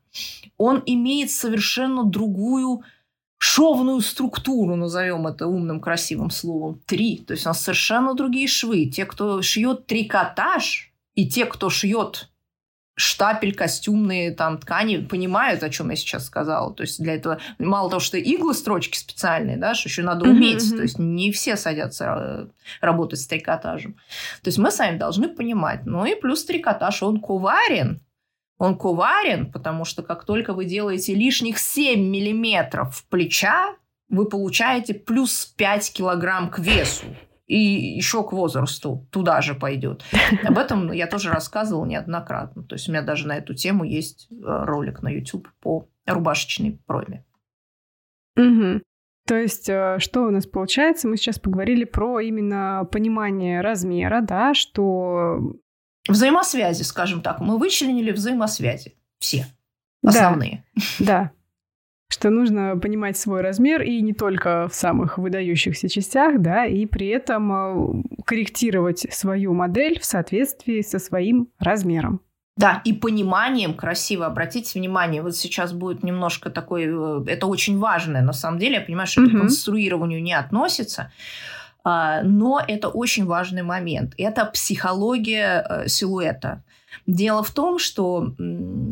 Он 0.56 0.82
имеет 0.86 1.30
совершенно 1.30 2.04
другую 2.04 2.84
шовную 3.38 4.00
структуру, 4.00 4.76
назовем 4.76 5.26
это 5.26 5.46
умным 5.46 5.80
красивым 5.80 6.30
словом, 6.30 6.80
три. 6.86 7.18
То 7.18 7.32
есть 7.32 7.46
у 7.46 7.50
нас 7.50 7.60
совершенно 7.60 8.14
другие 8.14 8.48
швы. 8.48 8.86
Те, 8.86 9.04
кто 9.04 9.42
шьет 9.42 9.86
трикотаж, 9.86 10.92
и 11.14 11.28
те, 11.28 11.46
кто 11.46 11.70
шьет 11.70 12.30
штапель, 12.96 13.54
костюмные 13.54 14.32
там 14.32 14.58
ткани, 14.58 14.98
понимают, 14.98 15.62
о 15.62 15.70
чем 15.70 15.90
я 15.90 15.96
сейчас 15.96 16.26
сказала. 16.26 16.72
То 16.72 16.82
есть 16.82 17.02
для 17.02 17.14
этого 17.14 17.40
мало 17.58 17.90
того, 17.90 18.00
что 18.00 18.16
иглы, 18.18 18.54
строчки 18.54 18.96
специальные, 18.96 19.56
да, 19.56 19.74
что 19.74 19.88
еще 19.88 20.02
надо 20.02 20.28
уметь. 20.28 20.62
Uh-huh. 20.62 20.76
То 20.76 20.82
есть 20.82 20.98
не 20.98 21.32
все 21.32 21.56
садятся 21.56 22.04
э, 22.04 22.46
работать 22.80 23.20
с 23.20 23.26
трикотажем. 23.26 23.94
То 24.42 24.48
есть 24.48 24.58
мы 24.58 24.70
сами 24.70 24.96
должны 24.96 25.28
понимать. 25.28 25.86
Ну 25.86 26.04
и 26.04 26.14
плюс 26.14 26.44
трикотаж, 26.44 27.02
он 27.02 27.20
коварен. 27.20 28.00
Он 28.58 28.78
коварен, 28.78 29.50
потому 29.50 29.84
что 29.84 30.02
как 30.02 30.24
только 30.24 30.54
вы 30.54 30.64
делаете 30.64 31.14
лишних 31.14 31.58
7 31.58 32.00
миллиметров 32.00 33.04
плеча, 33.10 33.76
вы 34.08 34.26
получаете 34.26 34.94
плюс 34.94 35.46
5 35.46 35.92
килограмм 35.92 36.50
к 36.50 36.58
весу. 36.58 37.06
И 37.46 37.58
еще 37.58 38.24
к 38.24 38.32
возрасту 38.32 39.06
туда 39.10 39.42
же 39.42 39.54
пойдет. 39.54 40.02
Об 40.44 40.56
этом 40.56 40.92
я 40.92 41.06
тоже 41.06 41.30
рассказывала 41.30 41.84
неоднократно. 41.84 42.62
То 42.62 42.74
есть 42.74 42.88
у 42.88 42.92
меня 42.92 43.02
даже 43.02 43.28
на 43.28 43.36
эту 43.36 43.54
тему 43.54 43.84
есть 43.84 44.28
э, 44.30 44.36
ролик 44.40 45.02
на 45.02 45.08
YouTube 45.08 45.48
по 45.60 45.86
рубашечной 46.06 46.80
проме. 46.86 47.24
Угу. 48.36 48.82
То 49.26 49.36
есть, 49.36 49.68
э, 49.68 49.96
что 49.98 50.22
у 50.22 50.30
нас 50.30 50.46
получается? 50.46 51.06
Мы 51.06 51.16
сейчас 51.16 51.38
поговорили 51.38 51.84
про 51.84 52.20
именно 52.20 52.88
понимание 52.90 53.60
размера, 53.60 54.20
да, 54.22 54.54
что 54.54 55.54
Взаимосвязи, 56.08 56.82
скажем 56.82 57.22
так. 57.22 57.40
Мы 57.40 57.58
вычленили 57.58 58.12
взаимосвязи. 58.12 58.94
Все. 59.18 59.46
Основные. 60.02 60.64
Да. 60.98 61.04
да. 61.06 61.30
Что 62.10 62.30
нужно 62.30 62.76
понимать 62.76 63.16
свой 63.16 63.40
размер 63.40 63.82
и 63.82 64.00
не 64.00 64.12
только 64.12 64.68
в 64.68 64.74
самых 64.74 65.18
выдающихся 65.18 65.88
частях, 65.88 66.40
да, 66.40 66.66
и 66.66 66.86
при 66.86 67.08
этом 67.08 67.52
э, 67.52 68.02
корректировать 68.24 69.06
свою 69.10 69.54
модель 69.54 69.98
в 69.98 70.04
соответствии 70.04 70.82
со 70.82 70.98
своим 70.98 71.48
размером. 71.58 72.20
Да, 72.56 72.82
и 72.84 72.92
пониманием 72.92 73.74
красиво. 73.74 74.26
Обратите 74.26 74.78
внимание, 74.78 75.22
вот 75.22 75.34
сейчас 75.34 75.72
будет 75.72 76.04
немножко 76.04 76.50
такой... 76.50 76.84
Э, 76.86 77.24
это 77.26 77.46
очень 77.46 77.78
важное, 77.78 78.22
на 78.22 78.32
самом 78.32 78.58
деле. 78.58 78.76
Я 78.76 78.80
понимаю, 78.82 79.08
что 79.08 79.22
угу. 79.22 79.30
это 79.30 79.38
к 79.38 79.40
конструированию 79.40 80.22
не 80.22 80.34
относится. 80.34 81.10
А, 81.84 82.22
но 82.22 82.62
это 82.66 82.88
очень 82.88 83.26
важный 83.26 83.62
момент. 83.62 84.14
Это 84.16 84.46
психология 84.46 85.64
э, 85.68 85.88
силуэта. 85.88 86.64
Дело 87.06 87.42
в 87.42 87.50
том, 87.50 87.78
что, 87.78 88.34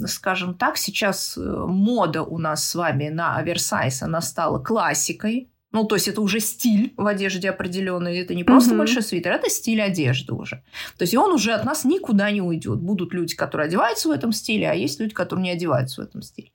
скажем 0.07 0.55
так, 0.55 0.77
сейчас 0.77 1.39
э, 1.39 1.41
мода 1.41 2.23
у 2.23 2.39
нас 2.39 2.69
с 2.69 2.75
вами 2.75 3.09
на 3.09 3.37
оверсайз, 3.37 4.03
она 4.03 4.21
стала 4.21 4.59
классикой. 4.59 5.49
Ну, 5.71 5.85
то 5.85 5.95
есть 5.95 6.07
это 6.07 6.21
уже 6.21 6.41
стиль 6.41 6.93
в 6.99 7.07
одежде 7.07 7.49
определенный. 7.49 8.19
Это 8.19 8.35
не 8.35 8.45
просто 8.45 8.75
mm-hmm. 8.75 8.79
большой 8.79 9.03
свитер, 9.03 9.33
это 9.33 9.49
стиль 9.49 9.81
одежды 9.81 10.35
уже. 10.35 10.63
То 10.99 11.05
есть 11.05 11.15
он 11.15 11.33
уже 11.33 11.53
от 11.53 11.65
нас 11.65 11.87
никуда 11.87 12.31
не 12.31 12.43
уйдет. 12.43 12.79
Будут 12.79 13.15
люди, 13.15 13.35
которые 13.35 13.69
одеваются 13.69 14.09
в 14.09 14.13
этом 14.13 14.33
стиле, 14.33 14.71
а 14.71 14.75
есть 14.75 15.01
люди, 15.01 15.15
которые 15.15 15.45
не 15.45 15.51
одеваются 15.51 16.03
в 16.03 16.05
этом 16.05 16.21
стиле. 16.21 16.51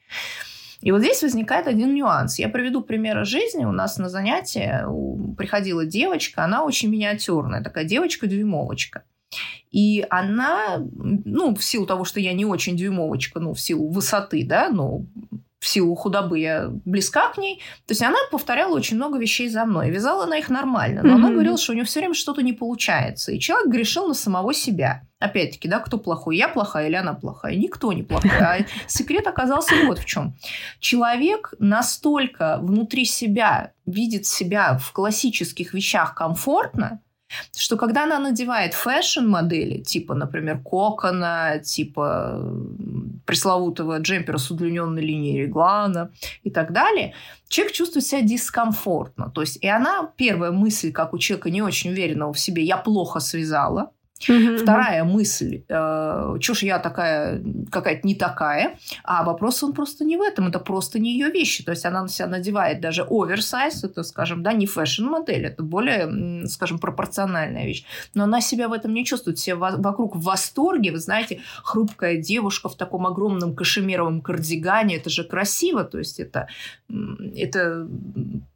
И 0.82 0.92
вот 0.92 1.02
здесь 1.02 1.24
возникает 1.24 1.68
один 1.68 1.94
нюанс. 1.94 2.40
Я 2.40 2.50
приведу 2.50 2.82
пример 2.82 3.26
жизни. 3.26 3.66
У 3.66 3.72
нас 3.72 3.98
на 3.98 4.10
занятии 4.10 5.36
приходила 5.36 5.86
девочка, 5.86 6.44
она 6.44 6.64
очень 6.64 6.90
миниатюрная, 6.90 7.64
такая 7.64 7.84
девочка-дюймовочка. 7.84 9.04
И 9.72 10.06
она, 10.10 10.78
ну, 10.80 11.56
в 11.56 11.64
силу 11.64 11.86
того, 11.86 12.06
что 12.06 12.20
я 12.20 12.34
не 12.34 12.46
очень 12.46 12.78
дюймовочка, 12.78 13.40
ну, 13.40 13.54
в 13.54 13.60
силу 13.60 13.90
высоты, 13.90 14.46
да, 14.46 14.70
ну, 14.70 15.08
в 15.60 15.68
силу 15.68 15.96
худобы 15.96 16.40
я 16.40 16.70
близка 16.86 17.30
к 17.30 17.38
ней. 17.38 17.62
То 17.88 17.92
есть 17.92 18.04
она 18.04 18.18
повторяла 18.32 18.76
очень 18.76 18.96
много 18.96 19.18
вещей 19.18 19.50
за 19.50 19.66
мной. 19.66 19.90
Вязала 19.90 20.26
она 20.26 20.38
их 20.38 20.50
нормально, 20.50 21.02
но 21.04 21.10
mm-hmm. 21.10 21.16
она 21.16 21.32
говорила, 21.32 21.58
что 21.58 21.72
у 21.72 21.76
нее 21.76 21.86
все 21.86 22.00
время 22.00 22.14
что-то 22.14 22.44
не 22.44 22.54
получается. 22.54 23.32
И 23.32 23.40
человек 23.40 23.68
грешил 23.68 24.08
на 24.08 24.14
самого 24.14 24.54
себя. 24.54 25.04
Опять-таки, 25.20 25.68
да, 25.68 25.80
кто 25.80 25.98
плохой? 25.98 26.38
Я 26.38 26.48
плохая 26.48 26.88
или 26.88 26.96
она 26.96 27.14
плохая? 27.14 27.56
Никто 27.56 27.92
не 27.92 28.04
плохой. 28.04 28.30
А 28.40 28.58
секрет 28.86 29.26
оказался 29.26 29.74
вот 29.88 29.98
в 29.98 30.06
чем. 30.06 30.36
Человек 30.80 31.56
настолько 31.58 32.60
внутри 32.62 33.06
себя 33.06 33.72
видит 33.88 34.28
себя 34.28 34.78
в 34.78 34.92
классических 34.92 35.74
вещах 35.74 36.14
комфортно, 36.14 37.02
что 37.56 37.78
когда 37.78 38.04
она 38.04 38.20
надевает 38.20 38.74
fashion 38.74 39.24
-модели, 39.24 39.82
типа, 39.82 40.14
например, 40.14 40.60
кокона, 40.60 41.60
типа 41.64 42.40
пресловутого 43.28 44.00
джемпера 44.00 44.38
с 44.38 44.50
удлиненной 44.50 45.04
линией 45.04 45.42
реглана 45.42 46.12
и 46.44 46.50
так 46.50 46.72
далее, 46.72 47.14
человек 47.50 47.74
чувствует 47.74 48.06
себя 48.06 48.22
дискомфортно. 48.22 49.30
То 49.30 49.42
есть, 49.42 49.58
и 49.62 49.68
она, 49.68 50.12
первая 50.16 50.52
мысль, 50.52 50.92
как 50.92 51.14
у 51.14 51.20
человека 51.20 51.52
не 51.52 51.62
очень 51.62 51.92
уверенного 51.92 52.34
в 52.34 52.40
себе, 52.40 52.64
я 52.64 52.78
плохо 52.78 53.20
связала, 53.20 53.92
Угу, 54.30 54.58
Вторая 54.58 55.04
угу. 55.04 55.14
мысль, 55.14 55.64
э, 55.68 56.38
ж 56.40 56.64
я 56.64 56.80
такая, 56.80 57.42
какая-то 57.72 58.08
не 58.08 58.16
такая, 58.16 58.78
а 59.04 59.24
вопрос 59.24 59.64
он 59.64 59.74
просто 59.74 60.06
не 60.06 60.18
в 60.18 60.22
этом, 60.22 60.48
это 60.48 60.60
просто 60.60 61.00
не 61.00 61.12
ее 61.14 61.30
вещи, 61.30 61.64
то 61.64 61.72
есть 61.72 61.86
она 61.86 62.02
на 62.02 62.08
себя 62.08 62.28
надевает 62.28 62.82
даже 62.82 63.06
оверсайз, 63.08 63.84
это, 63.84 64.04
скажем, 64.04 64.44
да, 64.44 64.54
не 64.54 64.66
fashion 64.66 65.03
-модель, 65.03 65.46
это 65.46 65.64
более, 65.64 66.48
скажем, 66.48 66.80
пропорциональная 66.80 67.66
вещь, 67.66 67.86
но 68.16 68.24
она 68.24 68.42
себя 68.42 68.68
в 68.68 68.74
этом 68.74 68.94
не 68.94 69.06
чувствует, 69.06 69.38
все 69.38 69.56
вокруг 69.56 70.16
в 70.16 70.22
восторге, 70.22 70.92
вы 70.92 70.98
знаете, 70.98 71.42
хрупкая 71.64 72.18
девушка 72.18 72.70
в 72.70 72.76
таком 72.76 73.06
огромном 73.06 73.56
кашемировом 73.56 74.22
кардигане, 74.22 74.98
это 74.98 75.10
же 75.10 75.24
красиво, 75.24 75.84
то 75.84 76.00
есть 76.00 76.20
это, 76.20 76.48
это 77.36 77.88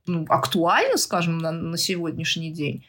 ну, 0.08 0.26
актуально, 0.28 0.98
скажем, 0.98 1.38
на, 1.38 1.52
на 1.52 1.78
сегодняшний 1.78 2.52
день. 2.52 2.84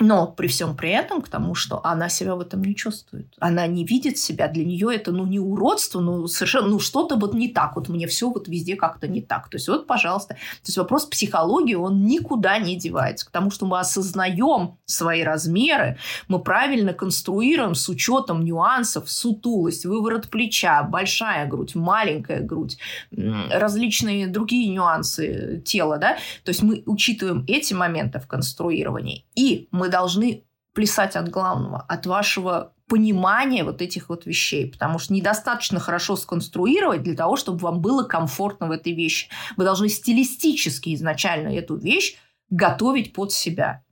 Но 0.00 0.26
при 0.26 0.46
всем 0.48 0.74
при 0.76 0.90
этом 0.90 1.20
к 1.20 1.28
тому, 1.28 1.54
что 1.54 1.84
она 1.84 2.08
себя 2.08 2.34
в 2.34 2.40
этом 2.40 2.62
не 2.62 2.74
чувствует. 2.74 3.34
Она 3.38 3.66
не 3.66 3.84
видит 3.84 4.16
себя. 4.16 4.48
Для 4.48 4.64
нее 4.64 4.94
это 4.94 5.12
ну, 5.12 5.26
не 5.26 5.38
уродство, 5.38 6.00
ну, 6.00 6.26
совершенно, 6.26 6.68
ну, 6.68 6.80
что-то 6.80 7.16
вот 7.16 7.34
не 7.34 7.48
так. 7.48 7.76
Вот 7.76 7.90
мне 7.90 8.06
все 8.06 8.30
вот 8.30 8.48
везде 8.48 8.76
как-то 8.76 9.06
не 9.06 9.20
так. 9.20 9.50
То 9.50 9.58
есть, 9.58 9.68
вот, 9.68 9.86
пожалуйста. 9.86 10.34
То 10.34 10.68
есть, 10.68 10.78
вопрос 10.78 11.04
психологии, 11.04 11.74
он 11.74 12.06
никуда 12.06 12.58
не 12.58 12.76
девается. 12.76 13.26
К 13.26 13.30
тому, 13.30 13.50
что 13.50 13.66
мы 13.66 13.78
осознаем 13.78 14.78
свои 14.86 15.22
размеры, 15.22 15.98
мы 16.28 16.38
правильно 16.38 16.94
конструируем 16.94 17.74
с 17.74 17.86
учетом 17.90 18.42
нюансов, 18.42 19.10
сутулость, 19.10 19.84
выворот 19.84 20.28
плеча, 20.28 20.82
большая 20.82 21.46
грудь, 21.46 21.74
маленькая 21.74 22.40
грудь, 22.40 22.78
различные 23.10 24.28
другие 24.28 24.70
нюансы 24.70 25.62
тела, 25.66 25.98
да. 25.98 26.16
То 26.44 26.52
есть, 26.52 26.62
мы 26.62 26.82
учитываем 26.86 27.44
эти 27.46 27.74
моменты 27.74 28.18
в 28.18 28.26
конструировании. 28.26 29.26
И 29.34 29.68
мы 29.70 29.89
должны 29.90 30.44
плясать 30.72 31.16
от 31.16 31.28
главного, 31.28 31.80
от 31.80 32.06
вашего 32.06 32.74
понимания 32.88 33.62
вот 33.64 33.82
этих 33.82 34.08
вот 34.08 34.26
вещей, 34.26 34.70
потому 34.70 34.98
что 34.98 35.12
недостаточно 35.12 35.78
хорошо 35.78 36.16
сконструировать 36.16 37.02
для 37.02 37.14
того, 37.14 37.36
чтобы 37.36 37.58
вам 37.58 37.80
было 37.80 38.02
комфортно 38.02 38.66
в 38.66 38.72
этой 38.72 38.94
вещи. 38.94 39.28
Вы 39.56 39.64
должны 39.64 39.88
стилистически 39.88 40.94
изначально 40.94 41.56
эту 41.56 41.76
вещь 41.76 42.16
готовить 42.50 43.12
под 43.12 43.32
себя. 43.32 43.84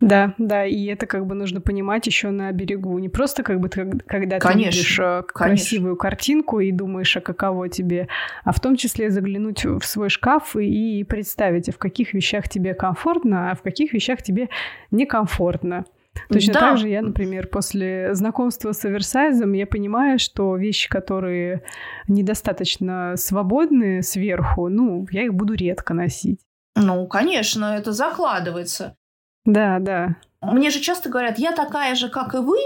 Да, 0.00 0.34
да, 0.38 0.64
и 0.64 0.84
это 0.86 1.06
как 1.06 1.26
бы 1.26 1.34
нужно 1.34 1.60
понимать 1.60 2.06
еще 2.06 2.30
на 2.30 2.52
берегу. 2.52 2.96
Не 2.98 3.08
просто 3.08 3.42
как 3.42 3.58
бы 3.58 3.68
когда 3.68 4.38
ты 4.38 4.56
видишь 4.56 4.98
э, 5.00 5.22
красивую 5.26 5.96
конечно. 5.96 6.10
картинку 6.10 6.60
и 6.60 6.70
думаешь, 6.70 7.16
а 7.16 7.20
каково 7.20 7.68
тебе, 7.68 8.06
а 8.44 8.52
в 8.52 8.60
том 8.60 8.76
числе 8.76 9.10
заглянуть 9.10 9.64
в 9.64 9.82
свой 9.82 10.08
шкаф 10.08 10.54
и 10.54 11.02
представить, 11.02 11.68
а 11.68 11.72
в 11.72 11.78
каких 11.78 12.14
вещах 12.14 12.48
тебе 12.48 12.74
комфортно, 12.74 13.50
а 13.50 13.56
в 13.56 13.62
каких 13.62 13.92
вещах 13.92 14.22
тебе 14.22 14.48
некомфортно. 14.92 15.84
Точно 16.28 16.52
да. 16.52 16.60
так 16.60 16.78
же 16.78 16.88
я, 16.88 17.02
например, 17.02 17.48
после 17.48 18.14
знакомства 18.14 18.72
с 18.72 18.84
оверсайзом, 18.84 19.52
я 19.52 19.66
понимаю, 19.66 20.18
что 20.18 20.56
вещи, 20.56 20.88
которые 20.88 21.62
недостаточно 22.06 23.14
свободны 23.16 24.02
сверху, 24.02 24.68
ну, 24.68 25.06
я 25.10 25.24
их 25.24 25.34
буду 25.34 25.54
редко 25.54 25.94
носить. 25.94 26.40
Ну, 26.76 27.06
конечно, 27.06 27.76
это 27.76 27.92
закладывается. 27.92 28.96
Да, 29.44 29.78
да. 29.78 30.16
Мне 30.40 30.70
же 30.70 30.80
часто 30.80 31.08
говорят, 31.08 31.38
я 31.38 31.52
такая 31.52 31.94
же, 31.94 32.08
как 32.08 32.34
и 32.34 32.38
вы, 32.38 32.58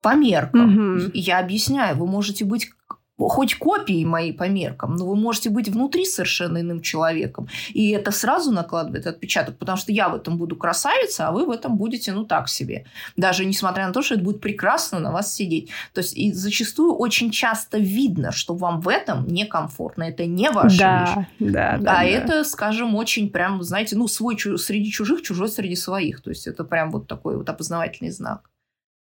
по 0.00 0.14
меркам. 0.14 0.96
Угу. 0.96 1.10
Я 1.14 1.38
объясняю, 1.38 1.96
вы 1.96 2.06
можете 2.06 2.44
быть 2.44 2.70
хоть 3.18 3.54
копией 3.54 4.04
моей 4.04 4.32
по 4.32 4.48
меркам, 4.48 4.96
но 4.96 5.06
вы 5.06 5.16
можете 5.16 5.50
быть 5.50 5.68
внутри 5.68 6.04
совершенно 6.04 6.60
иным 6.60 6.80
человеком. 6.82 7.48
И 7.72 7.90
это 7.90 8.10
сразу 8.10 8.52
накладывает 8.52 9.06
отпечаток, 9.06 9.56
потому 9.56 9.78
что 9.78 9.92
я 9.92 10.08
в 10.08 10.14
этом 10.14 10.36
буду 10.36 10.56
красавица, 10.56 11.28
а 11.28 11.32
вы 11.32 11.46
в 11.46 11.50
этом 11.50 11.76
будете, 11.76 12.12
ну, 12.12 12.24
так 12.24 12.48
себе. 12.48 12.84
Даже 13.16 13.44
несмотря 13.44 13.86
на 13.86 13.92
то, 13.92 14.02
что 14.02 14.14
это 14.14 14.24
будет 14.24 14.40
прекрасно 14.40 14.98
на 14.98 15.12
вас 15.12 15.34
сидеть. 15.34 15.70
То 15.94 16.00
есть 16.00 16.16
и 16.16 16.32
зачастую 16.32 16.94
очень 16.94 17.30
часто 17.30 17.78
видно, 17.78 18.32
что 18.32 18.54
вам 18.54 18.80
в 18.80 18.88
этом 18.88 19.26
некомфортно. 19.26 20.04
Это 20.04 20.26
не 20.26 20.50
ваша 20.50 20.78
да, 20.78 21.04
вещь. 21.04 21.26
Да, 21.52 21.78
да, 21.78 21.92
а 21.92 21.94
да. 21.96 22.04
это, 22.04 22.44
скажем, 22.44 22.94
очень 22.94 23.30
прям, 23.30 23.62
знаете, 23.62 23.96
ну, 23.96 24.08
свой 24.08 24.36
среди 24.38 24.90
чужих, 24.90 25.22
чужой 25.22 25.48
среди 25.48 25.76
своих. 25.76 26.20
То 26.20 26.30
есть 26.30 26.46
это 26.46 26.64
прям 26.64 26.90
вот 26.90 27.06
такой 27.06 27.36
вот 27.36 27.48
опознавательный 27.48 28.10
знак. 28.10 28.50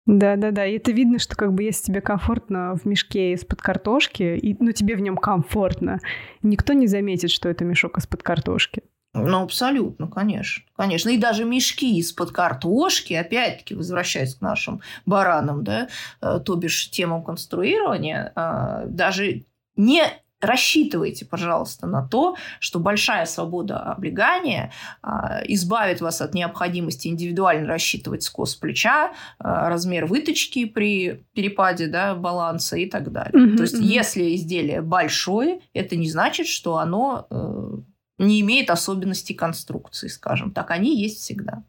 Да, 0.09 0.37
да, 0.37 0.53
да. 0.53 0.65
И 0.65 0.79
это 0.79 0.91
видно, 0.91 1.19
что 1.19 1.37
как 1.37 1.53
бы 1.53 1.65
если 1.65 1.85
тебе 1.85 2.01
комфортно 2.01 2.75
в 2.77 2.87
мешке 2.87 3.35
из-под 3.35 3.61
картошки, 3.61 4.23
и, 4.23 4.57
ну, 4.59 4.73
тебе 4.73 4.97
в 4.97 5.01
нем 5.01 5.19
комфортно, 5.19 6.01
никто 6.43 6.73
не 6.73 6.87
заметит, 6.87 7.31
что 7.31 7.51
это 7.51 7.67
мешок 7.67 7.99
из-под 7.99 8.23
картошки. 8.23 8.83
Ну, 9.13 9.43
абсолютно, 9.43 10.09
конечно. 10.09 10.65
Конечно. 10.77 11.11
И 11.11 11.19
даже 11.19 11.45
мешки 11.45 11.99
из-под 11.99 12.31
картошки, 12.31 13.13
опять-таки, 13.13 13.75
возвращаясь 13.75 14.35
к 14.35 14.41
нашим 14.41 14.81
баранам, 15.05 15.63
да, 15.63 15.89
э, 16.23 16.41
то 16.43 16.55
бишь 16.57 16.91
темам 16.91 17.23
конструирования, 17.23 18.33
э, 18.35 18.87
даже 18.87 19.45
не 19.77 20.05
рассчитывайте, 20.41 21.25
пожалуйста, 21.25 21.87
на 21.87 22.07
то, 22.07 22.37
что 22.61 22.79
большая 22.79 23.27
свобода 23.27 23.79
облегания 23.79 24.73
а, 25.03 25.41
избавит 25.45 26.01
вас 26.01 26.21
от 26.21 26.35
необходимости 26.35 27.09
индивидуально 27.09 27.67
рассчитывать 27.67 28.23
скос 28.23 28.55
плеча, 28.55 29.13
а, 29.39 29.69
размер 29.69 30.07
выточки 30.07 30.65
при 30.65 31.25
перепаде 31.35 31.89
да, 31.89 32.15
баланса 32.15 32.77
и 32.77 32.87
так 32.87 33.11
далее. 33.11 33.33
Mm-hmm, 33.33 33.57
То 33.57 33.63
есть, 33.63 33.77
mm-hmm. 33.77 33.85
если 33.87 34.35
изделие 34.37 34.83
большое, 34.83 35.61
это 35.75 35.97
не 35.97 36.09
значит, 36.09 36.47
что 36.47 36.79
оно 36.79 37.27
э, 37.31 37.71
не 38.19 38.41
имеет 38.41 38.71
особенностей 38.71 39.35
конструкции, 39.35 40.09
скажем 40.09 40.53
так. 40.53 40.71
Они 40.71 41.01
есть 41.01 41.19
всегда. 41.19 41.65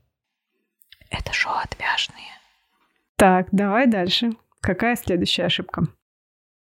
Это 1.09 1.33
шоу 1.33 1.53
отвяжные. 1.63 2.17
Так, 3.15 3.47
давай 3.51 3.87
дальше. 3.87 4.31
Какая 4.61 4.95
следующая 4.95 5.45
ошибка? 5.45 5.87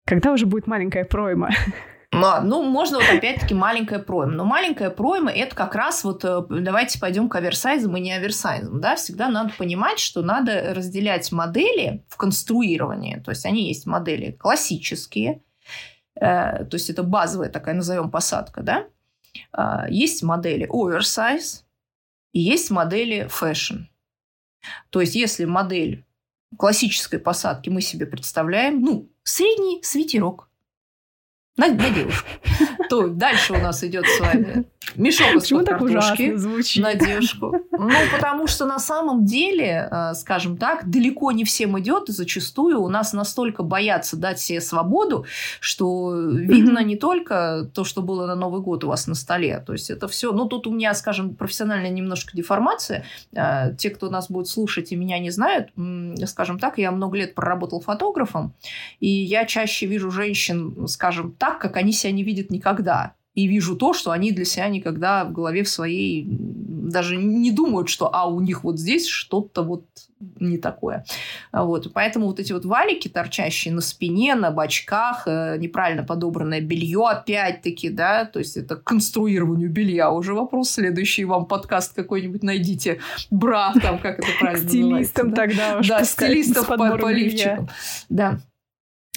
Когда 0.07 0.33
уже 0.33 0.47
будет 0.47 0.67
маленькая 0.67 1.05
пройма? 1.05 1.51
Ну, 2.45 2.63
можно 2.63 2.99
вот 2.99 3.09
опять-таки 3.09 3.55
маленькая 3.55 3.99
пройма. 3.99 4.33
Но 4.33 4.45
маленькая 4.45 4.91
пройма– 4.91 5.31
это 5.33 5.55
как 5.55 5.75
раз 5.75 6.05
вот 6.05 6.25
э, 6.25 6.43
давайте 6.49 6.99
пойдем 6.99 7.29
к 7.29 7.37
оверсайзам 7.37 7.97
и 7.97 8.01
не 8.01 8.13
оверсайзам. 8.13 8.81
Да? 8.81 8.97
Всегда 8.97 9.29
надо 9.29 9.53
понимать, 9.57 9.99
что 9.99 10.23
надо 10.23 10.75
разделять 10.75 11.31
модели 11.33 12.05
в 12.09 12.17
конструировании. 12.17 13.21
То 13.25 13.31
есть 13.31 13.45
они 13.47 13.69
есть 13.69 13.87
модели 13.87 14.33
классические, 14.33 15.43
э, 16.15 16.65
то 16.65 16.71
есть 16.73 16.91
это 16.91 17.03
базовая 17.03 17.51
такая, 17.51 17.75
назовем, 17.75 18.11
посадка, 18.11 18.63
да? 18.63 18.87
Э, 19.57 19.87
есть 19.91 20.23
модели 20.23 20.67
оверсайз 20.71 21.67
и 22.33 22.41
есть 22.41 22.71
модели 22.71 23.29
fashion. 23.29 23.87
То 24.91 25.01
есть 25.01 25.15
если 25.15 25.45
модель 25.45 26.05
классической 26.59 27.19
посадки 27.19 27.69
мы 27.69 27.81
себе 27.81 28.07
представляем, 28.07 28.81
ну, 28.81 29.11
средний 29.23 29.83
свитерок, 29.83 30.46
на, 31.57 31.69
на 31.69 31.91
девушку. 31.91 32.29
То 32.89 33.09
дальше 33.09 33.53
у 33.53 33.59
нас 33.59 33.83
идет 33.85 34.07
с 34.07 34.21
вами 34.21 34.65
мешок 34.95 35.35
из-под 35.35 35.67
картошки 35.67 36.81
на 36.81 36.95
девушку. 36.95 37.57
Ну, 37.73 37.91
потому 38.13 38.47
что 38.47 38.67
на 38.67 38.79
самом 38.79 39.25
деле, 39.25 39.89
э, 39.91 40.15
скажем 40.15 40.57
так, 40.57 40.89
далеко 40.89 41.33
не 41.33 41.45
всем 41.45 41.79
идет, 41.79 42.09
и 42.09 42.13
зачастую 42.13 42.81
у 42.81 42.89
нас 42.89 43.13
настолько 43.13 43.63
боятся 43.63 44.17
дать 44.17 44.41
себе 44.41 44.61
свободу, 44.61 45.27
что 45.61 46.15
видно 46.15 46.83
не 46.83 46.97
только 46.97 47.71
то, 47.75 47.85
что 47.85 48.03
было 48.03 48.27
на 48.27 48.35
Новый 48.35 48.61
год 48.61 48.85
у 48.85 48.89
вас 48.89 49.07
на 49.07 49.15
столе. 49.15 49.63
То 49.67 49.73
есть 49.73 49.91
это 49.91 50.09
все. 50.09 50.33
Ну, 50.33 50.47
тут 50.47 50.67
у 50.67 50.73
меня, 50.73 50.95
скажем, 50.95 51.35
профессиональная 51.35 51.91
немножко 51.91 52.37
деформация. 52.37 53.05
Э, 53.33 53.75
те, 53.77 53.91
кто 53.91 54.11
нас 54.11 54.31
будет 54.31 54.49
слушать 54.49 54.93
и 54.93 54.97
меня 54.97 55.19
не 55.19 55.31
знают, 55.31 55.71
скажем 56.27 56.59
так, 56.59 56.79
я 56.79 56.91
много 56.91 57.17
лет 57.17 57.35
проработал 57.35 57.81
фотографом, 57.81 58.55
и 59.01 59.09
я 59.09 59.45
чаще 59.45 59.87
вижу 59.87 60.11
женщин, 60.11 60.87
скажем 60.89 61.33
так, 61.33 61.59
как 61.59 61.77
они 61.77 61.93
себя 61.93 62.13
не 62.13 62.23
видят 62.23 62.51
никогда 62.51 62.76
и 63.35 63.47
вижу 63.47 63.77
то, 63.77 63.93
что 63.93 64.11
они 64.11 64.33
для 64.33 64.45
себя 64.45 64.69
никогда 64.69 65.25
в 65.25 65.33
голове 65.33 65.63
в 65.63 65.69
своей 65.69 66.27
даже 66.87 67.17
не 67.17 67.51
думают, 67.51 67.89
что 67.89 68.15
а 68.15 68.27
у 68.27 68.41
них 68.41 68.65
вот 68.65 68.79
здесь 68.79 69.07
что-то 69.07 69.63
вот 69.63 69.85
не 70.41 70.57
такое. 70.57 71.05
Вот. 71.53 71.93
Поэтому 71.93 72.27
вот 72.27 72.41
эти 72.41 72.53
вот 72.53 72.65
валики, 72.65 73.09
торчащие 73.09 73.75
на 73.75 73.83
спине, 73.83 74.35
на 74.35 74.51
бочках, 74.51 75.25
э, 75.27 75.57
неправильно 75.59 76.05
подобранное 76.05 76.61
белье, 76.61 77.07
опять-таки, 77.07 77.91
да, 77.91 78.25
то 78.25 78.39
есть 78.39 78.57
это 78.57 78.77
к 78.77 78.85
конструированию 78.85 79.71
белья 79.71 80.11
уже 80.11 80.33
вопрос. 80.33 80.71
Следующий 80.71 81.25
вам 81.25 81.47
подкаст 81.47 81.95
какой-нибудь 81.95 82.43
найдите. 82.43 83.01
Бра, 83.31 83.75
там, 83.83 83.99
как 83.99 84.21
это 84.21 84.29
правильно 84.41 84.69
Стилистом 84.69 85.33
тогда. 85.33 85.81
Да, 85.87 86.05
стилистов 86.05 86.67
по 86.69 87.11
лифчикам. 87.11 87.69
Да. 88.09 88.39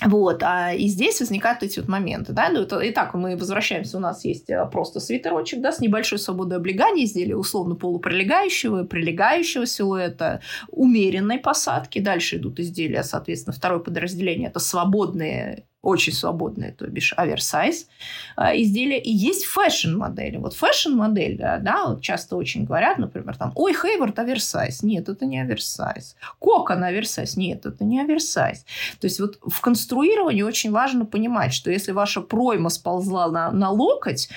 Вот, 0.05 0.43
а 0.43 0.73
и 0.73 0.87
здесь 0.87 1.19
возникают 1.19 1.61
эти 1.61 1.79
вот 1.79 1.89
моменты, 1.89 2.31
да, 2.31 2.49
ну, 2.49 2.61
это, 2.61 2.79
итак, 2.89 3.13
мы 3.15 3.35
возвращаемся, 3.35 3.97
у 3.97 3.99
нас 3.99 4.23
есть 4.23 4.49
э, 4.49 4.65
просто 4.71 4.99
свитерочек, 5.01 5.61
да, 5.61 5.73
с 5.73 5.79
небольшой 5.79 6.19
свободой 6.19 6.57
облегания, 6.57 7.03
изделия 7.03 7.35
условно 7.35 7.75
полуприлегающего, 7.75 8.85
прилегающего 8.85 9.65
силуэта, 9.65 10.41
умеренной 10.69 11.37
посадки, 11.37 11.99
дальше 11.99 12.37
идут 12.37 12.59
изделия, 12.59 13.03
соответственно, 13.03 13.53
второе 13.53 13.79
подразделение, 13.79 14.49
это 14.49 14.59
свободные 14.59 15.65
очень 15.81 16.13
свободные, 16.13 16.73
то 16.73 16.87
бишь 16.87 17.13
оверсайз 17.15 17.87
а, 18.35 18.55
изделия. 18.55 18.99
И 18.99 19.11
есть 19.11 19.45
fashion 19.45 19.88
-модели. 19.88 20.37
Вот 20.37 20.53
fashion 20.53 20.93
-модель, 20.93 21.37
да, 21.37 21.97
часто 22.01 22.35
очень 22.35 22.65
говорят, 22.65 22.97
например, 22.97 23.37
там, 23.37 23.53
ой, 23.55 23.73
Хейвард 23.73 24.19
оверсайз. 24.19 24.83
Нет, 24.83 25.07
это 25.07 25.25
не 25.25 25.39
оверсайз. 25.39 26.15
Кокон 26.39 26.83
оверсайз. 26.83 27.37
Нет, 27.37 27.65
это 27.65 27.83
не 27.85 28.01
оверсайз. 28.01 28.65
То 28.99 29.05
есть 29.05 29.19
вот 29.19 29.39
в 29.41 29.61
конструировании 29.61 30.41
очень 30.41 30.71
важно 30.71 31.05
понимать, 31.05 31.53
что 31.53 31.71
если 31.71 31.93
ваша 31.93 32.21
пройма 32.21 32.69
сползла 32.69 33.29
на, 33.29 33.51
на 33.51 33.69
локоть, 33.69 34.29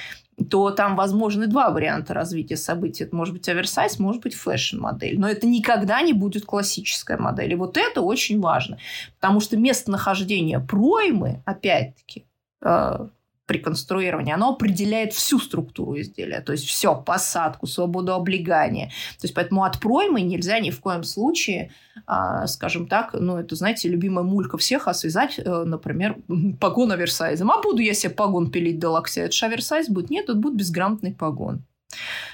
то 0.44 0.70
там 0.70 0.96
возможны 0.96 1.46
два 1.46 1.70
варианта 1.70 2.14
развития 2.14 2.56
событий. 2.56 3.04
Это 3.04 3.14
может 3.14 3.34
быть 3.34 3.48
оверсайз, 3.48 3.98
может 3.98 4.22
быть 4.22 4.34
fashion 4.34 4.73
-модель. 4.73 5.18
Но 5.18 5.28
это 5.28 5.46
никогда 5.46 6.00
не 6.02 6.12
будет 6.12 6.44
классическая 6.44 7.18
модель. 7.18 7.52
И 7.52 7.56
вот 7.56 7.76
это 7.76 8.00
очень 8.00 8.40
важно. 8.40 8.78
Потому 9.20 9.40
что 9.40 9.56
местонахождение 9.56 10.60
проймы, 10.60 11.42
опять-таки, 11.44 12.26
э, 12.62 13.08
при 13.46 13.58
конструировании, 13.58 14.32
оно 14.32 14.50
определяет 14.50 15.12
всю 15.12 15.38
структуру 15.38 16.00
изделия. 16.00 16.40
То 16.40 16.52
есть 16.52 16.64
все, 16.64 16.94
посадку, 16.94 17.66
свободу 17.66 18.14
облегания. 18.14 18.88
То 19.18 19.24
есть 19.24 19.34
поэтому 19.34 19.64
от 19.64 19.80
проймы 19.80 20.20
нельзя 20.20 20.60
ни 20.60 20.70
в 20.70 20.80
коем 20.80 21.02
случае, 21.02 21.72
а, 22.06 22.46
скажем 22.46 22.86
так, 22.86 23.14
ну 23.14 23.36
это, 23.36 23.56
знаете, 23.56 23.88
любимая 23.88 24.24
мулька 24.24 24.58
всех, 24.58 24.86
а 24.86 24.94
связать, 24.94 25.38
э, 25.38 25.64
например, 25.64 26.16
погон 26.60 26.92
оверсайзом. 26.92 27.50
А 27.50 27.60
буду 27.60 27.82
я 27.82 27.94
себе 27.94 28.14
погон 28.14 28.50
пилить 28.50 28.78
до 28.78 28.90
локтя. 28.90 29.22
Это 29.22 29.32
же 29.32 29.46
оверсайз 29.46 29.88
будет? 29.88 30.10
Нет, 30.10 30.24
это 30.24 30.34
будет 30.34 30.56
безграмотный 30.56 31.12
погон. 31.12 31.64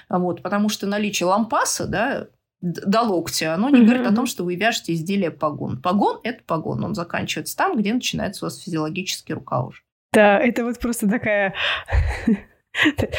Вот, 0.08 0.42
потому 0.42 0.68
что 0.68 0.86
наличие 0.86 1.26
лампаса, 1.26 1.86
да, 1.86 2.28
до 2.60 3.02
локтя, 3.02 3.54
оно 3.54 3.70
не 3.70 3.80
mm-hmm. 3.80 3.84
говорит 3.84 4.06
о 4.06 4.14
том, 4.14 4.26
что 4.26 4.44
вы 4.44 4.56
вяжете 4.56 4.92
изделие 4.92 5.30
погон. 5.30 5.80
Погон– 5.80 6.18
это 6.22 6.42
погон. 6.44 6.84
Он 6.84 6.94
заканчивается 6.94 7.56
там, 7.56 7.76
где 7.76 7.94
начинается 7.94 8.44
у 8.44 8.46
вас 8.46 8.58
физиологический 8.58 9.34
рукав 9.34 9.68
уже. 9.68 9.82
Да, 10.12 10.38
это 10.38 10.64
вот 10.64 10.78
просто 10.78 11.08
такая 11.08 11.54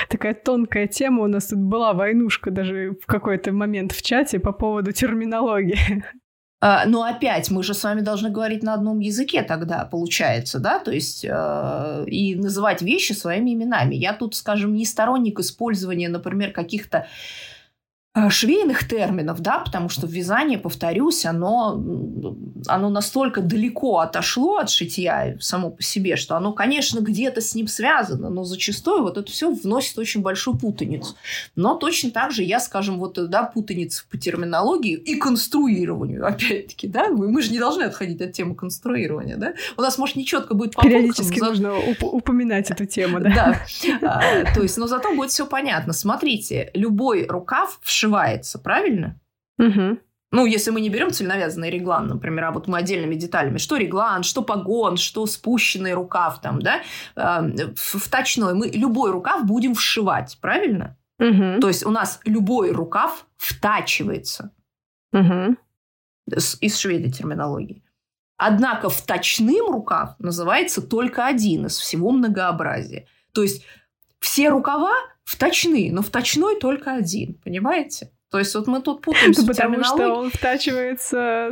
такая 0.10 0.34
тонкая 0.34 0.88
тема. 0.88 1.24
У 1.24 1.28
нас 1.28 1.48
тут 1.48 1.60
была 1.60 1.94
войнушка 1.94 2.52
даже 2.52 2.96
в 3.02 3.06
какой-то 3.06 3.52
момент 3.52 3.92
в 3.92 4.02
чате 4.02 4.40
по 4.40 4.52
поводу 4.52 4.92
терминологии. 4.92 6.04
А, 6.62 6.86
но 6.86 7.04
опять 7.04 7.50
мы 7.52 7.64
же 7.64 7.74
с 7.74 7.86
вами 7.86 8.02
должны 8.02 8.30
говорить 8.30 8.64
на 8.64 8.74
одном 8.74 9.00
языке 9.00 9.44
тогда, 9.44 9.86
получается, 9.86 10.60
да, 10.60 10.80
то 10.80 10.92
есть 10.92 11.24
э, 11.24 12.04
и 12.06 12.36
называть 12.36 12.82
вещи 12.82 13.14
своими 13.14 13.54
именами. 13.54 13.96
Я 13.96 14.12
тут, 14.12 14.36
скажем, 14.36 14.74
не 14.74 14.84
сторонник 14.84 15.40
использования, 15.40 16.10
например, 16.10 16.52
каких-то 16.52 17.08
швейных 18.30 18.88
терминов, 18.88 19.42
да, 19.42 19.60
потому 19.60 19.90
что 19.90 20.08
вязание, 20.08 20.58
повторюсь, 20.58 21.26
оно, 21.26 21.82
оно 22.68 22.90
настолько 22.90 23.42
далеко 23.42 24.00
отошло 24.00 24.58
от 24.58 24.70
шитья 24.70 25.38
само 25.40 25.70
по 25.70 25.84
себе, 25.84 26.16
что 26.16 26.36
оно, 26.36 26.54
конечно, 26.54 27.00
где-то 27.00 27.42
с 27.42 27.56
ним 27.56 27.68
связано, 27.68 28.30
но 28.30 28.44
зачастую 28.44 29.04
вот 29.04 29.18
это 29.18 29.32
все 29.32 29.52
вносит 29.52 29.98
очень 29.98 30.22
большую 30.22 30.58
путаницу. 30.58 31.16
Но 31.56 31.76
точно 31.76 32.12
так 32.12 32.32
же 32.32 32.44
я, 32.44 32.60
скажем, 32.60 33.00
вот, 33.00 33.20
да, 33.30 33.44
путаница 33.44 34.04
по 34.10 34.18
терминологии 34.18 34.96
и 34.96 35.16
конструированию, 35.16 36.26
опять-таки, 36.26 36.88
да, 36.88 37.10
мы, 37.10 37.32
мы 37.32 37.42
же 37.42 37.52
не 37.52 37.60
должны 37.60 37.84
отходить 37.84 38.22
от 38.22 38.34
темы 38.34 38.56
конструирования, 38.56 39.38
да, 39.38 39.54
у 39.78 39.82
нас, 39.82 39.98
может, 39.98 40.16
нечетко 40.16 40.54
будет 40.54 40.76
по 40.76 40.82
Периодически 40.82 41.40
пунктам, 41.40 41.50
нужно 41.50 41.68
уп- 41.68 42.10
упоминать 42.10 42.72
эту 42.72 42.86
тему, 42.86 43.20
да. 43.20 43.30
Да, 43.30 43.62
а, 44.02 44.54
то 44.54 44.62
есть, 44.62 44.78
но 44.78 44.88
зато 44.88 45.14
будет 45.16 45.32
все 45.32 45.46
понятно. 45.46 45.94
Смотрите, 45.94 46.72
любой 46.74 47.26
рукав 47.26 47.80
в 47.82 47.92
вшивается, 48.10 48.60
правильно? 48.60 49.20
Угу. 49.58 50.00
Ну, 50.32 50.46
если 50.46 50.72
мы 50.72 50.82
не 50.82 50.90
берем 50.90 51.12
цельновязанный 51.12 51.72
реглан, 51.72 52.08
например, 52.08 52.46
а 52.46 52.52
вот 52.52 52.68
мы 52.68 52.78
отдельными 52.78 53.16
деталями, 53.16 53.58
что 53.58 53.78
реглан, 53.78 54.24
что 54.24 54.44
погон, 54.44 54.98
что 54.98 55.26
спущенный 55.26 55.94
рукав 55.94 56.40
там, 56.42 56.62
да, 56.62 56.82
э, 57.16 57.74
в, 57.76 58.10
точной, 58.10 58.54
мы 58.54 58.68
любой 58.68 59.12
рукав 59.12 59.46
будем 59.46 59.74
вшивать, 59.74 60.38
правильно? 60.40 60.98
Угу. 61.20 61.62
То 61.62 61.68
есть 61.68 61.86
у 61.86 61.90
нас 61.90 62.20
любой 62.26 62.72
рукав 62.72 63.26
втачивается. 63.38 64.52
Угу. 65.14 65.58
Из 66.62 66.78
швейной 66.78 67.12
терминологии. 67.12 67.84
Однако 68.38 68.90
вточным 68.90 69.72
рукав 69.72 70.12
называется 70.20 70.82
только 70.82 71.26
один 71.26 71.66
из 71.66 71.78
всего 71.78 72.12
многообразия. 72.12 73.08
То 73.34 73.42
есть 73.42 73.66
все 74.20 74.50
рукава 74.50 74.94
вточные, 75.30 75.94
но 75.94 76.02
вточной 76.02 76.60
только 76.60 76.96
один, 76.96 77.36
понимаете? 77.44 78.10
То 78.32 78.40
есть 78.40 78.54
вот 78.56 78.68
мы 78.68 78.82
тут 78.82 79.02
путаемся 79.02 79.46
Потому 79.48 79.84
что 79.84 80.14
он 80.14 80.32
втачивается 80.32 81.50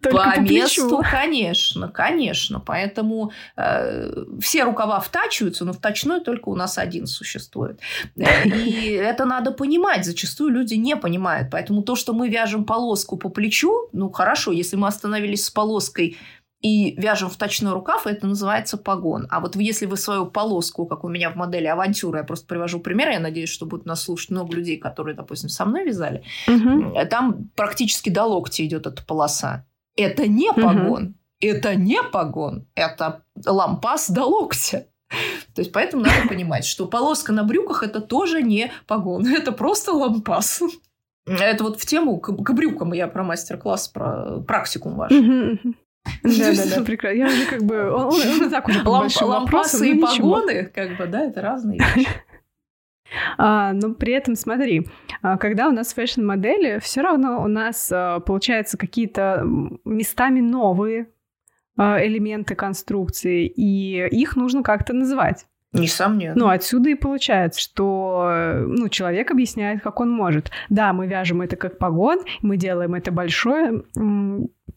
только 0.00 0.18
по, 0.18 0.32
по 0.34 0.40
месту, 0.40 0.88
плечу. 0.88 1.02
конечно, 1.08 1.88
конечно. 1.88 2.60
Поэтому 2.60 3.32
э, 3.56 4.24
все 4.40 4.64
рукава 4.64 4.98
втачиваются, 5.00 5.64
но 5.64 5.72
вточной 5.72 6.20
только 6.20 6.48
у 6.48 6.56
нас 6.56 6.78
один 6.78 7.06
существует. 7.06 7.80
Э, 8.16 8.48
и 8.48 8.90
это 8.92 9.24
надо 9.24 9.52
понимать. 9.52 10.04
Зачастую 10.04 10.50
люди 10.50 10.74
не 10.74 10.96
понимают. 10.96 11.48
Поэтому 11.50 11.82
то, 11.82 11.96
что 11.96 12.12
мы 12.12 12.28
вяжем 12.28 12.64
полоску 12.64 13.16
по 13.16 13.28
плечу, 13.28 13.88
ну 13.92 14.10
хорошо, 14.10 14.52
если 14.52 14.76
мы 14.76 14.88
остановились 14.88 15.44
с 15.44 15.50
полоской 15.50 16.16
и 16.62 16.94
вяжем 16.96 17.28
в 17.28 17.36
точной 17.36 17.72
рукав, 17.72 18.06
это 18.06 18.26
называется 18.26 18.78
погон. 18.78 19.26
А 19.30 19.40
вот 19.40 19.56
если 19.56 19.86
вы 19.86 19.96
свою 19.96 20.26
полоску, 20.26 20.86
как 20.86 21.02
у 21.02 21.08
меня 21.08 21.30
в 21.30 21.34
модели 21.34 21.66
авантюра, 21.66 22.20
я 22.20 22.24
просто 22.24 22.46
привожу 22.46 22.78
пример, 22.78 23.10
я 23.10 23.20
надеюсь, 23.20 23.50
что 23.50 23.66
будут 23.66 23.84
нас 23.84 24.02
слушать 24.02 24.30
много 24.30 24.54
людей, 24.54 24.78
которые, 24.78 25.16
допустим, 25.16 25.48
со 25.48 25.64
мной 25.64 25.84
вязали, 25.84 26.22
угу. 26.46 26.94
там 27.10 27.50
практически 27.56 28.10
до 28.10 28.24
локтя 28.24 28.64
идет 28.64 28.86
эта 28.86 29.04
полоса. 29.04 29.66
Это 29.96 30.26
не 30.28 30.52
погон, 30.52 31.04
угу. 31.04 31.14
это 31.40 31.74
не 31.74 32.00
погон, 32.02 32.66
это 32.76 33.24
лампас 33.44 34.08
до 34.08 34.24
локтя. 34.24 34.86
То 35.54 35.60
есть 35.60 35.72
поэтому 35.72 36.04
надо 36.04 36.28
понимать, 36.28 36.64
что 36.64 36.86
полоска 36.86 37.32
на 37.32 37.42
брюках 37.42 37.82
это 37.82 38.00
тоже 38.00 38.40
не 38.40 38.70
погон, 38.86 39.26
это 39.26 39.50
просто 39.52 39.92
лампас. 39.92 40.62
Это 41.26 41.62
вот 41.64 41.80
в 41.80 41.86
тему 41.86 42.18
к, 42.18 42.32
к 42.32 42.52
брюкам 42.52 42.92
я 42.92 43.06
про 43.06 43.22
мастер-класс, 43.22 43.88
про 43.88 44.40
практикум 44.40 44.96
ваш. 44.96 45.12
Угу. 45.12 45.74
Да-да-да, 46.22 46.82
прекрасно. 46.84 47.18
Я 47.18 47.26
уже 47.26 47.46
как 47.46 47.62
бы... 47.62 47.90
Он, 47.90 48.14
он, 48.14 48.42
он 48.42 48.50
так 48.50 48.68
уже 48.68 48.82
Ламп, 48.82 49.12
Лампасы 49.20 49.90
и 49.90 50.00
погоны, 50.00 50.64
как 50.66 50.96
бы, 50.96 51.06
да, 51.06 51.24
это 51.24 51.40
разные 51.40 51.78
вещи. 51.78 52.08
А, 53.36 53.74
но 53.74 53.92
при 53.92 54.14
этом 54.14 54.34
смотри, 54.36 54.88
а, 55.20 55.36
когда 55.36 55.68
у 55.68 55.70
нас 55.70 55.92
фэшн-модели, 55.92 56.78
все 56.80 57.02
равно 57.02 57.42
у 57.42 57.46
нас 57.46 57.90
а, 57.92 58.20
получается 58.20 58.78
какие-то 58.78 59.44
местами 59.84 60.40
новые 60.40 61.10
а, 61.76 62.02
элементы 62.02 62.54
конструкции, 62.54 63.46
и 63.46 64.08
их 64.08 64.34
нужно 64.36 64.62
как-то 64.62 64.94
называть. 64.94 65.46
Несомненно. 65.72 66.34
Ну, 66.36 66.48
отсюда 66.48 66.90
и 66.90 66.94
получается, 66.94 67.60
что 67.60 68.56
ну, 68.66 68.88
человек 68.88 69.30
объясняет, 69.30 69.82
как 69.82 70.00
он 70.00 70.10
может. 70.10 70.50
Да, 70.68 70.92
мы 70.92 71.06
вяжем 71.06 71.40
это 71.40 71.56
как 71.56 71.78
погон, 71.78 72.20
мы 72.42 72.58
делаем 72.58 72.94
это 72.94 73.10
большое, 73.10 73.82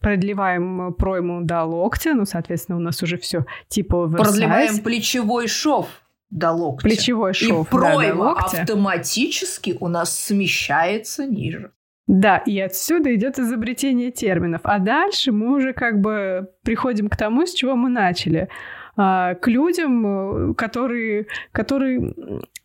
продлеваем 0.00 0.94
пройму 0.94 1.42
до 1.42 1.64
локтя, 1.64 2.14
ну, 2.14 2.24
соответственно, 2.24 2.78
у 2.78 2.80
нас 2.80 3.02
уже 3.02 3.18
все 3.18 3.44
типа 3.68 4.08
Продлеваем 4.08 4.78
плечевой 4.78 5.48
шов 5.48 5.88
до 6.30 6.52
локтя. 6.52 6.88
Плечевой 6.88 7.34
шов, 7.34 7.66
И 7.66 7.70
пройма 7.70 8.34
да, 8.34 8.60
автоматически 8.60 9.76
у 9.78 9.88
нас 9.88 10.18
смещается 10.18 11.26
ниже. 11.26 11.72
Да, 12.06 12.38
и 12.38 12.58
отсюда 12.60 13.14
идет 13.14 13.38
изобретение 13.38 14.12
терминов. 14.12 14.60
А 14.64 14.78
дальше 14.78 15.32
мы 15.32 15.56
уже 15.56 15.72
как 15.72 16.00
бы 16.00 16.48
приходим 16.62 17.08
к 17.08 17.16
тому, 17.16 17.46
с 17.46 17.52
чего 17.52 17.74
мы 17.74 17.88
начали. 17.88 18.48
А, 18.96 19.34
к 19.34 19.48
людям, 19.48 20.50
э, 20.50 20.54
которые, 20.54 21.26
которые 21.52 22.14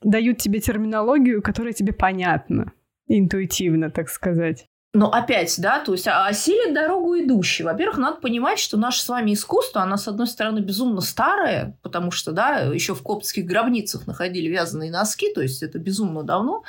дают 0.01 0.37
тебе 0.37 0.59
терминологию, 0.59 1.41
которая 1.41 1.73
тебе 1.73 1.93
понятна 1.93 2.71
интуитивно, 3.07 3.89
так 3.91 4.09
сказать. 4.09 4.70
Но 4.93 5.09
опять, 5.09 5.55
да, 5.57 5.79
то 5.79 5.93
есть 5.93 6.05
а, 6.05 6.27
осилит 6.27 6.73
дорогу 6.73 7.17
идущий. 7.17 7.63
Во-первых, 7.63 7.97
надо 7.97 8.17
понимать, 8.17 8.59
что 8.59 8.75
наше 8.75 9.01
с 9.01 9.07
вами 9.07 9.33
искусство, 9.33 9.83
оно, 9.83 9.95
с 9.95 10.05
одной 10.09 10.27
стороны, 10.27 10.59
безумно 10.59 10.99
старое, 10.99 11.77
потому 11.81 12.11
что, 12.11 12.33
да, 12.33 12.59
еще 12.59 12.93
в 12.93 13.01
коптских 13.01 13.45
гробницах 13.45 14.05
находили 14.05 14.49
вязаные 14.49 14.91
носки, 14.91 15.33
то 15.33 15.41
есть 15.41 15.63
это 15.63 15.79
безумно 15.79 16.23
давно. 16.23 16.63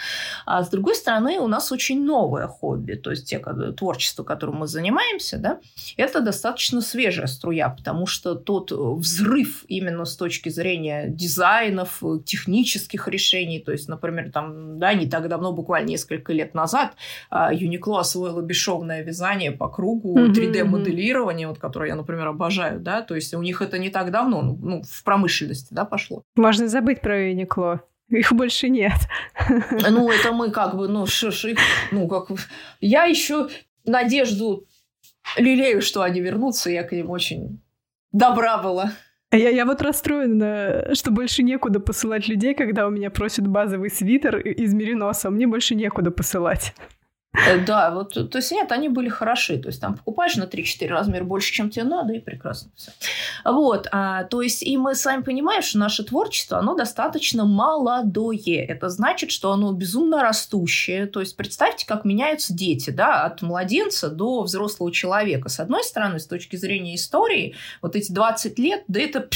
А 0.47 0.63
с 0.63 0.71
другой 0.71 0.95
стороны, 0.95 1.41
у 1.41 1.49
нас 1.49 1.73
очень 1.73 2.05
новое 2.05 2.47
хобби, 2.47 2.93
то 2.93 3.11
есть 3.11 3.29
те, 3.29 3.41
творчество, 3.77 4.23
которым 4.23 4.59
мы 4.59 4.69
занимаемся, 4.69 5.39
да, 5.39 5.59
это 5.97 6.21
достаточно 6.21 6.81
свежая 6.81 7.27
струя, 7.27 7.71
потому 7.71 8.07
что 8.07 8.37
тот 8.37 8.71
взрыв 8.71 9.65
именно 9.67 10.05
с 10.05 10.17
точки 10.17 10.49
зрения 10.49 11.09
дизайнов, 11.09 12.01
технических 12.25 13.09
решений, 13.09 13.59
то 13.59 13.73
есть, 13.73 13.89
например, 13.89 14.31
там, 14.31 14.79
да, 14.79 14.95
не 14.95 15.09
так 15.09 15.27
давно, 15.29 15.53
буквально 15.53 15.89
несколько 15.89 16.33
лет 16.33 16.55
назад, 16.55 16.93
Uniqlo 17.33 18.12
освоила 18.13 18.43
бесшовное 18.43 19.03
вязание 19.03 19.53
по 19.53 19.69
кругу, 19.69 20.19
mm-hmm, 20.19 20.33
3D-моделирование, 20.33 21.49
вот, 21.49 21.59
которое 21.59 21.89
я, 21.89 21.97
например, 21.97 22.29
обожаю, 22.29 22.81
да, 22.81 23.03
то 23.03 23.15
есть 23.15 23.35
у 23.35 23.43
них 23.43 23.63
это 23.63 23.79
не 23.79 23.91
так 23.91 24.11
давно, 24.11 24.43
ну, 24.43 24.59
ну 24.61 24.83
в 24.83 25.05
промышленности, 25.05 25.73
да, 25.73 25.85
пошло. 25.85 26.23
Можно 26.37 26.69
забыть 26.69 27.01
про 27.01 27.29
Юникло. 27.31 27.81
Их 28.09 28.33
больше 28.33 28.69
нет. 28.69 28.93
Ну, 29.91 30.11
это 30.11 30.33
мы 30.33 30.51
как 30.51 30.77
бы, 30.77 30.89
ну, 30.89 31.07
шиш, 31.07 31.47
их, 31.47 31.59
ну, 31.93 32.09
как... 32.09 32.29
Я 32.81 33.05
еще 33.05 33.49
надежду 33.87 34.67
лелею, 35.39 35.81
что 35.81 36.03
они 36.03 36.21
вернутся, 36.21 36.71
я 36.71 36.83
к 36.83 36.93
ним 36.93 37.11
очень 37.11 37.63
добра 38.13 38.59
была. 38.59 38.93
Я, 39.31 39.49
я 39.49 39.65
вот 39.65 39.81
расстроена, 39.81 40.95
что 40.95 41.11
больше 41.11 41.43
некуда 41.43 41.81
посылать 41.81 42.29
людей, 42.29 42.55
когда 42.55 42.87
у 42.87 42.91
меня 42.91 43.11
просят 43.11 43.47
базовый 43.47 43.89
свитер 43.89 44.37
из 44.37 44.75
мериноса. 44.75 45.31
Мне 45.31 45.47
больше 45.47 45.75
некуда 45.75 46.11
посылать. 46.11 46.75
Э, 47.35 47.65
да, 47.65 47.91
вот, 47.91 48.13
то 48.13 48.39
есть 48.39 48.53
нет, 48.53 48.71
они 48.73 48.89
были 48.89 49.09
хороши. 49.09 49.59
То 49.59 49.69
есть 49.69 49.81
там 49.81 49.97
покупаешь 49.97 50.37
на 50.37 50.45
3-4 50.45 50.89
размера 50.89 51.25
больше, 51.25 51.53
чем 51.53 51.71
тебе 51.71 51.85
надо, 51.85 52.13
и 52.13 52.21
прекрасно 52.21 52.71
все. 52.77 52.93
Вот, 53.45 53.89
а, 53.91 54.25
то 54.25 54.43
есть 54.43 54.63
и 54.63 54.77
мы 54.77 54.95
с 54.95 55.05
вами 55.05 55.23
понимаем, 55.23 55.63
что 55.63 55.79
наше 55.79 56.05
творчество, 56.05 56.59
оно 56.59 56.75
достаточно 56.75 57.45
молодое. 57.45 58.65
Это 58.65 58.91
значит, 58.91 59.31
что 59.31 59.53
оно 59.53 59.73
безумно 59.73 60.23
растущее. 60.23 61.07
То 61.07 61.21
есть 61.21 61.37
представьте, 61.37 61.87
как 61.87 62.05
меняются 62.05 62.53
дети, 62.53 62.91
да, 62.91 63.25
от 63.25 63.41
младенца 63.41 64.11
до 64.11 64.43
взрослого 64.43 64.93
человека. 64.93 65.49
С 65.49 65.59
одной 65.59 65.85
стороны, 65.85 66.19
с 66.19 66.27
точки 66.27 66.57
зрения 66.57 66.95
истории, 66.95 67.55
вот 67.81 67.97
эти 67.97 68.13
20 68.13 68.59
лет, 68.59 68.85
да 68.89 69.01
это 69.01 69.29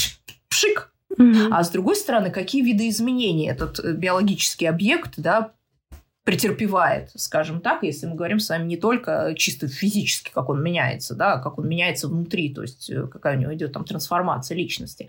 пшик, 0.49 0.93
Mm-hmm. 1.19 1.49
А 1.51 1.65
с 1.65 1.71
другой 1.71 1.97
стороны, 1.97 2.31
какие 2.31 2.63
виды 2.63 2.89
изменений 2.89 3.49
этот 3.49 3.79
э, 3.79 3.93
биологический 3.93 4.67
объект 4.67 5.15
да, 5.17 5.53
претерпевает, 6.27 7.11
скажем 7.15 7.61
так, 7.61 7.85
если 7.85 8.07
мы 8.07 8.17
говорим 8.17 8.41
с 8.41 8.49
вами 8.49 8.65
не 8.65 8.77
только 8.77 9.33
чисто 9.39 9.69
физически, 9.69 10.33
как 10.35 10.49
он 10.49 10.61
меняется, 10.61 11.15
да, 11.15 11.39
как 11.39 11.57
он 11.57 11.69
меняется 11.69 12.09
внутри, 12.09 12.53
то 12.53 12.63
есть 12.63 12.91
э, 12.91 13.07
какая 13.07 13.37
у 13.37 13.41
него 13.41 13.55
идет 13.55 13.73
там 13.73 13.85
трансформация 13.85 14.57
личности. 14.57 15.07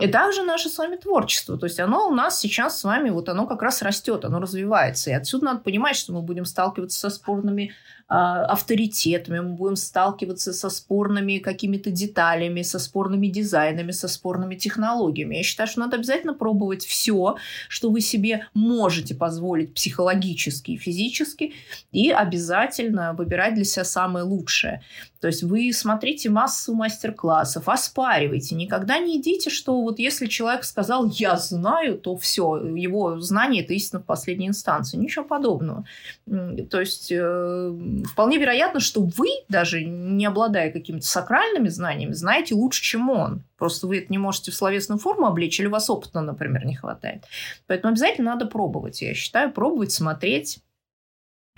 И 0.00 0.08
также 0.08 0.42
наше 0.42 0.68
с 0.68 0.76
вами 0.76 0.96
творчество, 0.96 1.56
то 1.56 1.66
есть 1.66 1.78
оно 1.78 2.08
у 2.08 2.10
нас 2.12 2.40
сейчас 2.40 2.80
с 2.80 2.82
вами, 2.82 3.10
вот 3.10 3.28
оно 3.28 3.46
как 3.46 3.62
раз 3.62 3.80
растет, 3.80 4.24
оно 4.24 4.40
развивается. 4.40 5.10
И 5.10 5.12
отсюда 5.12 5.44
надо 5.44 5.60
понимать, 5.60 5.94
что 5.94 6.12
мы 6.12 6.20
будем 6.20 6.44
сталкиваться 6.44 6.98
со 6.98 7.10
спорными 7.10 7.72
авторитетами, 8.10 9.38
мы 9.38 9.52
будем 9.54 9.76
сталкиваться 9.76 10.52
со 10.52 10.68
спорными 10.68 11.38
какими-то 11.38 11.92
деталями, 11.92 12.62
со 12.62 12.80
спорными 12.80 13.28
дизайнами, 13.28 13.92
со 13.92 14.08
спорными 14.08 14.56
технологиями. 14.56 15.36
Я 15.36 15.42
считаю, 15.44 15.68
что 15.68 15.80
надо 15.80 15.96
обязательно 15.96 16.34
пробовать 16.34 16.84
все, 16.84 17.36
что 17.68 17.90
вы 17.90 18.00
себе 18.00 18.48
можете 18.52 19.14
позволить 19.14 19.74
психологически 19.74 20.72
и 20.72 20.76
физически, 20.76 21.52
и 21.92 22.10
обязательно 22.10 23.12
выбирать 23.12 23.54
для 23.54 23.64
себя 23.64 23.84
самое 23.84 24.24
лучшее. 24.24 24.82
То 25.20 25.26
есть 25.26 25.42
вы 25.42 25.70
смотрите 25.74 26.30
массу 26.30 26.74
мастер-классов, 26.74 27.68
оспаривайте. 27.68 28.54
Никогда 28.54 28.98
не 28.98 29.18
идите, 29.18 29.50
что 29.50 29.82
вот 29.82 29.98
если 29.98 30.26
человек 30.26 30.64
сказал 30.64 31.06
«я 31.10 31.36
знаю», 31.36 31.98
то 31.98 32.16
все, 32.16 32.56
его 32.56 33.20
знание– 33.20 33.62
это 33.64 33.74
истина 33.74 34.00
в 34.00 34.06
последней 34.06 34.48
инстанции. 34.48 34.96
Ничего 34.96 35.26
подобного. 35.26 35.84
То 36.26 36.80
есть 36.80 37.12
э, 37.12 37.72
вполне 38.10 38.38
вероятно, 38.38 38.80
что 38.80 39.02
вы, 39.02 39.28
даже 39.50 39.84
не 39.84 40.24
обладая 40.24 40.70
какими-то 40.70 41.06
сакральными 41.06 41.68
знаниями, 41.68 42.12
знаете 42.12 42.54
лучше, 42.54 42.82
чем 42.82 43.10
он. 43.10 43.42
Просто 43.58 43.86
вы 43.86 43.98
это 43.98 44.06
не 44.08 44.18
можете 44.18 44.50
в 44.52 44.54
словесную 44.54 44.98
форму 44.98 45.26
облечь, 45.26 45.60
или 45.60 45.66
у 45.66 45.70
вас 45.70 45.90
опыта, 45.90 46.22
например, 46.22 46.64
не 46.64 46.76
хватает. 46.76 47.24
Поэтому 47.66 47.92
обязательно 47.92 48.32
надо 48.32 48.46
пробовать. 48.46 49.02
Я 49.02 49.12
считаю, 49.12 49.52
пробовать, 49.52 49.92
смотреть 49.92 50.60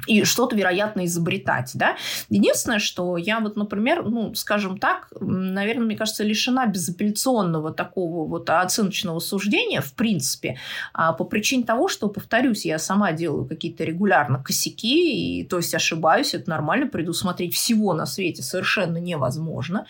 и 0.07 0.25
что-то, 0.25 0.57
вероятно, 0.57 1.05
изобретать, 1.07 1.71
да. 1.75 1.97
Единственное, 2.29 2.79
что 2.79 3.17
я 3.17 3.41
вот, 3.41 3.57
например, 3.57 4.05
ну, 4.05 4.35
скажем 4.35 4.79
так, 4.79 5.09
наверное, 5.21 5.87
мне 5.87 5.97
кажется, 5.97 6.25
лишена 6.25 6.67
безапелляционного 6.67 7.73
такого 7.73 8.29
вот 8.29 8.51
оценочного 8.51 9.21
суждения, 9.21 9.81
в 9.81 9.95
принципе, 9.95 10.59
а 10.93 11.13
по 11.13 11.25
причине 11.25 11.65
того, 11.65 11.89
что, 11.89 12.09
повторюсь, 12.09 12.65
я 12.65 12.79
сама 12.79 13.13
делаю 13.13 13.47
какие-то 13.47 13.85
регулярно 13.85 14.43
косяки, 14.43 15.41
и, 15.41 15.45
то 15.45 15.59
есть 15.59 15.75
ошибаюсь, 15.75 16.35
это 16.35 16.51
нормально, 16.51 16.87
предусмотреть 16.87 17.55
всего 17.55 17.95
на 17.95 18.07
свете 18.07 18.43
совершенно 18.43 18.97
невозможно, 18.99 19.87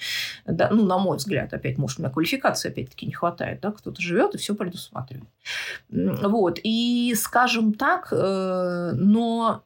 да, 0.47 0.69
ну, 0.71 0.85
на 0.85 0.99
мой 0.99 1.17
взгляд, 1.17 1.55
опять, 1.55 1.79
может, 1.79 1.99
у 1.99 2.03
меня 2.03 2.13
квалификации 2.13 2.69
опять-таки 2.69 3.07
не 3.07 3.13
хватает, 3.13 3.61
да, 3.61 3.73
кто-то 3.73 4.01
живет 4.01 4.35
и 4.35 4.39
все 4.39 4.55
предусматривает. 4.55 5.29
Вот, 5.91 6.59
и, 6.63 7.15
скажем 7.17 7.75
так, 7.75 8.09
э, 8.13 8.93
но 8.95 9.65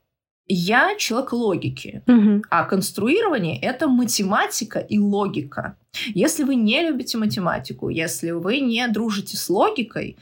я 0.48 0.94
человек 0.96 1.32
логики, 1.32 2.02
угу. 2.06 2.42
а 2.50 2.64
конструирование 2.64 3.58
это 3.60 3.88
математика 3.88 4.78
и 4.78 4.98
логика. 4.98 5.76
Если 6.14 6.44
вы 6.44 6.54
не 6.54 6.82
любите 6.82 7.18
математику, 7.18 7.88
если 7.88 8.30
вы 8.30 8.60
не 8.60 8.86
дружите 8.88 9.36
с 9.36 9.48
логикой, 9.48 10.16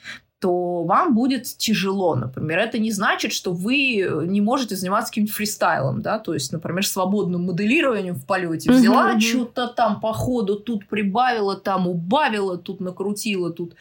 то 0.44 0.84
вам 0.84 1.14
будет 1.14 1.44
тяжело, 1.56 2.14
например. 2.14 2.58
Это 2.58 2.78
не 2.78 2.92
значит, 2.92 3.32
что 3.32 3.50
вы 3.50 4.06
не 4.26 4.42
можете 4.42 4.76
заниматься 4.76 5.10
каким-нибудь 5.10 5.34
фристайлом, 5.34 6.02
да, 6.02 6.18
то 6.18 6.34
есть, 6.34 6.52
например, 6.52 6.86
свободным 6.86 7.44
моделированием 7.46 8.14
в 8.14 8.26
полете. 8.26 8.70
Взяла 8.70 9.14
uh-huh, 9.14 9.20
что-то 9.20 9.68
там 9.68 10.00
по 10.00 10.12
ходу, 10.12 10.56
тут 10.56 10.86
прибавила, 10.86 11.56
там 11.56 11.88
убавила, 11.88 12.58
тут 12.58 12.80
накрутила, 12.80 13.54
тут 13.54 13.74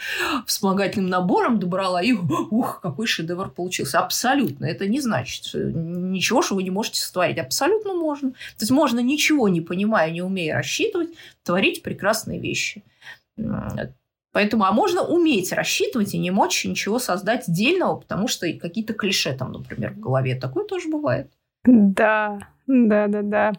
вспомогательным 0.47 1.09
набором 1.09 1.59
добрала, 1.59 2.01
и 2.01 2.14
ух, 2.14 2.80
какой 2.82 3.07
шедевр 3.07 3.49
получился. 3.49 3.99
Абсолютно. 3.99 4.64
Это 4.64 4.88
не 4.88 5.01
значит 5.01 5.43
что 5.43 5.59
ничего, 5.59 6.41
что 6.41 6.55
вы 6.55 6.64
не 6.64 6.72
можете 6.72 7.01
сотворить. 7.01 7.39
Абсолютно 7.39 7.93
можно. 7.93 8.32
То 8.32 8.61
есть 8.61 8.72
можно 8.72 9.01
ничего 9.01 9.49
не 9.49 9.59
понимая, 9.59 10.11
не 10.11 10.22
умея 10.22 10.55
рассчитывать, 10.55 11.09
творить 11.43 11.84
прекрасные 11.84 12.39
вещи. 12.39 12.86
Поэтому, 14.34 14.66
а 14.66 14.72
можно 14.72 15.04
уметь 15.04 15.54
рассчитывать 15.54 16.14
и 16.16 16.18
не 16.18 16.32
мочь 16.32 16.66
ничего 16.66 17.00
создать 17.00 17.46
дельного, 17.48 17.98
потому 17.98 18.28
что 18.28 18.52
какие-то 18.54 18.94
клише 18.94 19.34
там, 19.34 19.52
например, 19.52 19.94
в 19.94 20.00
голове. 20.00 20.36
Такое 20.36 20.66
тоже 20.66 20.90
бывает. 20.90 21.32
Да, 21.64 22.40
да, 22.68 23.08
да, 23.08 23.22
да. 23.22 23.54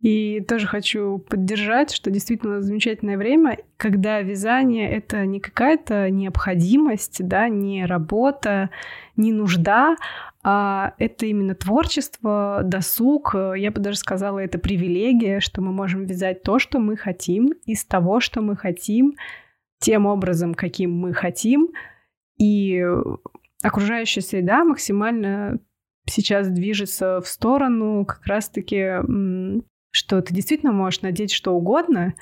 И 0.00 0.40
тоже 0.40 0.66
хочу 0.66 1.18
поддержать, 1.18 1.92
что 1.92 2.10
действительно 2.10 2.62
замечательное 2.62 3.18
время, 3.18 3.58
когда 3.76 4.20
вязание— 4.20 4.90
это 4.92 5.26
не 5.26 5.40
какая-то 5.40 6.08
необходимость, 6.10 7.26
да, 7.26 7.48
не 7.48 7.84
работа, 7.84 8.70
не 9.16 9.32
нужда, 9.32 9.96
а 10.42 10.94
это 10.96 11.26
именно 11.26 11.54
творчество, 11.54 12.62
досуг. 12.64 13.34
Я 13.34 13.70
бы 13.70 13.80
даже 13.80 13.98
сказала, 13.98 14.38
это 14.38 14.58
привилегия, 14.58 15.40
что 15.40 15.60
мы 15.60 15.70
можем 15.70 16.06
вязать 16.06 16.42
то, 16.42 16.58
что 16.58 16.78
мы 16.78 16.96
хотим, 16.96 17.52
из 17.66 17.84
того, 17.84 18.20
что 18.20 18.40
мы 18.40 18.56
хотим, 18.56 19.16
тем 19.80 20.06
образом, 20.06 20.54
каким 20.54 20.92
мы 20.92 21.12
хотим, 21.12 21.70
и 22.38 22.84
окружающая 23.62 24.20
среда 24.20 24.64
максимально 24.64 25.58
сейчас 26.06 26.48
движется 26.48 27.20
в 27.20 27.28
сторону 27.28 28.04
как 28.04 28.24
раз-таки, 28.26 28.96
что 29.90 30.22
ты 30.22 30.34
действительно 30.34 30.72
можешь 30.72 31.02
надеть 31.02 31.32
что 31.32 31.52
угодно, 31.52 32.14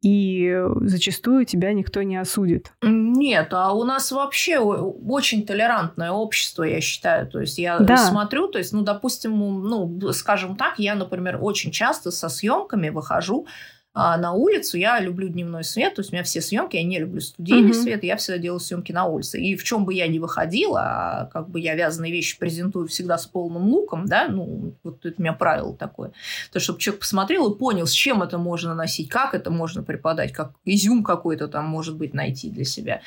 и 0.00 0.56
зачастую 0.82 1.44
тебя 1.44 1.72
никто 1.72 2.02
не 2.02 2.16
осудит. 2.16 2.72
Нет, 2.82 3.48
а 3.52 3.72
у 3.72 3.82
нас 3.82 4.12
вообще 4.12 4.58
очень 4.58 5.44
толерантное 5.44 6.12
общество, 6.12 6.62
я 6.62 6.80
считаю. 6.80 7.26
То 7.26 7.40
есть 7.40 7.58
я 7.58 7.80
да. 7.80 7.96
смотрю, 7.96 8.46
то 8.46 8.58
есть, 8.58 8.72
ну, 8.72 8.82
допустим, 8.82 9.36
ну, 9.36 10.12
скажем 10.12 10.56
так, 10.56 10.78
я, 10.78 10.94
например, 10.94 11.38
очень 11.40 11.72
часто 11.72 12.12
со 12.12 12.28
съемками 12.28 12.90
выхожу 12.90 13.46
а 13.94 14.16
на 14.16 14.32
улицу 14.32 14.76
я 14.78 15.00
люблю 15.00 15.28
дневной 15.28 15.64
свет, 15.64 15.94
то 15.94 16.00
есть 16.00 16.12
у 16.12 16.14
меня 16.14 16.22
все 16.22 16.40
съемки, 16.40 16.76
я 16.76 16.84
не 16.84 17.00
люблю 17.00 17.20
студийный 17.20 17.70
mm-hmm. 17.70 17.82
свет, 17.82 18.04
я 18.04 18.16
всегда 18.16 18.38
делаю 18.38 18.60
съемки 18.60 18.92
на 18.92 19.06
улице. 19.06 19.40
И 19.40 19.56
в 19.56 19.64
чем 19.64 19.84
бы 19.84 19.92
я 19.92 20.06
ни 20.06 20.18
выходила, 20.18 20.80
а 20.80 21.26
как 21.32 21.48
бы 21.48 21.58
я 21.58 21.74
вязаные 21.74 22.12
вещи 22.12 22.38
презентую 22.38 22.86
всегда 22.86 23.18
с 23.18 23.26
полным 23.26 23.68
луком, 23.68 24.06
да, 24.06 24.28
ну, 24.28 24.74
вот 24.84 25.04
это 25.04 25.14
у 25.18 25.22
меня 25.22 25.32
правило 25.32 25.74
такое. 25.74 26.12
То, 26.52 26.60
чтобы 26.60 26.78
человек 26.78 27.00
посмотрел 27.00 27.50
и 27.50 27.58
понял, 27.58 27.86
с 27.86 27.92
чем 27.92 28.22
это 28.22 28.38
можно 28.38 28.74
носить, 28.74 29.08
как 29.08 29.34
это 29.34 29.50
можно 29.50 29.82
преподать, 29.82 30.32
как 30.32 30.52
изюм 30.64 31.02
какой-то 31.02 31.48
там 31.48 31.64
может 31.64 31.96
быть 31.96 32.14
найти 32.14 32.50
для 32.50 32.64
себя. 32.64 33.00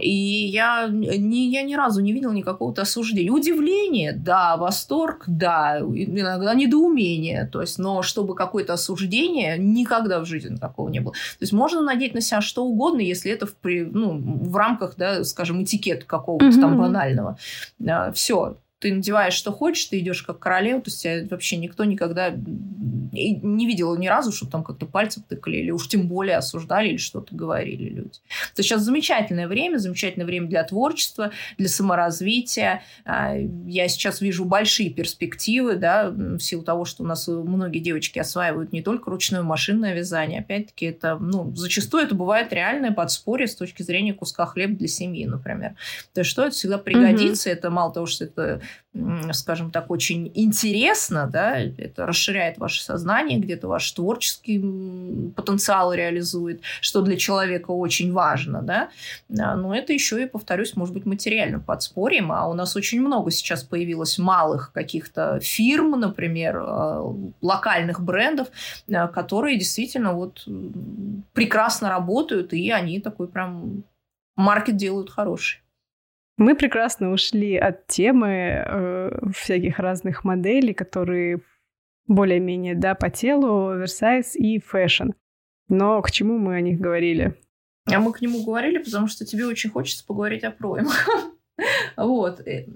И 0.00 0.10
я, 0.10 0.88
не, 0.88 1.50
я 1.50 1.62
ни 1.62 1.74
разу 1.74 2.00
не 2.00 2.12
видела 2.12 2.32
никакого 2.32 2.72
осуждения. 2.76 3.30
Удивление, 3.30 4.12
да, 4.12 4.56
восторг, 4.56 5.24
да, 5.26 5.78
иногда 5.80 6.54
недоумение. 6.54 7.48
То 7.52 7.60
есть, 7.60 7.78
но 7.78 8.02
чтобы 8.02 8.34
какое-то 8.34 8.74
осуждение, 8.74 9.58
никогда 9.58 10.20
в 10.20 10.26
жизни 10.26 10.56
такого 10.56 10.88
не 10.88 11.00
было. 11.00 11.12
То 11.12 11.42
есть, 11.42 11.52
можно 11.52 11.80
надеть 11.80 12.14
на 12.14 12.20
себя 12.20 12.40
что 12.40 12.64
угодно, 12.64 13.00
если 13.00 13.30
это 13.30 13.46
в, 13.46 13.54
ну, 13.64 14.18
в 14.18 14.56
рамках, 14.56 14.94
да, 14.96 15.24
скажем, 15.24 15.62
этикета 15.62 16.06
какого-то 16.06 16.46
mm-hmm. 16.46 16.60
там 16.60 16.78
банального. 16.78 17.38
Все, 18.12 18.56
ты 18.78 18.92
надеваешь, 18.92 19.32
что 19.32 19.52
хочешь, 19.52 19.86
ты 19.86 19.98
идешь 19.98 20.22
как 20.22 20.38
королева, 20.38 20.80
то 20.80 20.90
есть 20.90 21.02
тебя 21.02 21.26
вообще 21.30 21.56
никто 21.56 21.84
никогда 21.84 22.30
не 22.30 23.66
видел 23.66 23.96
ни 23.96 24.06
разу, 24.06 24.32
что 24.32 24.46
там 24.46 24.62
как-то 24.62 24.84
пальцем 24.84 25.22
тыкали, 25.26 25.56
или 25.56 25.70
уж 25.70 25.88
тем 25.88 26.08
более 26.08 26.36
осуждали, 26.36 26.88
или 26.88 26.96
что-то 26.98 27.34
говорили 27.34 27.88
люди. 27.88 28.18
То 28.54 28.60
есть 28.60 28.68
сейчас 28.68 28.82
замечательное 28.82 29.48
время, 29.48 29.78
замечательное 29.78 30.26
время 30.26 30.48
для 30.48 30.62
творчества, 30.64 31.30
для 31.56 31.68
саморазвития. 31.68 32.82
А, 33.06 33.34
я 33.66 33.88
сейчас 33.88 34.20
вижу 34.20 34.44
большие 34.44 34.90
перспективы, 34.90 35.76
да, 35.76 36.10
в 36.10 36.40
силу 36.40 36.62
того, 36.62 36.84
что 36.84 37.02
у 37.02 37.06
нас 37.06 37.26
многие 37.28 37.78
девочки 37.78 38.18
осваивают 38.18 38.72
не 38.72 38.82
только 38.82 39.10
ручное 39.10 39.42
машинное 39.42 39.94
вязание, 39.94 40.40
опять-таки 40.40 40.86
это, 40.86 41.16
ну, 41.18 41.54
зачастую 41.54 42.04
это 42.04 42.14
бывает 42.14 42.52
реальное 42.52 42.92
подспорье 42.92 43.46
с 43.46 43.56
точки 43.56 43.82
зрения 43.82 44.12
куска 44.12 44.44
хлеба 44.44 44.76
для 44.76 44.88
семьи, 44.88 45.24
например. 45.24 45.76
То 46.12 46.20
есть 46.20 46.30
что 46.30 46.42
это 46.42 46.54
всегда 46.54 46.76
пригодится, 46.76 47.48
угу. 47.48 47.56
это 47.56 47.70
мало 47.70 47.92
того, 47.92 48.06
что 48.06 48.24
это 48.24 48.60
скажем 49.32 49.70
так, 49.70 49.90
очень 49.90 50.30
интересно, 50.34 51.28
да, 51.30 51.58
это 51.58 52.06
расширяет 52.06 52.58
ваше 52.58 52.82
сознание, 52.82 53.38
где-то 53.38 53.68
ваш 53.68 53.90
творческий 53.92 55.32
потенциал 55.36 55.92
реализует, 55.92 56.62
что 56.80 57.02
для 57.02 57.16
человека 57.16 57.72
очень 57.72 58.12
важно, 58.12 58.62
да, 58.62 58.88
но 59.28 59.74
это 59.74 59.92
еще 59.92 60.22
и, 60.22 60.26
повторюсь, 60.26 60.76
может 60.76 60.94
быть 60.94 61.06
материальным 61.06 61.62
подспорьем, 61.62 62.32
а 62.32 62.48
у 62.48 62.54
нас 62.54 62.76
очень 62.76 63.00
много 63.00 63.30
сейчас 63.30 63.64
появилось 63.64 64.18
малых 64.18 64.72
каких-то 64.72 65.40
фирм, 65.40 66.00
например, 66.00 66.56
э, 66.56 67.12
локальных 67.42 68.00
брендов, 68.00 68.48
э, 68.88 69.08
которые 69.08 69.58
действительно 69.58 70.12
вот 70.14 70.46
прекрасно 71.32 71.88
работают, 71.90 72.52
и 72.52 72.70
они 72.70 73.00
такой 73.00 73.28
прям 73.28 73.84
market 74.36 74.76
делают 74.76 75.10
хороший. 75.10 75.60
Мы 76.36 76.54
прекрасно 76.54 77.12
ушли 77.12 77.56
от 77.56 77.86
темы 77.86 78.28
э, 78.28 79.10
всяких 79.34 79.78
разных 79.78 80.22
моделей, 80.22 80.74
которые 80.74 81.40
более-менее, 82.06 82.74
да, 82.74 82.94
по 82.94 83.08
телу, 83.08 83.68
оверсайз 83.68 84.36
и 84.36 84.58
fashion. 84.60 85.10
Но 85.68 86.00
к 86.02 86.10
чему 86.10 86.38
мы 86.38 86.56
о 86.56 86.60
них 86.60 86.78
говорили? 86.78 87.34
А 87.90 88.00
мы 88.00 88.12
к 88.12 88.20
нему 88.20 88.44
говорили, 88.44 88.78
потому 88.78 89.06
что 89.06 89.24
тебе 89.24 89.46
очень 89.46 89.70
хочется 89.70 90.04
поговорить 90.04 90.44
о 90.44 90.50
проймах. 90.50 91.08
Вот. 91.96 92.46
Э, 92.46 92.66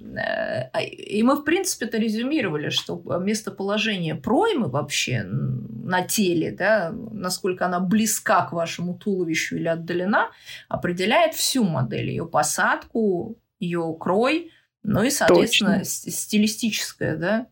а, 0.72 0.80
и 0.80 1.22
мы, 1.22 1.34
в 1.36 1.44
принципе, 1.44 1.84
это 1.84 1.98
резюмировали, 1.98 2.70
что 2.70 3.02
местоположение 3.20 4.14
проймы 4.14 4.70
вообще 4.70 5.22
на 5.22 6.00
теле, 6.00 6.50
да, 6.50 6.90
насколько 6.90 7.66
она 7.66 7.80
близка 7.80 8.46
к 8.46 8.52
вашему 8.52 8.94
туловищу 8.94 9.56
или 9.56 9.68
отдалена, 9.68 10.30
определяет 10.70 11.34
всю 11.34 11.64
модель, 11.64 12.08
ее 12.08 12.26
посадку, 12.26 13.36
ее 13.60 13.96
крой, 13.98 14.50
ну 14.82 15.02
и, 15.02 15.10
соответственно, 15.10 15.78
Точно. 15.78 16.10
стилистическое 16.10 17.16
да, 17.16 17.46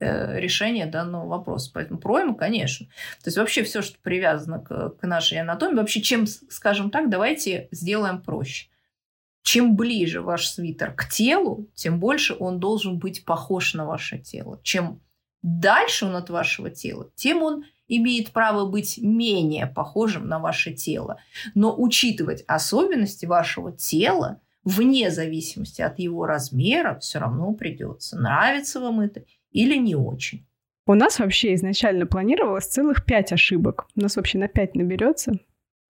э, 0.00 0.38
решение 0.38 0.86
данного 0.86 1.26
вопроса. 1.26 1.70
Поэтому 1.72 1.98
пройма, 1.98 2.34
конечно. 2.34 2.86
То 3.22 3.28
есть 3.28 3.38
вообще 3.38 3.64
все, 3.64 3.82
что 3.82 3.98
привязано 4.00 4.60
к, 4.60 4.90
к 4.90 5.06
нашей 5.06 5.40
анатомии, 5.40 5.76
вообще 5.76 6.02
чем, 6.02 6.26
скажем 6.26 6.90
так, 6.90 7.08
давайте 7.08 7.68
сделаем 7.72 8.20
проще. 8.20 8.68
Чем 9.42 9.76
ближе 9.76 10.22
ваш 10.22 10.48
свитер 10.48 10.92
к 10.92 11.08
телу, 11.08 11.68
тем 11.74 12.00
больше 12.00 12.34
он 12.38 12.60
должен 12.60 12.98
быть 12.98 13.24
похож 13.24 13.74
на 13.74 13.84
ваше 13.84 14.18
тело. 14.18 14.58
Чем 14.62 15.02
дальше 15.42 16.06
он 16.06 16.16
от 16.16 16.30
вашего 16.30 16.70
тела, 16.70 17.10
тем 17.14 17.42
он 17.42 17.64
имеет 17.86 18.30
право 18.30 18.64
быть 18.66 18.98
менее 18.98 19.66
похожим 19.66 20.26
на 20.26 20.38
ваше 20.38 20.72
тело. 20.72 21.18
Но 21.54 21.74
учитывать 21.76 22.42
особенности 22.46 23.26
вашего 23.26 23.70
тела 23.70 24.40
вне 24.64 25.10
зависимости 25.10 25.82
от 25.82 25.98
его 25.98 26.26
размера 26.26 26.98
все 26.98 27.18
равно 27.18 27.52
придется. 27.52 28.18
Нравится 28.18 28.80
вам 28.80 29.00
это 29.00 29.24
или 29.50 29.76
не 29.76 29.94
очень. 29.94 30.46
У 30.86 30.94
нас 30.94 31.18
вообще 31.18 31.54
изначально 31.54 32.06
планировалось 32.06 32.66
целых 32.66 33.04
пять 33.04 33.32
ошибок. 33.32 33.86
У 33.96 34.00
нас 34.00 34.16
вообще 34.16 34.38
на 34.38 34.48
пять 34.48 34.74
наберется. 34.74 35.38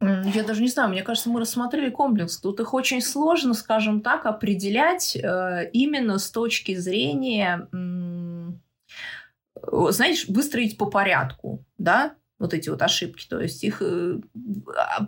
Я 0.00 0.44
даже 0.44 0.60
не 0.60 0.68
знаю, 0.68 0.90
мне 0.90 1.02
кажется, 1.02 1.30
мы 1.30 1.40
рассмотрели 1.40 1.88
комплекс. 1.88 2.38
Тут 2.38 2.60
их 2.60 2.74
очень 2.74 3.00
сложно, 3.00 3.54
скажем 3.54 4.02
так, 4.02 4.26
определять 4.26 5.16
э, 5.16 5.70
именно 5.72 6.18
с 6.18 6.30
точки 6.30 6.74
зрения, 6.74 7.68
э, 7.72 8.50
знаешь, 9.90 10.26
выстроить 10.28 10.76
по 10.76 10.86
порядку, 10.86 11.64
да, 11.78 12.16
вот 12.38 12.52
эти 12.52 12.68
вот 12.68 12.82
ошибки. 12.82 13.26
То 13.26 13.40
есть 13.40 13.64
их 13.64 13.80
э, 13.80 14.20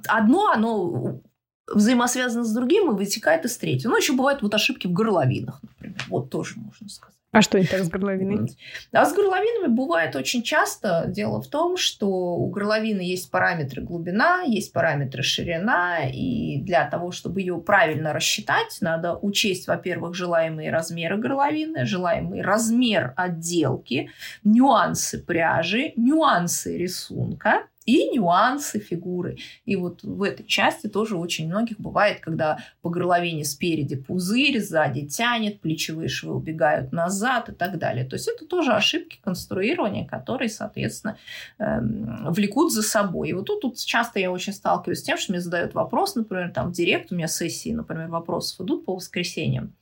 одно, 0.09 0.51
оно 0.51 1.21
взаимосвязано 1.67 2.45
с 2.45 2.53
другим 2.53 2.91
и 2.91 2.95
вытекает 2.95 3.45
из 3.45 3.57
третьего. 3.57 3.91
Ну, 3.93 3.97
еще 3.97 4.13
бывают 4.13 4.43
вот 4.43 4.55
ошибки 4.55 4.87
в 4.87 4.93
горловинах, 4.93 5.61
например. 5.63 6.01
Вот 6.09 6.31
тоже 6.31 6.55
можно 6.57 6.89
сказать. 6.89 7.17
А 7.33 7.43
что 7.43 7.59
не 7.59 7.67
так 7.67 7.85
с 7.85 7.89
горловиной? 7.91 8.57
А 8.93 9.05
с 9.05 9.13
горловинами 9.13 9.71
бывает 9.71 10.17
очень 10.17 10.43
часто. 10.43 11.05
Дело 11.07 11.43
в 11.43 11.49
том, 11.49 11.77
что 11.77 12.09
у 12.09 12.49
горловины 12.49 13.03
есть 13.03 13.31
параметры 13.31 13.83
глубина, 13.83 14.41
есть 14.41 14.73
параметры 14.73 15.23
ширина, 15.23 16.09
и 16.09 16.63
для 16.63 16.89
того, 16.89 17.11
чтобы 17.11 17.41
ее 17.41 17.59
правильно 17.59 18.15
рассчитать, 18.15 18.79
надо 18.81 19.19
учесть, 19.21 19.67
во-первых, 19.67 20.15
желаемые 20.15 20.71
размеры 20.71 21.19
горловины, 21.19 21.85
желаемый 21.85 22.41
размер 22.41 23.13
отделки, 23.17 24.09
нюансы 24.43 25.23
пряжи, 25.23 25.93
нюансы 25.97 26.79
рисунка, 26.79 27.67
и 27.87 28.11
нюансы 28.11 28.81
фигуры. 28.81 29.39
И 29.65 29.77
вот 29.77 30.03
в 30.03 30.23
этой 30.23 30.45
части 30.45 30.89
тоже 30.89 31.17
очень 31.17 31.47
многих 31.47 31.79
бывает, 31.79 32.21
когда 32.21 32.59
по 32.83 32.91
горловине 32.91 33.45
спереди 33.45 33.97
пузырь, 33.97 34.61
сзади 34.61 35.07
тянет, 35.07 35.61
плечевые 35.61 36.09
швы 36.09 36.35
убегают 36.35 36.93
назад 36.93 37.49
и 37.49 37.53
так 37.53 37.79
далее. 37.79 38.05
То 38.05 38.17
есть 38.17 38.29
это 38.29 38.45
тоже 38.45 38.73
ошибки 38.73 39.19
конструирования, 39.23 40.07
которые, 40.07 40.49
соответственно, 40.49 41.17
эм, 41.59 42.33
влекут 42.33 42.73
за 42.73 42.83
собой. 42.83 43.31
И 43.31 43.33
вот 43.33 43.47
тут, 43.47 43.63
тут 43.63 43.79
часто 43.79 44.19
я 44.19 44.31
очень 44.31 44.53
сталкиваюсь 44.53 44.99
с 44.99 45.03
тем, 45.03 45.17
что 45.17 45.33
мне 45.33 45.41
задают 45.41 45.75
вопрос, 45.75 46.17
например, 46.17 46.51
там 46.51 46.71
в 46.71 46.73
директ, 46.73 47.13
у 47.13 47.15
меня 47.15 47.29
сессии, 47.29 47.71
например, 47.71 48.09
вопросов 48.09 48.61
идут 48.61 48.85
по 48.85 48.95
воскресеньям 48.95 49.73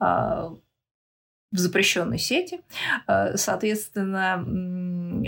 а, 0.00 0.54
в 1.52 1.58
запрещенной 1.58 2.18
сети. 2.18 2.60
Э, 3.06 3.36
соответственно, 3.36 4.44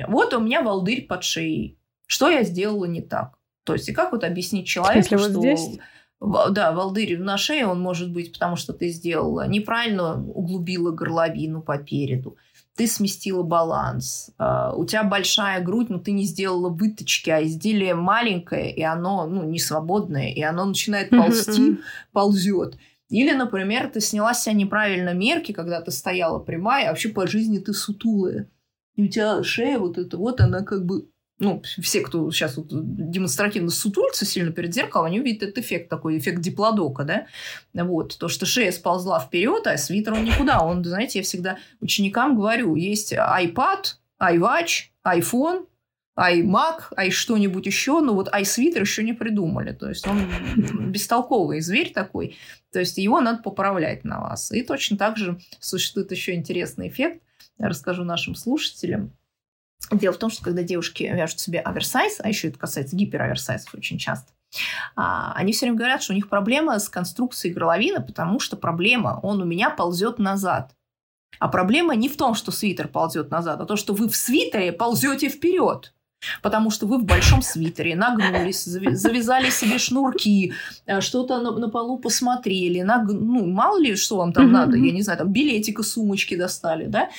вот 0.09 0.35
у 0.35 0.41
меня 0.41 0.61
волдырь 0.61 1.07
под 1.07 1.23
шеей. 1.23 1.79
Что 2.07 2.31
я 2.31 2.43
сделала 2.45 2.85
не 2.85 3.03
так? 3.03 3.39
То 3.65 3.75
есть, 3.75 3.89
и 3.89 3.93
как 3.93 4.13
вот 4.13 4.25
объяснить 4.25 4.67
человеку, 4.67 4.99
Если 4.99 5.17
что... 5.17 5.29
Вот 5.29 5.41
здесь? 5.41 5.79
Да, 6.21 6.73
волдырь 6.73 7.19
на 7.19 7.37
шее 7.37 7.67
он 7.67 7.81
может 7.81 8.11
быть, 8.11 8.33
потому 8.33 8.57
что 8.57 8.73
ты 8.73 8.89
сделала 8.89 9.47
неправильно 9.47 10.25
углубила 10.25 10.91
горловину 10.91 11.61
по 11.61 11.77
переду, 11.77 12.37
ты 12.75 12.87
сместила 12.87 13.43
баланс, 13.43 14.31
а, 14.39 14.73
у 14.75 14.87
тебя 14.87 15.03
большая 15.05 15.63
грудь, 15.63 15.91
но 15.91 15.99
ты 15.99 16.13
не 16.13 16.25
сделала 16.25 16.71
выточки, 16.71 17.29
а 17.29 17.43
изделие 17.43 17.95
маленькое, 17.95 18.75
и 18.75 18.83
оно 18.83 19.27
ну, 19.27 19.45
не 19.45 19.59
свободное, 19.59 20.31
и 20.31 20.41
оно 20.41 20.65
начинает 20.65 21.11
ползти, 21.11 21.79
ползет. 22.13 22.79
Или, 23.09 23.33
например, 23.33 23.91
ты 23.91 24.01
сняла 24.01 24.35
с 24.35 24.45
себя 24.45 24.55
неправильно 24.55 25.13
мерки, 25.13 25.53
когда 25.53 25.81
ты 25.81 25.91
стояла 25.91 26.39
прямая, 26.39 26.87
а 26.87 26.89
вообще 26.91 27.11
по 27.11 27.27
жизни 27.27 27.59
ты 27.59 27.73
сутулая. 27.73 28.49
И 28.97 29.05
у 29.05 29.09
тебя 29.09 29.43
шея 29.43 29.79
вот 29.79 29.99
эта 29.99 30.17
вот, 30.17 30.41
она 30.41 30.63
как 30.63 30.85
бы 30.85 31.09
ну, 31.39 31.63
все, 31.83 32.01
кто 32.01 32.31
сейчас 32.31 32.57
вот 32.57 32.69
демонстративно 32.71 33.71
сутулится 33.71 34.25
сильно 34.25 34.53
перед 34.53 34.73
зеркалом, 34.73 35.07
они 35.07 35.21
увидят 35.21 35.43
этот 35.43 35.59
эффект 35.59 35.91
такой, 35.91 36.19
эффект 36.19 36.41
диплодока, 36.41 37.05
да, 37.05 37.27
вот, 37.85 38.17
то, 38.19 38.29
что 38.29 38.47
шея 38.47 38.73
сползла 38.73 39.21
вперед, 39.21 39.67
а 39.67 39.77
свитер 39.77 40.15
он 40.15 40.25
никуда, 40.25 40.61
он, 40.61 40.83
знаете, 40.85 41.19
я 41.19 41.25
всегда 41.25 41.59
ученикам 41.81 42.37
говорю, 42.37 42.75
есть 42.77 43.13
iPad, 43.13 43.97
iWatch, 44.21 44.87
iPhone, 45.05 45.67
iMac, 46.19 46.95
ай 46.97 47.11
что-нибудь 47.11 47.67
еще, 47.67 48.01
но 48.01 48.15
вот 48.15 48.33
iSвитер 48.33 48.81
еще 48.81 49.03
не 49.03 49.13
придумали, 49.13 49.73
то 49.73 49.89
есть 49.89 50.07
он 50.07 50.27
бестолковый 50.91 51.61
зверь 51.61 51.93
такой, 51.93 52.37
то 52.73 52.81
есть 52.81 52.97
его 52.97 53.21
надо 53.21 53.43
поправлять 53.43 54.05
на 54.05 54.21
вас. 54.21 54.51
И 54.51 54.63
точно 54.63 54.97
так 54.97 55.19
же 55.19 55.39
существует 55.61 56.11
еще 56.11 56.35
интересный 56.35 56.89
эффект, 56.89 57.23
я 57.59 57.69
расскажу 57.69 58.05
нашим 58.05 58.35
слушателям, 58.35 59.13
Дело 59.91 60.15
в 60.15 60.19
том, 60.19 60.31
что 60.31 60.43
когда 60.43 60.63
девушки 60.63 61.05
вяжут 61.05 61.39
себе 61.39 61.61
оверсайз, 61.61 62.19
а 62.21 62.29
еще 62.29 62.49
это 62.49 62.59
касается 62.59 62.97
гипероверсайзов 62.97 63.75
очень 63.75 63.99
часто, 63.99 64.33
а, 64.95 65.33
они 65.35 65.53
все 65.53 65.67
время 65.67 65.79
говорят, 65.79 66.03
что 66.03 66.13
у 66.13 66.17
них 66.17 66.29
проблема 66.29 66.79
с 66.79 66.89
конструкцией 66.89 67.55
горловины, 67.55 68.01
потому 68.01 68.41
что 68.41 68.57
проблема, 68.57 69.21
он 69.23 69.41
у 69.41 69.45
меня 69.45 69.71
ползет 69.71 70.19
назад. 70.19 70.75
А 71.39 71.49
проблема 71.49 71.95
не 71.95 72.09
в 72.09 72.17
том, 72.17 72.35
что 72.35 72.51
свитер 72.51 72.89
ползет 72.89 73.31
назад, 73.31 73.61
а 73.61 73.67
то, 73.67 73.77
что 73.77 73.93
вы 73.93 74.09
в 74.09 74.17
свитере 74.17 74.73
ползете 74.73 75.29
вперед 75.29 75.93
потому 76.43 76.71
что 76.71 76.87
вы 76.87 76.99
в 76.99 77.05
большом 77.05 77.43
свитере 77.43 77.97
нагнулись, 77.97 78.65
завязали 78.65 79.51
себе 79.51 79.79
шнурки, 79.79 80.53
э, 80.87 81.01
что-то 81.01 81.41
на, 81.41 81.53
на 81.53 81.69
полу 81.69 81.99
посмотрели, 81.99 82.83
наг... 82.83 83.09
ну, 83.09 83.47
мало 83.47 83.79
ли, 83.79 83.97
что 83.97 84.17
вам 84.17 84.33
там 84.33 84.53
надо, 84.53 84.77
я 84.77 84.93
не 84.93 85.03
знаю, 85.03 85.19
там 85.19 85.33
билетика, 85.33 85.83
сумочки 85.83 86.37
достали, 86.37 86.87
да, 86.87 87.11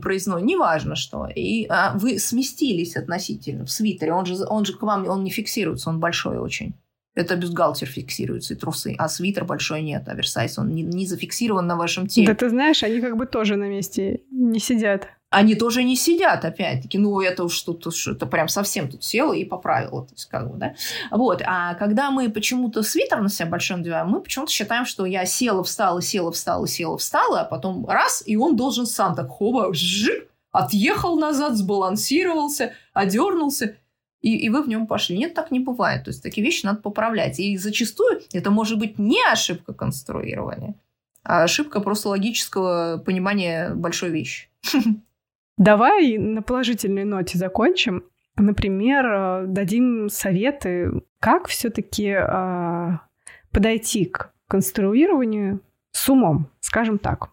проездной, 0.00 0.42
неважно 0.42 0.96
что. 0.96 1.28
И 1.34 1.66
а, 1.68 1.96
вы 1.96 2.18
сместились 2.18 2.96
относительно 2.96 3.64
в 3.64 3.70
свитере, 3.70 4.12
он 4.12 4.26
же, 4.26 4.44
он 4.48 4.64
же 4.64 4.74
к 4.74 4.82
вам, 4.82 5.08
он 5.08 5.24
не 5.24 5.30
фиксируется, 5.30 5.90
он 5.90 6.00
большой 6.00 6.38
очень. 6.38 6.74
Это 7.14 7.36
бюстгальтер 7.36 7.86
фиксируется 7.86 8.54
и 8.54 8.56
трусы, 8.56 8.96
а 8.98 9.08
свитер 9.08 9.44
большой 9.44 9.82
нет, 9.82 10.08
оверсайз, 10.08 10.58
он 10.58 10.74
не, 10.74 10.82
не 10.82 11.06
зафиксирован 11.06 11.66
на 11.66 11.76
вашем 11.76 12.08
теле. 12.08 12.26
Да 12.26 12.34
ты 12.34 12.48
знаешь, 12.48 12.82
они 12.82 13.00
как 13.00 13.16
бы 13.16 13.26
тоже 13.26 13.56
на 13.56 13.68
месте 13.68 14.22
не 14.32 14.58
сидят 14.58 15.08
они 15.34 15.54
тоже 15.56 15.82
не 15.82 15.96
сидят, 15.96 16.44
опять-таки, 16.44 16.96
ну, 16.96 17.20
это 17.20 17.44
уж 17.44 17.60
тут, 17.62 17.86
уж, 17.86 18.06
это 18.06 18.26
прям 18.26 18.48
совсем 18.48 18.88
тут 18.88 19.02
села 19.02 19.32
и 19.32 19.44
поправила, 19.44 20.06
то 20.06 20.12
есть, 20.12 20.26
как 20.26 20.50
бы, 20.50 20.56
да. 20.56 20.74
Вот, 21.10 21.42
а 21.44 21.74
когда 21.74 22.10
мы 22.10 22.30
почему-то 22.30 22.82
свитер 22.82 23.20
на 23.20 23.28
себя 23.28 23.46
большой 23.46 23.78
надеваем, 23.78 24.08
мы 24.08 24.20
почему-то 24.20 24.52
считаем, 24.52 24.86
что 24.86 25.04
я 25.06 25.26
села, 25.26 25.64
встала, 25.64 26.00
села, 26.00 26.30
встала, 26.30 26.68
села, 26.68 26.96
встала, 26.98 27.40
а 27.40 27.44
потом 27.44 27.84
раз, 27.86 28.22
и 28.24 28.36
он 28.36 28.56
должен 28.56 28.86
сам 28.86 29.16
так 29.16 29.28
хоба, 29.28 29.74
жжик, 29.74 30.28
отъехал 30.52 31.18
назад, 31.18 31.56
сбалансировался, 31.56 32.72
одернулся, 32.92 33.76
и, 34.22 34.36
и 34.38 34.48
вы 34.48 34.62
в 34.62 34.68
нем 34.68 34.86
пошли. 34.86 35.18
Нет, 35.18 35.34
так 35.34 35.50
не 35.50 35.60
бывает. 35.60 36.04
То 36.04 36.10
есть 36.10 36.22
такие 36.22 36.42
вещи 36.42 36.64
надо 36.64 36.80
поправлять. 36.80 37.38
И 37.38 37.58
зачастую 37.58 38.22
это 38.32 38.50
может 38.50 38.78
быть 38.78 38.98
не 38.98 39.20
ошибка 39.30 39.74
конструирования, 39.74 40.76
а 41.22 41.42
ошибка 41.42 41.80
просто 41.80 42.08
логического 42.08 43.02
понимания 43.04 43.74
большой 43.74 44.10
вещи. 44.10 44.48
Давай 45.56 46.18
на 46.18 46.42
положительной 46.42 47.04
ноте 47.04 47.38
закончим. 47.38 48.04
Например, 48.36 49.06
э, 49.06 49.44
дадим 49.46 50.08
советы, 50.08 50.90
как 51.20 51.46
все-таки 51.46 52.08
э, 52.08 52.98
подойти 53.52 54.06
к 54.06 54.32
конструированию 54.48 55.60
с 55.92 56.08
умом, 56.08 56.50
скажем 56.60 56.98
так. 56.98 57.30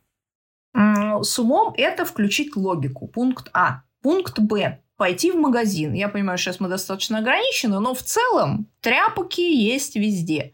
С 0.74 1.40
умом 1.40 1.74
это 1.76 2.06
включить 2.06 2.56
логику. 2.56 3.08
Пункт 3.08 3.50
А. 3.54 3.82
Пункт 4.02 4.40
Б. 4.40 4.80
Пойти 4.96 5.32
в 5.32 5.36
магазин. 5.36 5.94
Я 5.94 6.08
понимаю, 6.08 6.38
сейчас 6.38 6.60
мы 6.60 6.70
достаточно 6.70 7.18
ограничены, 7.18 7.80
но 7.80 7.96
в 7.96 8.04
целом 8.04 8.68
тряпки 8.82 9.42
есть 9.42 9.96
везде. 9.96 10.54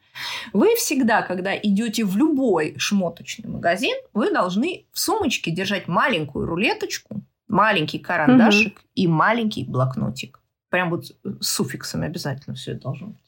Вы 0.54 0.76
всегда, 0.76 1.22
когда 1.22 1.56
идете 1.56 2.06
в 2.06 2.16
любой 2.16 2.76
шмоточный 2.78 3.50
магазин, 3.50 3.96
вы 4.14 4.32
должны 4.32 4.86
в 4.94 5.00
сумочке 5.00 5.52
держать 5.52 5.90
маленькую 5.90 6.48
рулеточку, 6.48 7.22
маленький 7.48 8.00
карандашик 8.00 8.78
угу. 8.78 8.88
и 8.96 9.08
маленький 9.08 9.64
блокнотик. 9.64 10.42
Прям 10.70 10.90
вот 10.90 11.06
с 11.06 11.48
суффиксами 11.48 12.06
обязательно 12.06 12.56
все 12.56 12.74
это 12.74 12.82
должно 12.82 13.08
быть. 13.08 13.28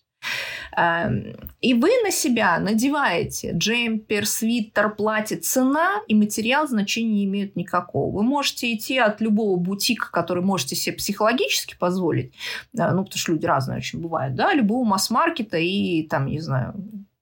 Эм, 0.78 1.36
и 1.62 1.74
вы 1.74 1.90
на 2.04 2.12
себя 2.12 2.60
надеваете 2.60 3.52
джемпер, 3.54 4.26
свитер, 4.26 4.94
платье, 4.94 5.38
цена 5.38 6.02
и 6.08 6.16
материал 6.16 6.68
значения 6.68 7.10
не 7.10 7.26
имеют 7.26 7.56
никакого. 7.56 8.16
Вы 8.16 8.24
можете 8.24 8.74
идти 8.74 8.98
от 8.98 9.22
любого 9.22 9.58
бутика, 9.58 10.12
который 10.12 10.44
можете 10.44 10.76
себе 10.76 10.96
психологически 10.96 11.76
позволить, 11.78 12.34
э, 12.78 12.92
ну, 12.92 13.04
потому 13.04 13.18
что 13.18 13.32
люди 13.32 13.46
разные 13.46 13.78
очень 13.78 14.00
бывают, 14.00 14.36
да, 14.36 14.54
любого 14.54 14.86
масс-маркета 14.86 15.58
и 15.58 16.04
там, 16.08 16.28
не 16.28 16.40
знаю, 16.40 16.76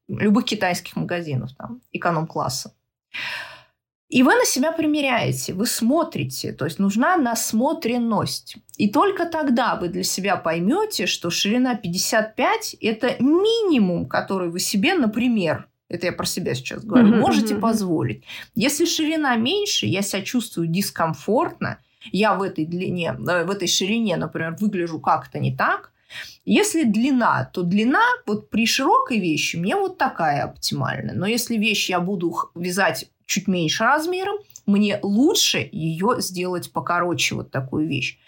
любых 0.08 0.46
китайских 0.46 0.96
магазинов, 0.96 1.52
там, 1.56 1.82
эконом-класса. 1.92 2.74
И 4.10 4.24
вы 4.24 4.36
на 4.36 4.46
себя 4.46 4.72
примеряете, 4.72 5.54
вы 5.54 5.66
смотрите, 5.66 6.54
то 6.54 6.64
есть 6.64 6.80
нужна 6.80 7.18
насмотренность. 7.18 8.56
И 8.78 8.90
только 8.90 9.26
тогда 9.26 9.76
вы 9.76 9.90
для 9.90 10.04
себя 10.04 10.38
поймете, 10.38 11.08
что 11.08 11.30
ширина 11.30 11.76
55– 11.76 12.78
это 12.82 13.22
минимум, 13.22 14.06
который 14.06 14.50
вы 14.50 14.60
себе, 14.60 14.94
например, 14.94 15.68
это 15.90 16.06
я 16.08 16.14
про 16.14 16.26
себя 16.26 16.54
сейчас 16.54 16.84
говорю, 16.84 17.16
можете 17.16 17.56
позволить. 17.56 18.24
Если 18.56 18.86
ширина 18.86 19.36
меньше, 19.36 19.86
я 19.86 20.02
себя 20.02 20.22
чувствую 20.22 20.68
дискомфортно, 20.68 21.80
я 22.12 22.36
в 22.36 22.44
этой 22.44 22.66
длине, 22.66 23.16
э, 23.18 23.44
в 23.44 23.50
этой 23.50 23.68
ширине, 23.68 24.18
например, 24.18 24.56
выгляжу 24.60 25.00
как-то 25.00 25.40
не 25.40 25.56
так, 25.56 25.92
если 26.46 26.84
длина, 26.84 27.50
то 27.54 27.64
длина 27.64 28.04
вот 28.26 28.50
при 28.50 28.66
широкой 28.66 29.20
вещи 29.20 29.58
мне 29.58 29.76
вот 29.76 29.98
такая 29.98 30.44
оптимальная. 30.44 31.14
Но 31.14 31.26
если 31.26 31.58
вещь 31.58 31.90
я 31.90 32.00
буду 32.00 32.34
вязать 32.56 33.10
чуть 33.28 33.48
меньше 33.48 33.84
размером, 33.84 34.38
мне 34.68 35.00
лучше 35.02 35.68
ее 35.72 36.18
сделать 36.20 36.72
покороче, 36.72 37.36
вот 37.36 37.52
такую 37.52 37.88
вещь. 37.88 38.20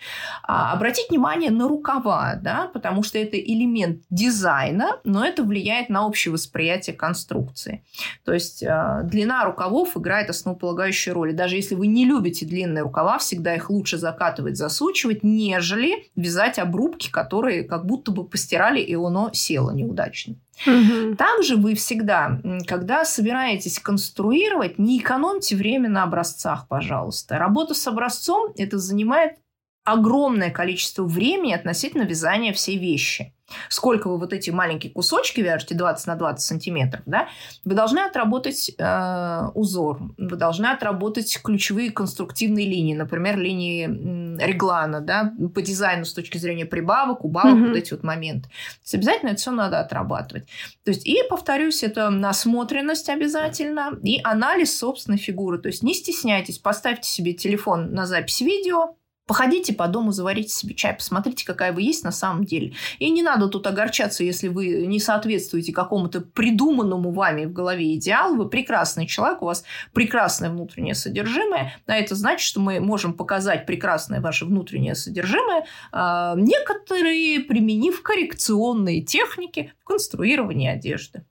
А, 0.44 0.72
обратить 0.74 1.10
внимание 1.10 1.52
на 1.52 1.68
рукава, 1.68 2.36
да, 2.42 2.70
потому 2.74 3.04
что 3.04 3.20
это 3.20 3.38
элемент 3.38 4.04
дизайна, 4.10 5.00
но 5.04 5.26
это 5.26 5.44
влияет 5.44 5.90
на 5.90 6.08
общее 6.08 6.32
восприятие 6.32 6.96
конструкции. 6.96 7.84
То 8.24 8.34
есть 8.34 8.64
э, 8.64 9.02
длина 9.04 9.44
рукавов 9.44 9.98
играет 9.98 10.30
основополагающую 10.30 11.14
роль. 11.14 11.34
даже 11.34 11.58
если 11.58 11.76
вы 11.76 11.88
не 11.88 12.06
любите 12.06 12.46
длинные 12.46 12.84
рукава, 12.84 13.18
всегда 13.18 13.56
их 13.56 13.70
лучше 13.70 13.98
закатывать, 13.98 14.58
засучивать, 14.58 15.24
нежели 15.24 16.10
вязать 16.16 16.58
обрубки, 16.58 17.10
которые 17.12 17.64
как 17.64 17.86
будто 17.86 18.12
бы 18.12 18.24
постирали, 18.24 18.80
и 18.80 18.96
оно 18.96 19.30
село 19.34 19.72
неудачно. 19.72 20.36
Угу. 20.66 21.16
Также 21.16 21.56
вы 21.56 21.76
всегда, 21.76 22.40
когда 22.68 23.06
собираетесь 23.06 23.80
конструировать, 23.80 24.78
не 24.78 25.00
экономьте 25.00 25.56
время 25.56 25.90
на 25.90 26.04
образцах, 26.30 26.68
пожалуйста. 26.68 27.38
Работа 27.38 27.74
с 27.74 27.88
образцом 27.88 28.54
это 28.58 28.78
занимает 28.78 29.38
огромное 29.84 30.52
количество 30.52 31.04
времени 31.04 31.54
относительно 31.54 32.04
вязания 32.04 32.54
всей 32.54 32.78
вещи 32.78 33.34
сколько 33.70 34.10
вы 34.10 34.18
вот 34.18 34.34
эти 34.34 34.50
маленькие 34.50 34.92
кусочки 34.92 35.42
вяжете, 35.42 35.76
20 35.76 36.08
на 36.08 36.16
20 36.16 36.46
сантиметров, 36.46 37.02
да, 37.06 37.28
вы 37.64 37.76
должны 37.76 38.00
отработать 38.00 38.72
э, 38.78 39.48
узор, 39.54 40.00
вы 40.18 40.36
должны 40.36 40.68
отработать 40.68 41.40
ключевые 41.44 41.92
конструктивные 41.92 42.68
линии, 42.68 42.96
например, 42.96 43.38
линии 43.38 44.40
реглана, 44.40 45.02
да, 45.02 45.34
по 45.54 45.62
дизайну 45.62 46.06
с 46.06 46.14
точки 46.14 46.38
зрения 46.38 46.66
прибавок, 46.66 47.26
убавок, 47.26 47.54
mm-hmm. 47.54 47.68
вот 47.68 47.78
эти 47.78 47.92
вот 47.94 48.04
моменты. 48.04 48.50
То 48.50 48.84
есть 48.84 48.96
обязательно 48.96 49.30
это 49.30 49.40
все 49.40 49.52
надо 49.52 49.80
отрабатывать. 49.80 50.48
То 50.84 50.92
есть, 50.92 51.06
и, 51.06 51.22
повторюсь, 51.30 51.84
это 51.84 52.10
насмотренность 52.10 53.10
обязательно 53.10 53.98
и 54.04 54.20
анализ 54.24 54.78
собственной 54.78 55.18
фигуры. 55.18 55.60
То 55.60 55.68
есть 55.68 55.84
не 55.84 55.94
стесняйтесь, 55.94 56.58
поставьте 56.58 57.10
себе 57.10 57.34
телефон 57.34 57.94
на 57.94 58.06
запись 58.06 58.42
видео, 58.42 58.96
Походите 59.30 59.74
по 59.76 59.88
дому, 59.88 60.12
заварите 60.12 60.50
себе 60.50 60.74
чай, 60.74 60.96
посмотрите, 60.96 61.46
какая 61.46 61.72
вы 61.72 61.84
есть 61.84 62.04
на 62.04 62.12
самом 62.12 62.46
деле. 62.46 62.74
И 62.98 63.12
не 63.12 63.22
надо 63.22 63.48
тут 63.48 63.68
огорчаться, 63.68 64.24
если 64.24 64.48
вы 64.48 64.88
не 64.88 65.00
соответствуете 65.00 65.72
какому-то 65.72 66.22
придуманному 66.22 67.12
вами 67.12 67.46
в 67.46 67.54
голове 67.54 67.94
идеалу. 67.94 68.38
Вы 68.38 68.50
прекрасный 68.50 69.06
человек, 69.06 69.44
у 69.44 69.46
вас 69.46 69.66
прекрасное 69.94 70.50
внутреннее 70.50 70.96
содержимое. 70.96 71.76
А 71.86 71.94
это 71.94 72.16
значит, 72.16 72.42
что 72.42 72.60
мы 72.60 72.80
можем 72.80 73.14
показать 73.14 73.68
прекрасное 73.68 74.20
ваше 74.20 74.46
внутреннее 74.46 74.96
содержимое, 74.96 75.66
а, 75.92 76.34
некоторые 76.36 77.42
применив 77.42 78.02
коррекционные 78.02 79.04
техники 79.04 79.74
в 79.80 79.84
конструировании 79.84 80.70
одежды. 80.70 81.24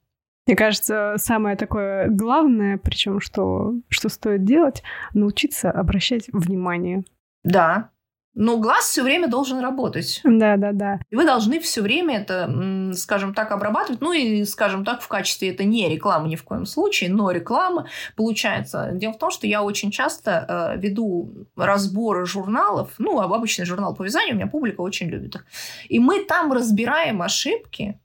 Мне 0.47 0.55
кажется, 0.55 1.15
самое 1.17 1.57
такое 1.57 2.07
главное, 2.07 2.77
причем 2.77 3.19
что, 3.19 3.73
что 3.89 4.07
стоит 4.07 4.45
делать, 4.45 4.83
научиться 5.13 5.69
обращать 5.69 6.29
внимание 6.31 7.03
да. 7.49 7.89
Но 8.35 8.57
глаз 8.57 8.85
все 8.85 9.03
время 9.03 9.27
должен 9.27 9.59
работать. 9.59 10.21
Да, 10.23 10.55
да, 10.55 10.71
да. 10.71 10.99
И 11.09 11.15
вы 11.15 11.25
должны 11.25 11.59
все 11.59 11.81
время 11.81 12.19
это, 12.19 12.93
скажем 12.95 13.33
так, 13.33 13.51
обрабатывать. 13.51 14.01
Ну 14.01 14.13
и, 14.13 14.45
скажем 14.45 14.85
так, 14.85 15.01
в 15.01 15.07
качестве 15.07 15.49
это 15.49 15.63
не 15.63 15.89
реклама 15.89 16.27
ни 16.27 16.35
в 16.35 16.43
коем 16.43 16.65
случае, 16.65 17.09
но 17.09 17.31
реклама 17.31 17.87
получается. 18.15 18.91
Дело 18.93 19.13
в 19.13 19.17
том, 19.17 19.31
что 19.31 19.47
я 19.47 19.63
очень 19.63 19.91
часто 19.91 20.75
э, 20.77 20.79
веду 20.79 21.47
разборы 21.57 22.25
журналов, 22.25 22.93
ну, 22.99 23.19
обычный 23.19 23.65
журнал 23.65 23.95
по 23.95 24.03
вязанию, 24.03 24.35
у 24.35 24.37
меня 24.37 24.47
публика 24.47 24.81
очень 24.81 25.07
любит 25.07 25.35
их. 25.35 25.45
И 25.89 25.99
мы 25.99 26.23
там 26.23 26.53
разбираем 26.53 27.21
ошибки, 27.21 27.99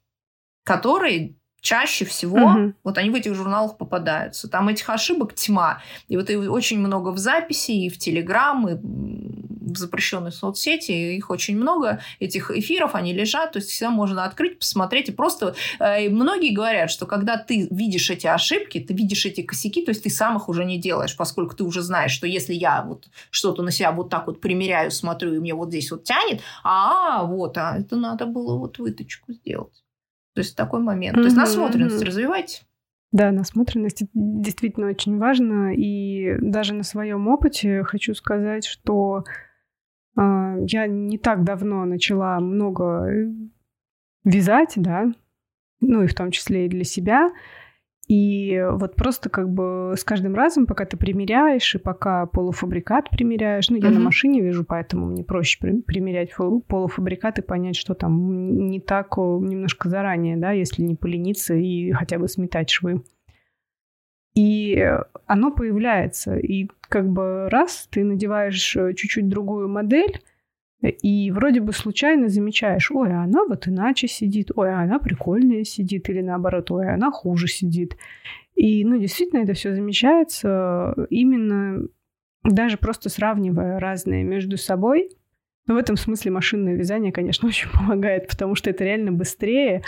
которые 0.64 1.36
чаще 1.64 2.04
всего 2.04 2.36
угу. 2.36 2.74
вот 2.84 2.98
они 2.98 3.08
в 3.08 3.14
этих 3.14 3.34
журналах 3.34 3.78
попадаются. 3.78 4.48
Там 4.48 4.68
этих 4.68 4.90
ошибок 4.90 5.34
тьма. 5.34 5.80
И 6.08 6.16
вот 6.18 6.28
и 6.28 6.36
очень 6.36 6.78
много 6.78 7.08
в 7.08 7.16
записи, 7.16 7.70
и 7.70 7.88
в 7.88 7.98
Телеграм, 7.98 8.68
и 8.68 8.74
в 8.74 9.74
запрещенной 9.74 10.30
соцсети. 10.30 10.92
Их 10.92 11.30
очень 11.30 11.56
много, 11.56 12.02
этих 12.20 12.50
эфиров, 12.50 12.94
они 12.94 13.14
лежат. 13.14 13.52
То 13.52 13.60
есть 13.60 13.70
всегда 13.70 13.90
можно 13.90 14.24
открыть, 14.24 14.58
посмотреть. 14.58 15.08
И 15.08 15.12
просто 15.12 15.54
э, 15.80 16.10
многие 16.10 16.52
говорят, 16.54 16.90
что 16.90 17.06
когда 17.06 17.38
ты 17.38 17.66
видишь 17.70 18.10
эти 18.10 18.26
ошибки, 18.26 18.78
ты 18.78 18.92
видишь 18.92 19.24
эти 19.24 19.40
косяки, 19.40 19.82
то 19.86 19.90
есть 19.90 20.02
ты 20.02 20.10
сам 20.10 20.36
их 20.36 20.50
уже 20.50 20.66
не 20.66 20.78
делаешь, 20.78 21.16
поскольку 21.16 21.56
ты 21.56 21.64
уже 21.64 21.80
знаешь, 21.80 22.12
что 22.12 22.26
если 22.26 22.52
я 22.52 22.82
вот 22.82 23.08
что-то 23.30 23.62
на 23.62 23.70
себя 23.70 23.90
вот 23.90 24.10
так 24.10 24.26
вот 24.26 24.38
примеряю, 24.38 24.90
смотрю, 24.90 25.32
и 25.32 25.38
мне 25.38 25.54
вот 25.54 25.70
здесь 25.70 25.90
вот 25.90 26.04
тянет, 26.04 26.42
а, 26.62 27.24
вот, 27.24 27.56
а 27.56 27.78
это 27.78 27.96
надо 27.96 28.26
было 28.26 28.54
вот 28.58 28.76
выточку 28.76 29.32
сделать. 29.32 29.83
То 30.34 30.40
есть 30.40 30.56
такой 30.56 30.80
момент. 30.80 31.16
Mm-hmm. 31.16 31.20
То 31.20 31.24
есть 31.24 31.36
насмотренность 31.36 32.02
mm-hmm. 32.02 32.06
развивайте. 32.06 32.62
Да, 33.12 33.30
насмотренность 33.30 34.04
действительно 34.12 34.88
очень 34.88 35.18
важно. 35.18 35.72
И 35.74 36.36
даже 36.40 36.74
на 36.74 36.82
своем 36.82 37.28
опыте 37.28 37.84
хочу 37.84 38.14
сказать, 38.14 38.64
что 38.64 39.24
э, 40.16 40.20
я 40.66 40.86
не 40.88 41.18
так 41.18 41.44
давно 41.44 41.84
начала 41.84 42.40
много 42.40 43.06
вязать, 44.24 44.72
да, 44.76 45.12
ну 45.80 46.02
и 46.02 46.06
в 46.06 46.14
том 46.14 46.30
числе 46.30 46.66
и 46.66 46.68
для 46.68 46.84
себя. 46.84 47.30
И 48.06 48.62
вот 48.72 48.96
просто 48.96 49.30
как 49.30 49.48
бы 49.48 49.94
с 49.96 50.04
каждым 50.04 50.34
разом, 50.34 50.66
пока 50.66 50.84
ты 50.84 50.96
примеряешь, 50.96 51.74
и 51.74 51.78
пока 51.78 52.26
полуфабрикат 52.26 53.08
примеряешь, 53.08 53.70
ну, 53.70 53.76
я 53.76 53.88
mm-hmm. 53.88 53.92
на 53.92 54.00
машине 54.00 54.40
вижу, 54.42 54.64
поэтому 54.64 55.06
мне 55.06 55.24
проще 55.24 55.58
примерять 55.86 56.30
полуфабрикат 56.68 57.38
и 57.38 57.42
понять, 57.42 57.76
что 57.76 57.94
там 57.94 58.66
не 58.68 58.80
так 58.80 59.16
немножко 59.16 59.88
заранее, 59.88 60.36
да, 60.36 60.52
если 60.52 60.82
не 60.82 60.96
полениться 60.96 61.54
и 61.54 61.92
хотя 61.92 62.18
бы 62.18 62.28
сметать 62.28 62.68
швы. 62.68 63.02
И 64.34 64.84
оно 65.26 65.52
появляется, 65.52 66.36
и 66.36 66.68
как 66.80 67.08
бы 67.08 67.48
раз 67.48 67.88
ты 67.90 68.04
надеваешь 68.04 68.76
э, 68.76 68.92
чуть-чуть 68.94 69.28
другую 69.28 69.68
модель, 69.68 70.20
и 70.82 71.30
вроде 71.30 71.60
бы 71.60 71.72
случайно 71.72 72.28
замечаешь, 72.28 72.90
ой, 72.90 73.12
а 73.12 73.22
она 73.22 73.44
вот 73.46 73.66
иначе 73.68 74.06
сидит, 74.06 74.50
ой, 74.54 74.72
а 74.72 74.80
она 74.80 74.98
прикольнее 74.98 75.64
сидит, 75.64 76.08
или 76.10 76.20
наоборот, 76.20 76.70
ой, 76.70 76.88
а 76.88 76.94
она 76.94 77.10
хуже 77.10 77.46
сидит. 77.46 77.96
И, 78.54 78.84
ну, 78.84 78.98
действительно, 78.98 79.40
это 79.40 79.54
все 79.54 79.74
замечается 79.74 80.94
именно 81.10 81.86
даже 82.44 82.76
просто 82.76 83.08
сравнивая 83.08 83.80
разные 83.80 84.22
между 84.22 84.56
собой. 84.56 85.10
Но 85.66 85.74
в 85.74 85.78
этом 85.78 85.96
смысле 85.96 86.30
машинное 86.30 86.74
вязание, 86.74 87.12
конечно, 87.12 87.48
очень 87.48 87.70
помогает, 87.70 88.28
потому 88.28 88.54
что 88.54 88.70
это 88.70 88.84
реально 88.84 89.12
быстрее. 89.12 89.82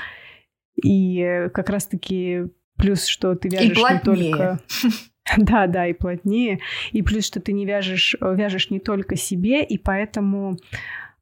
И 0.82 1.48
как 1.54 1.68
раз-таки 1.70 2.44
плюс, 2.76 3.06
что 3.06 3.34
ты 3.34 3.48
вяжешь 3.48 3.78
не 3.78 4.00
только... 4.00 4.60
Да, 5.36 5.66
да, 5.66 5.86
и 5.86 5.92
плотнее. 5.92 6.60
И 6.92 7.02
плюс, 7.02 7.26
что 7.26 7.40
ты 7.40 7.52
не 7.52 7.66
вяжешь, 7.66 8.16
вяжешь 8.20 8.70
не 8.70 8.80
только 8.80 9.16
себе, 9.16 9.64
и 9.64 9.78
поэтому 9.78 10.56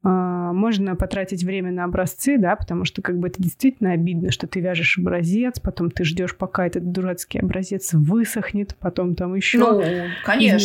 можно 0.05 0.95
потратить 0.95 1.43
время 1.43 1.71
на 1.71 1.83
образцы, 1.83 2.37
да, 2.37 2.55
потому 2.55 2.85
что 2.85 3.01
как 3.01 3.17
бы 3.17 3.27
это 3.27 3.41
действительно 3.41 3.91
обидно, 3.91 4.31
что 4.31 4.45
ты 4.45 4.59
вяжешь 4.59 4.99
образец, 4.99 5.59
потом 5.59 5.89
ты 5.89 6.03
ждешь, 6.03 6.35
пока 6.37 6.67
этот 6.67 6.91
дурацкий 6.91 7.39
образец 7.39 7.93
высохнет, 7.93 8.75
потом 8.79 9.15
там 9.15 9.33
еще 9.33 9.57
ну, 9.57 9.81
конечно, 10.23 10.57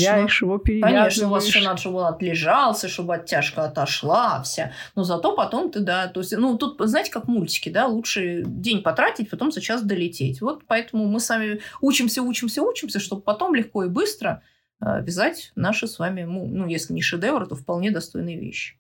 его, 0.43 0.59
Конечно, 0.83 1.27
у 1.29 1.31
вас 1.31 1.47
еще 1.47 1.61
надо, 1.61 1.81
чтобы 1.81 1.99
он 1.99 2.07
отлежался, 2.07 2.89
чтобы 2.89 3.15
оттяжка 3.15 3.65
отошла 3.65 4.43
вся. 4.43 4.73
Но 4.95 5.05
зато 5.05 5.35
потом 5.35 5.71
ты, 5.71 5.81
да, 5.81 6.09
то 6.09 6.21
есть, 6.21 6.37
ну, 6.37 6.59
тут, 6.59 6.77
знаете, 6.79 7.11
как 7.11 7.27
мультики, 7.27 7.71
да, 7.71 7.87
лучше 7.87 8.43
день 8.45 8.83
потратить, 8.83 9.31
потом 9.31 9.53
за 9.53 9.61
час 9.61 9.83
долететь. 9.83 10.43
Вот 10.43 10.65
поэтому 10.67 11.07
мы 11.07 11.19
сами 11.19 11.61
учимся, 11.81 12.23
учимся, 12.23 12.63
учимся, 12.63 13.01
чтобы 13.01 13.23
потом 13.23 13.55
легко 13.55 13.85
и 13.85 13.89
быстро 13.89 14.43
э, 14.81 15.03
вязать 15.03 15.53
наши 15.55 15.87
с 15.87 15.99
вами, 15.99 16.25
ну, 16.25 16.47
ну 16.47 16.67
если 16.67 16.93
не 16.93 17.01
шедевры, 17.03 17.47
то 17.47 17.55
вполне 17.55 17.91
достойные 17.91 18.39
вещи. 18.39 18.80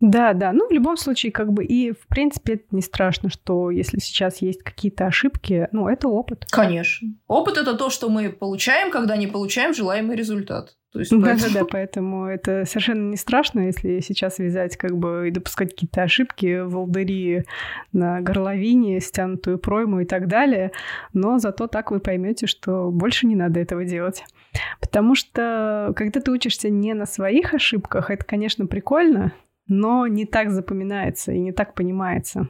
Да, 0.00 0.32
да. 0.32 0.52
Ну, 0.52 0.68
в 0.68 0.72
любом 0.72 0.96
случае, 0.96 1.32
как 1.32 1.52
бы, 1.52 1.64
и, 1.64 1.90
в 1.92 2.06
принципе, 2.06 2.54
это 2.54 2.64
не 2.70 2.82
страшно, 2.82 3.30
что 3.30 3.70
если 3.70 3.98
сейчас 3.98 4.40
есть 4.42 4.62
какие-то 4.62 5.06
ошибки, 5.06 5.68
ну, 5.72 5.88
это 5.88 6.08
опыт. 6.08 6.46
Конечно. 6.50 7.08
Опыт– 7.26 7.56
это 7.58 7.74
то, 7.74 7.90
что 7.90 8.08
мы 8.08 8.30
получаем, 8.30 8.92
когда 8.92 9.16
не 9.16 9.26
получаем 9.26 9.74
желаемый 9.74 10.16
результат. 10.16 10.76
То 10.92 11.00
есть, 11.00 11.10
да, 11.10 11.34
да, 11.34 11.48
да, 11.52 11.64
поэтому 11.70 12.26
это 12.26 12.64
совершенно 12.64 13.10
не 13.10 13.16
страшно, 13.16 13.60
если 13.60 14.00
сейчас 14.00 14.38
вязать 14.38 14.78
как 14.78 14.96
бы 14.96 15.28
и 15.28 15.30
допускать 15.30 15.72
какие-то 15.72 16.02
ошибки, 16.02 16.60
волдыри 16.62 17.44
на 17.92 18.22
горловине, 18.22 19.00
стянутую 19.00 19.58
пройму 19.58 20.00
и 20.00 20.06
так 20.06 20.28
далее, 20.28 20.72
но 21.12 21.38
зато 21.38 21.66
так 21.66 21.90
вы 21.90 22.00
поймете, 22.00 22.46
что 22.46 22.90
больше 22.90 23.26
не 23.26 23.36
надо 23.36 23.60
этого 23.60 23.84
делать. 23.84 24.24
Потому 24.80 25.14
что 25.14 25.92
когда 25.94 26.20
ты 26.20 26.30
учишься 26.30 26.70
не 26.70 26.94
на 26.94 27.04
своих 27.04 27.52
ошибках, 27.52 28.10
это, 28.10 28.24
конечно, 28.24 28.66
прикольно, 28.66 29.34
но 29.68 30.06
не 30.06 30.26
так 30.26 30.50
запоминается 30.50 31.32
и 31.32 31.38
не 31.38 31.52
так 31.52 31.74
понимается. 31.74 32.48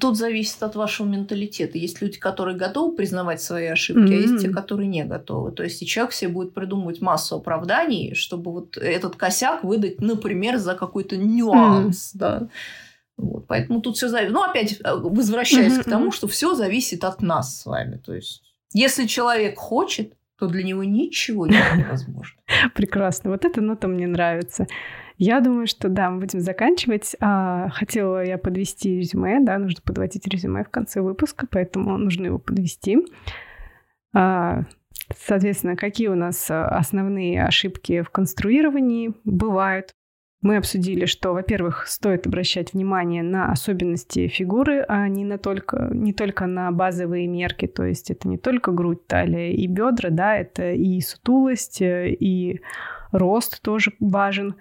Тут 0.00 0.18
зависит 0.18 0.62
от 0.62 0.76
вашего 0.76 1.06
менталитета. 1.06 1.78
Есть 1.78 2.02
люди, 2.02 2.18
которые 2.18 2.56
готовы 2.56 2.94
признавать 2.94 3.40
свои 3.40 3.66
ошибки, 3.66 4.00
mm-hmm. 4.00 4.18
а 4.18 4.20
есть 4.20 4.42
те, 4.42 4.50
которые 4.50 4.86
не 4.86 5.04
готовы. 5.04 5.50
То 5.52 5.62
есть 5.62 5.80
и 5.80 5.86
человек 5.86 6.12
себе 6.12 6.30
будет 6.30 6.52
придумывать 6.52 7.00
массу 7.00 7.36
оправданий, 7.36 8.14
чтобы 8.14 8.52
вот 8.52 8.76
этот 8.76 9.16
косяк 9.16 9.64
выдать, 9.64 10.00
например, 10.00 10.58
за 10.58 10.74
какой-то 10.74 11.16
нюанс. 11.16 12.12
Mm-hmm. 12.14 12.18
Да. 12.18 12.48
Вот, 13.16 13.46
поэтому 13.46 13.80
тут 13.80 13.96
все 13.96 14.08
зависит. 14.08 14.32
Ну, 14.32 14.42
опять 14.42 14.78
э, 14.78 14.94
возвращаясь 14.94 15.78
mm-hmm. 15.78 15.84
к 15.84 15.90
тому, 15.90 16.12
что 16.12 16.28
все 16.28 16.54
зависит 16.54 17.02
от 17.04 17.22
нас 17.22 17.60
с 17.60 17.64
вами. 17.64 17.96
То 17.96 18.14
есть, 18.14 18.42
если 18.74 19.06
человек 19.06 19.58
хочет, 19.58 20.12
то 20.38 20.46
для 20.46 20.62
него 20.62 20.84
ничего 20.84 21.46
невозможно. 21.46 22.40
Прекрасно. 22.74 23.30
Вот 23.30 23.44
эта 23.44 23.60
нота 23.60 23.88
мне 23.88 24.06
нравится. 24.06 24.66
Я 25.18 25.40
думаю, 25.40 25.66
что 25.66 25.88
да, 25.88 26.10
мы 26.10 26.20
будем 26.20 26.40
заканчивать. 26.40 27.16
А, 27.20 27.68
хотела 27.70 28.24
я 28.24 28.38
подвести 28.38 29.00
резюме, 29.00 29.40
да, 29.40 29.58
нужно 29.58 29.82
подводить 29.84 30.26
резюме 30.28 30.62
в 30.62 30.70
конце 30.70 31.00
выпуска, 31.00 31.48
поэтому 31.50 31.98
нужно 31.98 32.26
его 32.26 32.38
подвести. 32.38 32.98
А, 34.14 34.62
соответственно, 35.14 35.74
какие 35.74 36.06
у 36.06 36.14
нас 36.14 36.46
основные 36.48 37.44
ошибки 37.44 38.02
в 38.02 38.10
конструировании 38.10 39.12
бывают? 39.24 39.92
Мы 40.40 40.56
обсудили, 40.56 41.06
что, 41.06 41.32
во-первых, 41.32 41.88
стоит 41.88 42.28
обращать 42.28 42.72
внимание 42.72 43.24
на 43.24 43.50
особенности 43.50 44.28
фигуры, 44.28 44.84
а 44.86 45.08
не, 45.08 45.24
на 45.24 45.36
только, 45.36 45.88
не 45.92 46.12
только 46.12 46.46
на 46.46 46.70
базовые 46.70 47.26
мерки. 47.26 47.66
То 47.66 47.84
есть 47.84 48.12
это 48.12 48.28
не 48.28 48.38
только 48.38 48.70
грудь, 48.70 49.04
талия 49.08 49.50
и 49.50 49.66
бедра, 49.66 50.10
да, 50.10 50.36
это 50.36 50.70
и 50.70 51.00
сутулость, 51.00 51.78
и 51.82 52.60
рост 53.10 53.60
тоже 53.62 53.94
важен 53.98 54.54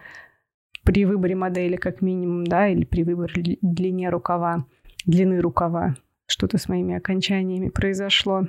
при 0.87 1.03
выборе 1.03 1.35
модели 1.35 1.75
как 1.75 2.01
минимум, 2.01 2.45
да, 2.47 2.69
или 2.69 2.85
при 2.85 3.03
выборе 3.03 3.57
длине 3.61 4.09
рукава, 4.09 4.65
длины 5.05 5.41
рукава. 5.41 5.95
Что-то 6.27 6.57
с 6.57 6.69
моими 6.69 6.95
окончаниями 6.95 7.67
произошло. 7.67 8.47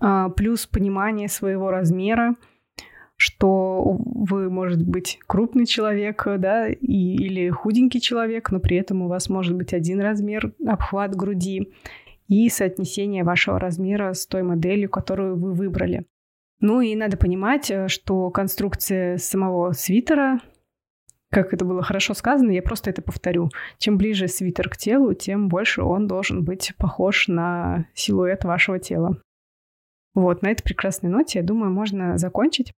А, 0.00 0.28
плюс 0.28 0.66
понимание 0.66 1.28
своего 1.28 1.70
размера, 1.70 2.36
что 3.16 3.96
вы, 4.04 4.50
может 4.50 4.86
быть, 4.86 5.18
крупный 5.26 5.64
человек, 5.64 6.22
да, 6.36 6.68
и, 6.68 6.76
или 7.14 7.48
худенький 7.48 8.02
человек, 8.02 8.50
но 8.50 8.60
при 8.60 8.76
этом 8.76 9.00
у 9.00 9.08
вас 9.08 9.30
может 9.30 9.56
быть 9.56 9.72
один 9.72 9.98
размер, 10.02 10.52
обхват 10.66 11.16
груди 11.16 11.72
и 12.28 12.50
соотнесение 12.50 13.24
вашего 13.24 13.58
размера 13.58 14.12
с 14.12 14.26
той 14.26 14.42
моделью, 14.42 14.90
которую 14.90 15.38
вы 15.38 15.54
выбрали. 15.54 16.04
Ну 16.60 16.82
и 16.82 16.94
надо 16.94 17.16
понимать, 17.16 17.70
э, 17.70 17.88
что 17.88 18.28
конструкция 18.28 19.16
самого 19.16 19.72
свитера 19.72 20.40
как 21.30 21.54
это 21.54 21.64
было 21.64 21.82
хорошо 21.82 22.14
сказано, 22.14 22.50
я 22.50 22.62
просто 22.62 22.90
это 22.90 23.02
повторю. 23.02 23.50
Чем 23.78 23.96
ближе 23.96 24.28
свитер 24.28 24.68
к 24.68 24.76
телу, 24.76 25.14
тем 25.14 25.48
больше 25.48 25.82
он 25.82 26.06
должен 26.06 26.44
быть 26.44 26.72
похож 26.76 27.28
на 27.28 27.86
силуэт 27.94 28.44
вашего 28.44 28.78
тела. 28.78 29.16
Вот, 30.14 30.42
на 30.42 30.48
этой 30.50 30.64
прекрасной 30.64 31.08
ноте, 31.08 31.38
я 31.38 31.44
думаю, 31.44 31.70
можно 31.70 32.18
закончить. 32.18 32.72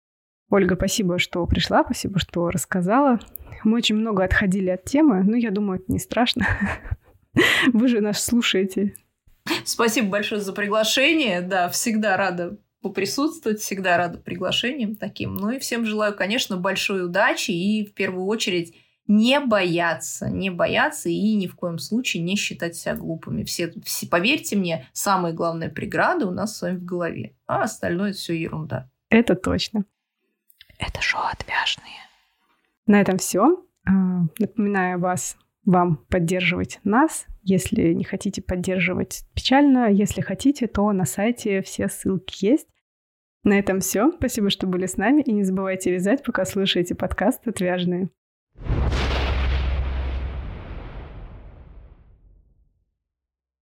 Ольга, 0.51 0.77
спасибо, 0.77 1.19
что 1.19 1.47
пришла, 1.47 1.83
спасибо, 1.83 2.19
что 2.19 2.51
рассказала. 2.51 3.19
Мы 3.65 3.79
очень 3.79 3.97
много 3.97 4.23
отходили 4.23 4.69
от 4.69 4.85
темы, 4.85 5.23
но 5.23 5.35
я 5.37 5.51
думаю, 5.51 5.81
это 5.81 5.91
не 5.91 5.99
страшно. 5.99 6.47
Вы 7.73 7.89
же 7.89 8.03
нас 8.03 8.23
слушаете. 8.23 8.95
Спасибо 9.65 10.09
большое 10.09 10.43
за 10.43 10.53
приглашение. 10.53 11.41
Да, 11.41 11.71
всегда 11.71 12.19
рада 12.19 12.59
поприсутствовать. 12.83 13.61
Всегда 13.61 13.97
рада 13.97 14.19
приглашениям 14.19 14.97
таким. 14.97 15.37
Ну 15.37 15.51
и 15.51 15.59
всем 15.59 15.87
желаю, 15.87 16.15
конечно, 16.15 16.57
большой 16.57 17.07
удачи 17.07 17.51
и 17.53 17.87
в 17.87 17.95
первую 17.95 18.27
очередь 18.27 18.75
не 19.07 19.41
бояться, 19.41 20.29
не 20.29 20.51
бояться 20.51 21.09
и 21.09 21.35
ни 21.35 21.47
в 21.47 21.57
коем 21.57 21.79
случае 21.79 22.23
не 22.23 22.37
считать 22.37 22.77
себя 22.77 22.95
глупыми. 22.95 23.45
Все, 23.45 23.73
все, 23.85 24.07
поверьте 24.07 24.57
мне, 24.57 24.89
самая 24.93 25.33
главная 25.33 25.69
преграда 25.69 26.27
у 26.27 26.31
нас 26.31 26.57
с 26.57 26.63
вами 26.63 26.77
в 26.77 26.85
голове, 26.85 27.35
а 27.47 27.63
остальное 27.63 28.11
это 28.11 28.19
все 28.19 28.35
ерунда. 28.35 28.91
Это 29.09 29.35
точно. 29.35 29.85
Это 30.79 31.01
шоу 31.01 31.23
отвяжные. 31.31 31.95
На 32.87 33.01
этом 33.01 33.19
все. 33.19 33.65
А, 33.85 33.91
напоминаю 34.39 34.99
вас, 35.01 35.37
вам 35.65 36.05
поддерживать 36.09 36.81
нас. 36.85 37.27
Если 37.43 37.93
не 37.93 38.05
хотите 38.05 38.43
поддерживать, 38.43 39.25
печально. 39.35 39.91
Если 39.91 40.21
хотите, 40.21 40.67
то 40.67 40.91
на 40.93 41.05
сайте 41.05 41.63
все 41.63 41.89
ссылки 41.89 42.45
есть. 42.45 42.69
На 43.45 43.59
этом 43.59 43.81
все. 43.81 44.13
Спасибо, 44.13 44.51
что 44.51 44.67
были 44.67 44.87
с 44.87 44.97
нами. 44.97 45.23
И 45.23 45.33
не 45.33 45.43
забывайте 45.43 45.93
вязать, 45.93 46.23
пока 46.23 46.45
слушаете 46.45 46.95
подкаст 46.95 47.47
«Отвяжные». 47.47 48.11